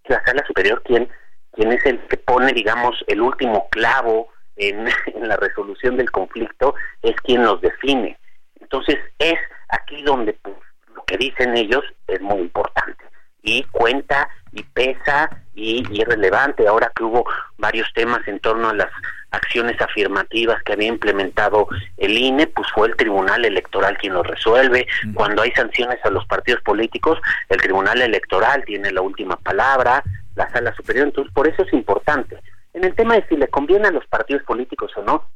[0.10, 1.10] la sala superior quien,
[1.54, 4.86] quien es el que pone, digamos, el último clavo en,
[5.22, 8.18] la resolución del conflicto, es quien los define.
[8.60, 9.40] Entonces, es
[9.70, 10.56] aquí donde pues,
[10.94, 13.04] lo que dicen ellos es muy importante
[13.48, 16.68] y cuenta y pesa y, es relevante.
[16.68, 17.26] Ahora que hubo
[17.58, 18.92] varios temas en torno a las
[19.32, 21.68] acciones afirmativas que había implementado
[21.98, 24.88] el INE, pues fue el Tribunal Electoral quien lo resuelve.
[25.14, 30.04] Cuando hay sanciones a los partidos políticos, el Tribunal Electoral tiene la última palabra,
[30.36, 32.38] la sala superior, entonces por eso es importante.
[32.74, 35.30] En el tema de si le conviene a los partidos políticos o no,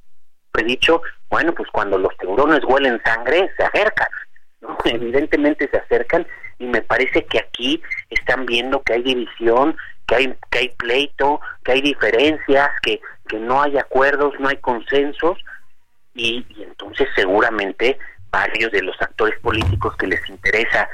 [0.57, 4.07] he dicho, bueno, pues cuando los tiburones huelen sangre, se acercan.
[4.85, 6.25] evidentemente se acercan
[6.59, 9.75] y me parece que aquí están viendo que hay división,
[10.07, 14.57] que hay, que hay pleito, que hay diferencias, que, que no hay acuerdos, no hay
[14.57, 15.37] consensos
[16.13, 17.97] y, entonces seguramente
[18.29, 20.89] varios de los actores políticos que les interesa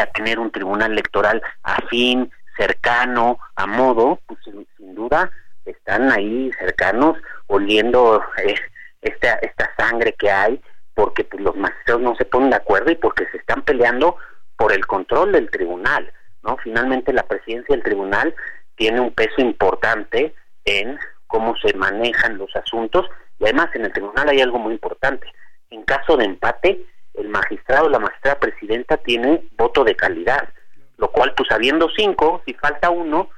[0.00, 5.30] a tener un tribunal electoral afín, cercano, a modo, pues sin, duda
[5.64, 8.54] están ahí cercanos, oliendo eh,
[9.02, 10.60] esta, esta sangre que hay
[10.94, 14.16] porque pues, los magistrados no se ponen de acuerdo y porque se están peleando
[14.56, 16.56] por el control del tribunal, ¿no?
[16.56, 18.34] Finalmente la presidencia del tribunal
[18.74, 20.34] tiene un peso importante
[20.64, 20.98] en
[21.28, 23.06] cómo se manejan los asuntos
[23.38, 25.28] y además en el tribunal hay algo muy importante.
[25.70, 26.84] En caso de empate,
[27.14, 30.48] el magistrado o la magistrada presidenta tiene voto de calidad,
[30.96, 33.30] lo cual pues habiendo cinco, si falta uno,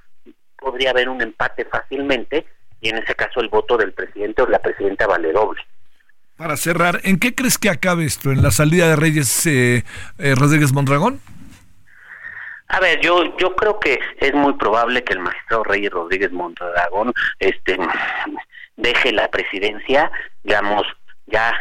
[0.57, 2.47] podría haber un empate fácilmente
[2.81, 5.61] y en ese caso el voto del presidente o la presidenta vale doble.
[6.37, 8.33] Para cerrar, ¿en qué crees que acabe esto?
[8.33, 9.85] ¿En la salida de Reyes eh,
[10.19, 11.21] eh, Rodríguez Mondragón?
[12.73, 17.13] A ver, yo yo creo que es muy probable que el magistrado Reyes Rodríguez Mondragón
[17.41, 17.77] este
[18.77, 20.11] deje la presidencia,
[20.45, 20.87] digamos,
[21.27, 21.53] ya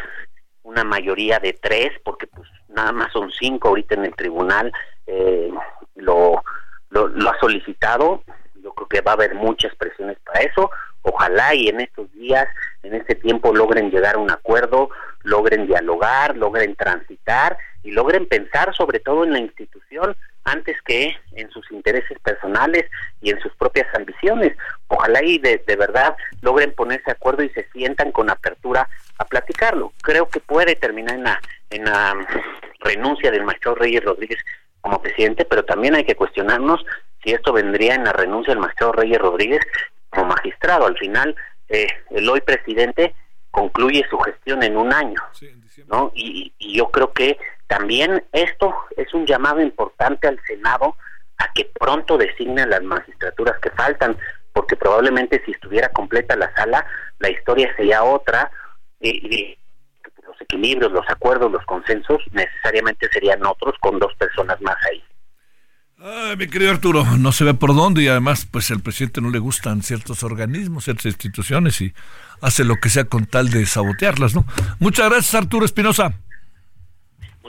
[0.61, 4.71] una mayoría de tres, porque pues nada más son cinco ahorita en el tribunal,
[5.07, 5.51] eh,
[5.95, 6.43] lo,
[6.91, 8.23] lo, lo ha solicitado,
[8.61, 10.69] yo creo que va a haber muchas presiones para eso,
[11.01, 12.47] ojalá y en estos días,
[12.83, 14.91] en este tiempo logren llegar a un acuerdo,
[15.23, 21.49] logren dialogar, logren transitar y logren pensar sobre todo en la institución antes que en
[21.51, 22.85] sus intereses personales
[23.21, 24.55] y en sus propias ambiciones.
[24.87, 28.87] Ojalá y de, verdad logren ponerse de acuerdo y se sientan con apertura
[29.17, 29.93] a platicarlo.
[30.01, 32.27] Creo que puede terminar en la, en la
[32.79, 34.39] renuncia del maestro Reyes Rodríguez
[34.81, 36.83] como presidente, pero también hay que cuestionarnos
[37.23, 39.59] si esto vendría en la renuncia del maestro Reyes Rodríguez
[40.09, 40.85] como magistrado.
[40.87, 41.35] Al final,
[41.67, 43.13] eh, el hoy presidente
[43.51, 45.19] concluye su gestión en un año,
[45.87, 46.11] ¿no?
[46.15, 47.37] Y, yo creo que
[47.69, 50.95] también esto es un llamado importante al Senado
[51.37, 54.17] a que pronto designen las magistraturas que faltan,
[54.53, 56.83] porque probablemente si estuviera completa la sala,
[57.19, 58.51] la historia sería otra
[58.99, 59.55] y
[60.25, 65.03] los equilibrios, los acuerdos, los consensos necesariamente serían otros con dos personas más ahí.
[66.01, 69.29] Ay, mi querido Arturo, no se ve por dónde y además pues al presidente no
[69.29, 71.93] le gustan ciertos organismos, ciertas instituciones y
[72.41, 74.45] hace lo que sea con tal de sabotearlas, ¿no?
[74.79, 76.15] Muchas gracias Arturo Espinosa.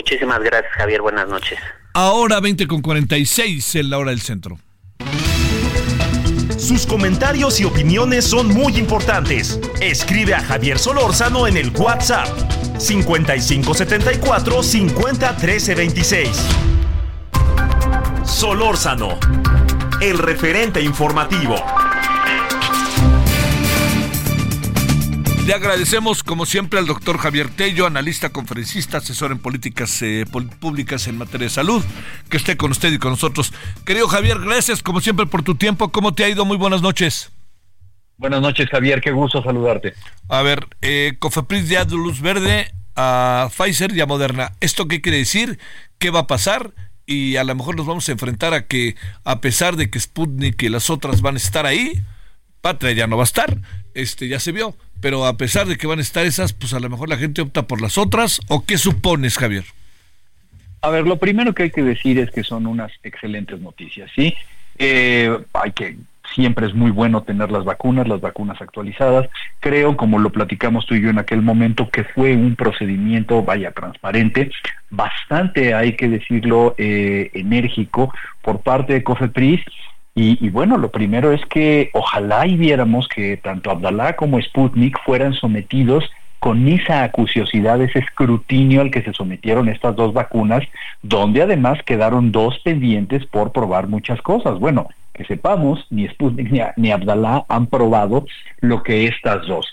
[0.01, 1.59] Muchísimas gracias Javier, buenas noches.
[1.93, 4.59] Ahora 20 con 46 en la hora del centro.
[6.57, 9.61] Sus comentarios y opiniones son muy importantes.
[9.83, 12.29] Escribe a Javier Solórzano en el WhatsApp
[12.79, 16.31] 5574 501326.
[18.25, 19.19] Solórzano,
[20.01, 21.57] el referente informativo.
[25.51, 30.25] Le agradecemos, como siempre, al doctor Javier Tello, analista, conferencista, asesor en políticas eh,
[30.61, 31.83] públicas en materia de salud,
[32.29, 33.53] que esté con usted y con nosotros.
[33.85, 35.91] Querido Javier, gracias, como siempre, por tu tiempo.
[35.91, 36.45] ¿Cómo te ha ido?
[36.45, 37.33] Muy buenas noches.
[38.17, 39.01] Buenas noches, Javier.
[39.01, 39.95] Qué gusto saludarte.
[40.29, 44.53] A ver, eh, Cofepris ya de luz verde a Pfizer y a Moderna.
[44.61, 45.59] ¿Esto qué quiere decir?
[45.99, 46.71] ¿Qué va a pasar?
[47.07, 48.95] y a lo mejor nos vamos a enfrentar a que
[49.25, 52.05] a pesar de que Sputnik y las otras van a estar ahí,
[52.61, 53.59] Patria ya no va a estar,
[53.95, 56.81] este ya se vio, pero a pesar de que van a estar esas, pues a
[56.81, 59.65] lo mejor la gente opta por las otras, ¿o qué supones, Javier?
[60.83, 64.35] A ver, lo primero que hay que decir es que son unas excelentes noticias, ¿sí?
[64.79, 65.97] Eh, hay que
[66.35, 69.29] siempre es muy bueno tener las vacunas, las vacunas actualizadas.
[69.61, 73.73] Creo, como lo platicamos tú y yo en aquel momento, que fue un procedimiento, vaya,
[73.73, 74.51] transparente,
[74.91, 78.13] bastante, hay que decirlo, eh, enérgico
[78.43, 79.61] por parte de COFEPRIS
[80.15, 85.33] Y, bueno, lo primero es que ojalá y viéramos que tanto Abdalá como Sputnik fueran
[85.35, 86.11] sometidos
[86.41, 90.63] con esa acuciosidad, ese escrutinio al que se sometieron estas dos vacunas,
[91.03, 94.59] donde además quedaron dos pendientes por probar muchas cosas.
[94.59, 98.27] Bueno, que sepamos, ni Sputnik ni, ni Abdalá han probado
[98.61, 99.71] lo que estas dos.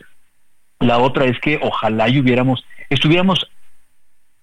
[0.80, 3.50] La otra es que ojalá y hubiéramos, estuviéramos,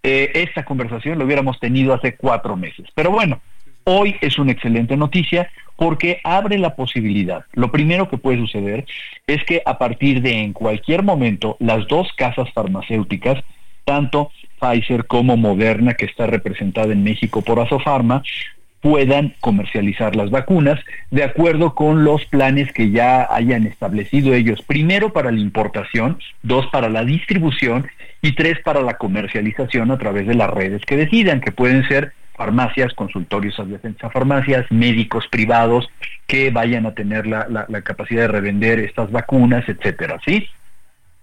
[0.03, 2.87] eh, esta conversación lo hubiéramos tenido hace cuatro meses.
[2.95, 3.41] Pero bueno,
[3.85, 7.45] hoy es una excelente noticia porque abre la posibilidad.
[7.53, 8.87] Lo primero que puede suceder
[9.27, 13.43] es que a partir de en cualquier momento las dos casas farmacéuticas,
[13.85, 14.31] tanto
[14.61, 18.23] Pfizer como Moderna, que está representada en México por Asofarma,
[18.81, 20.79] puedan comercializar las vacunas
[21.11, 26.67] de acuerdo con los planes que ya hayan establecido ellos, primero para la importación, dos
[26.67, 27.87] para la distribución
[28.21, 32.13] y tres para la comercialización a través de las redes que decidan, que pueden ser
[32.37, 35.89] farmacias, consultorios de defensa farmacias, médicos privados
[36.27, 40.49] que vayan a tener la, la, capacidad de revender estas vacunas, etcétera, ¿sí?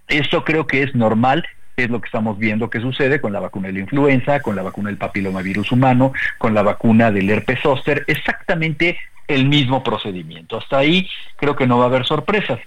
[0.07, 1.45] Esto creo que es normal
[1.77, 4.61] es lo que estamos viendo que sucede con la vacuna de la influenza, con la
[4.61, 8.97] vacuna del papilomavirus humano, con la vacuna del herpes zóster, exactamente
[9.27, 10.57] el mismo procedimiento.
[10.57, 11.07] Hasta ahí
[11.38, 12.59] creo que no va a haber sorpresas.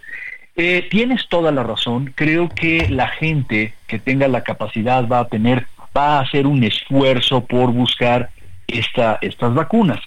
[0.56, 5.28] Eh, tienes toda la razón, creo que la gente que tenga la capacidad va a
[5.28, 5.66] tener,
[5.96, 8.30] va a hacer un esfuerzo por buscar
[8.68, 10.00] esta, estas vacunas.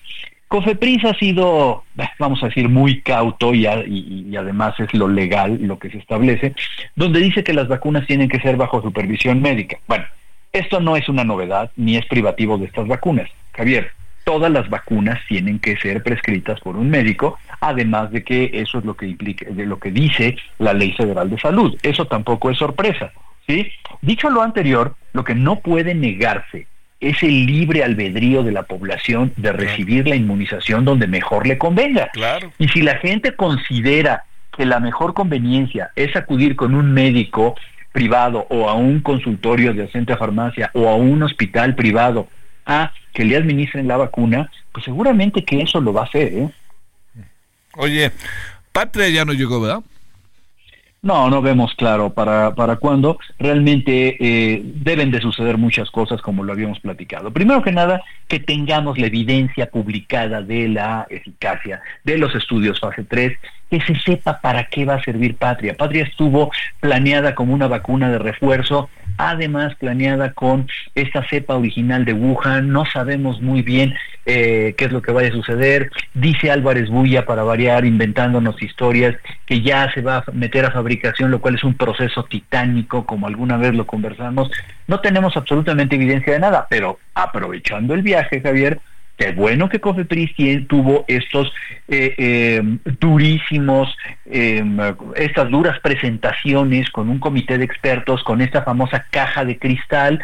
[0.47, 1.83] Cofepris ha sido,
[2.19, 6.53] vamos a decir, muy cauto y, y, además es lo legal lo que se establece,
[6.95, 9.77] donde dice que las vacunas tienen que ser bajo supervisión médica.
[9.87, 10.05] Bueno,
[10.53, 13.29] esto no es una novedad ni es privativo de estas vacunas.
[13.53, 13.91] Javier,
[14.23, 18.85] todas las vacunas tienen que ser prescritas por un médico, además de que eso es
[18.85, 21.77] lo que implica, de lo que dice la Ley Federal de Salud.
[21.83, 23.11] Eso tampoco es sorpresa.
[23.47, 23.69] ¿sí?
[24.01, 26.67] Dicho lo anterior, lo que no puede negarse
[26.99, 32.09] es el libre albedrío de la población de recibir la inmunización donde mejor le convenga.
[32.57, 34.23] Y si la gente considera
[34.55, 37.55] que la mejor conveniencia es acudir con un médico
[37.91, 42.27] privado o a un consultorio de centro farmacia o a un hospital privado
[42.65, 46.33] a que le administren la vacuna, pues seguramente que eso lo va a hacer.
[46.33, 46.49] ¿eh?
[47.73, 48.11] Oye,
[48.71, 49.81] Patria ya no llegó, ¿verdad?
[51.07, 53.17] No, no vemos claro para, para cuándo.
[53.39, 57.31] Realmente eh, deben de suceder muchas cosas como lo habíamos platicado.
[57.31, 63.05] Primero que nada, que tengamos la evidencia publicada de la eficacia de los estudios fase
[63.05, 63.31] 3
[63.71, 65.77] que se sepa para qué va a servir Patria.
[65.77, 66.51] Patria estuvo
[66.81, 72.85] planeada como una vacuna de refuerzo, además planeada con esta cepa original de Wuhan, no
[72.85, 73.95] sabemos muy bien
[74.25, 79.15] eh, qué es lo que vaya a suceder, dice Álvarez Bulla para variar, inventándonos historias,
[79.45, 83.27] que ya se va a meter a fabricación, lo cual es un proceso titánico, como
[83.27, 84.51] alguna vez lo conversamos,
[84.87, 88.79] no tenemos absolutamente evidencia de nada, pero aprovechando el viaje, Javier,
[89.17, 90.31] Qué bueno que Cofepris
[90.67, 91.51] tuvo estos
[91.87, 92.61] eh, eh,
[92.99, 94.77] durísimos, em,
[95.15, 100.23] estas duras presentaciones con un comité de expertos, con esta famosa caja de cristal,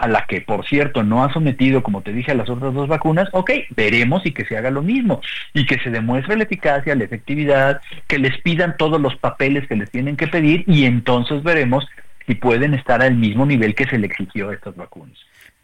[0.00, 2.88] a la que, por cierto, no ha sometido, como te dije, a las otras dos
[2.88, 5.20] vacunas, ok, veremos y que se haga lo mismo,
[5.52, 9.76] y que se demuestre la eficacia, la efectividad, que les pidan todos los papeles que
[9.76, 11.86] les tienen que pedir, y entonces veremos
[12.26, 15.18] si pueden estar al mismo nivel que se le exigió a estas vacunas.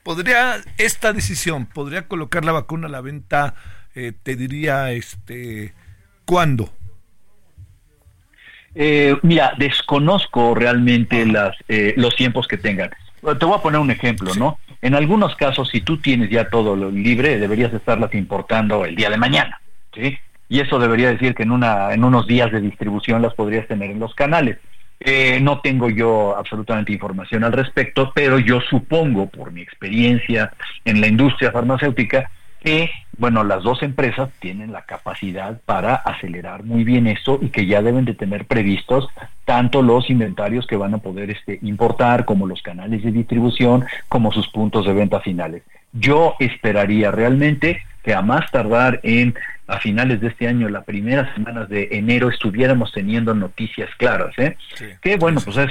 [0.07, 3.55] ¿Podría esta decisión, podría colocar la vacuna a la venta,
[3.97, 5.75] eh, te diría, este,
[6.25, 6.73] ¿cuándo?
[8.77, 12.91] Eh, mira, desconozco realmente las, eh, los tiempos que tengan.
[13.21, 14.61] Te voy a poner un ejemplo, ¿no?
[14.81, 19.11] En algunos casos, si tú tienes ya todo lo libre, deberías estarlas importando el día
[19.11, 19.61] de mañana,
[19.93, 20.17] ¿sí?
[20.49, 23.91] Y eso debería decir que en, una, en unos días de distribución las podrías tener
[23.91, 24.59] en los canales.
[24.99, 30.53] Eh, no tengo yo absolutamente información al respecto, pero yo supongo, por mi experiencia
[30.85, 32.31] en la industria farmacéutica,
[32.67, 37.65] que, bueno, las dos empresas tienen la capacidad para acelerar muy bien esto y que
[37.65, 39.07] ya deben de tener previstos
[39.45, 44.33] tanto los inventarios que van a poder este, importar, como los canales de distribución, como
[44.33, 45.63] sus puntos de venta finales.
[45.93, 49.37] Yo esperaría realmente que a más tardar en
[49.69, 54.37] a finales de este año, las primeras semanas de enero, estuviéramos teniendo noticias claras.
[54.39, 54.57] ¿eh?
[55.01, 55.71] Que bueno, pues es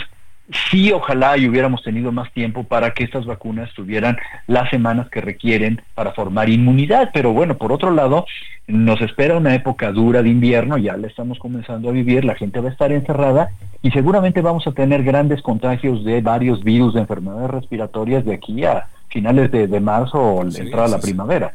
[0.70, 4.18] sí, ojalá y hubiéramos tenido más tiempo para que estas vacunas tuvieran
[4.48, 7.10] las semanas que requieren para formar inmunidad.
[7.14, 8.26] Pero bueno, por otro lado,
[8.68, 12.60] nos espera una época dura de invierno, ya la estamos comenzando a vivir, la gente
[12.60, 13.50] va a estar encerrada
[13.82, 18.64] y seguramente vamos a tener grandes contagios de varios virus de enfermedades respiratorias de aquí
[18.64, 21.54] a finales de, marzo o entrada la primavera.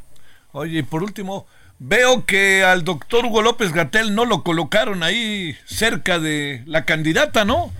[0.52, 1.46] Oye, por último,
[1.78, 7.44] veo que al doctor Hugo López Gatel no lo colocaron ahí cerca de la candidata,
[7.44, 7.70] ¿no?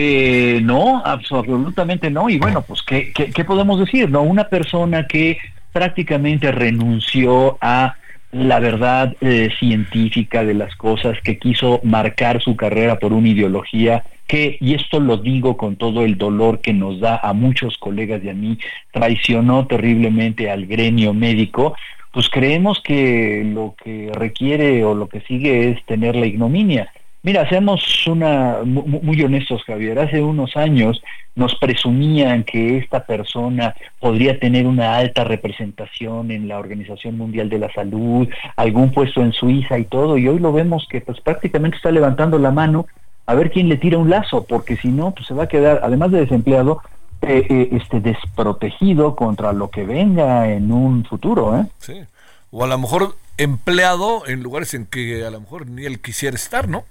[0.00, 2.30] Eh, no, absolutamente no.
[2.30, 4.08] Y bueno, pues, ¿qué, ¿qué, podemos decir?
[4.08, 5.38] no Una persona que
[5.72, 7.96] prácticamente renunció a
[8.30, 14.04] la verdad eh, científica de las cosas, que quiso marcar su carrera por una ideología
[14.28, 18.22] que, y esto lo digo con todo el dolor que nos da a muchos colegas
[18.22, 18.58] y a mí,
[18.92, 21.74] traicionó terriblemente al gremio médico,
[22.12, 26.92] pues creemos que lo que requiere o lo que sigue es tener la ignominia.
[27.22, 29.98] Mira, seamos una, muy, honestos, Javier.
[29.98, 31.02] Hace unos años
[31.34, 37.58] nos presumían que esta persona podría tener una alta representación en la Organización Mundial de
[37.58, 41.76] la Salud, algún puesto en Suiza y todo, y hoy lo vemos que pues prácticamente
[41.76, 42.86] está levantando la mano
[43.26, 45.80] a ver quién le tira un lazo, porque si no, pues se va a quedar,
[45.82, 46.80] además de desempleado,
[47.20, 51.66] eh, eh, este desprotegido contra lo que venga en un futuro, ¿eh?
[51.78, 52.00] Sí.
[52.50, 56.36] O a lo mejor empleado en lugares en que a lo mejor ni él quisiera
[56.36, 56.84] estar, ¿no?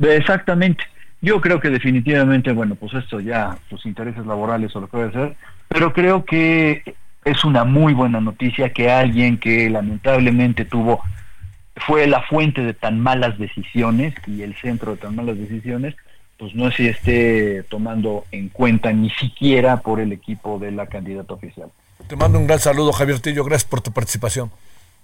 [0.00, 0.84] Exactamente.
[1.20, 5.12] Yo creo que definitivamente, bueno, pues esto ya, sus intereses laborales o lo que puede
[5.12, 5.36] ser,
[5.68, 6.94] pero creo que
[7.24, 11.02] es una muy buena noticia que alguien que lamentablemente tuvo,
[11.76, 15.94] fue la fuente de tan malas decisiones y el centro de tan malas decisiones,
[16.38, 21.34] pues no se esté tomando en cuenta ni siquiera por el equipo de la candidata
[21.34, 21.70] oficial.
[22.06, 24.50] Te mando un gran saludo, Javier Tillo, gracias por tu participación.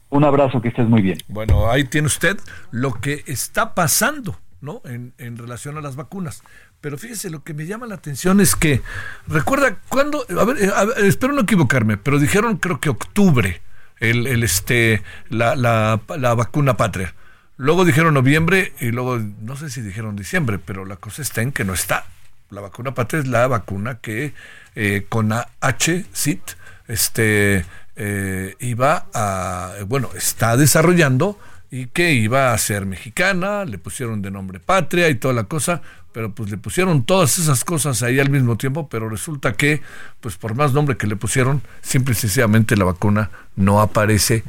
[0.08, 1.18] Un abrazo, que estés muy bien.
[1.28, 2.38] Bueno, ahí tiene usted
[2.70, 4.36] lo que está pasando
[4.66, 4.82] ¿no?
[4.84, 6.42] En, relación a las vacunas.
[6.80, 8.82] Pero fíjese, lo que me llama la atención es que,
[9.28, 10.58] recuerda, cuando, a ver,
[11.04, 13.62] espero no equivocarme, pero dijeron creo que octubre,
[14.00, 17.14] el, el este, la, la, la, vacuna patria.
[17.56, 21.52] Luego dijeron noviembre y luego, no sé si dijeron diciembre, pero la cosa está en
[21.52, 22.04] que no está.
[22.50, 24.34] La vacuna patria es la vacuna que
[24.74, 26.42] eh, con H-CIT
[26.88, 27.64] este,
[27.96, 31.38] eh, iba a, bueno, está desarrollando
[31.76, 35.82] y que iba a ser mexicana, le pusieron de nombre patria y toda la cosa,
[36.10, 39.82] pero pues le pusieron todas esas cosas ahí al mismo tiempo, pero resulta que,
[40.20, 44.42] pues por más nombre que le pusieron, simple y sencillamente la vacuna no aparece,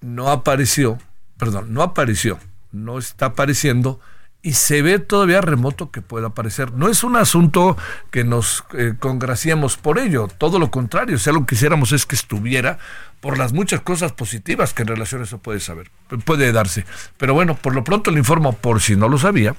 [0.00, 0.98] no apareció,
[1.38, 2.38] perdón, no apareció,
[2.70, 3.98] no está apareciendo
[4.42, 6.72] y se ve todavía remoto que pueda aparecer.
[6.72, 7.76] No es un asunto
[8.10, 12.78] que nos eh, congraciemos por ello, todo lo contrario, si algo quisiéramos es que estuviera
[13.20, 15.90] por las muchas cosas positivas que en relación a eso puede saber,
[16.24, 16.84] puede darse.
[17.16, 19.56] Pero bueno, por lo pronto le informo, por si no lo sabía,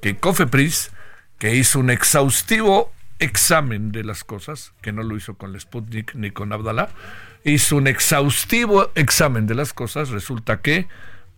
[0.00, 0.92] que Cofepris,
[1.38, 6.14] que hizo un exhaustivo examen de las cosas, que no lo hizo con la Sputnik
[6.14, 6.90] ni con Abdalá,
[7.44, 10.86] hizo un exhaustivo examen de las cosas, resulta que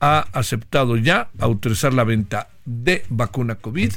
[0.00, 3.92] ha aceptado ya autorizar la venta de vacuna COVID,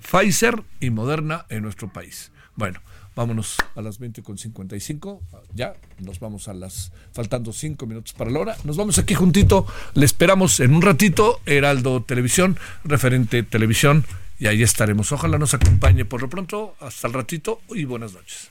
[0.00, 2.30] Pfizer y Moderna en nuestro país.
[2.54, 2.80] Bueno,
[3.14, 5.20] vámonos a las 20.55.
[5.54, 6.92] Ya nos vamos a las.
[7.12, 8.56] faltando cinco minutos para la hora.
[8.64, 9.66] Nos vamos aquí juntito.
[9.94, 11.40] Le esperamos en un ratito.
[11.46, 14.04] Heraldo Televisión, referente televisión.
[14.38, 15.10] Y ahí estaremos.
[15.10, 16.76] Ojalá nos acompañe por lo pronto.
[16.80, 18.50] Hasta el ratito y buenas noches.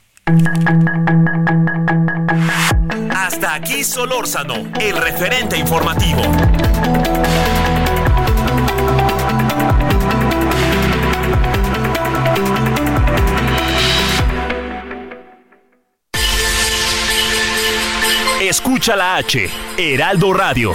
[3.16, 6.20] Hasta aquí Solórzano, el referente informativo.
[18.40, 19.48] Escucha la H,
[19.78, 20.74] Heraldo Radio.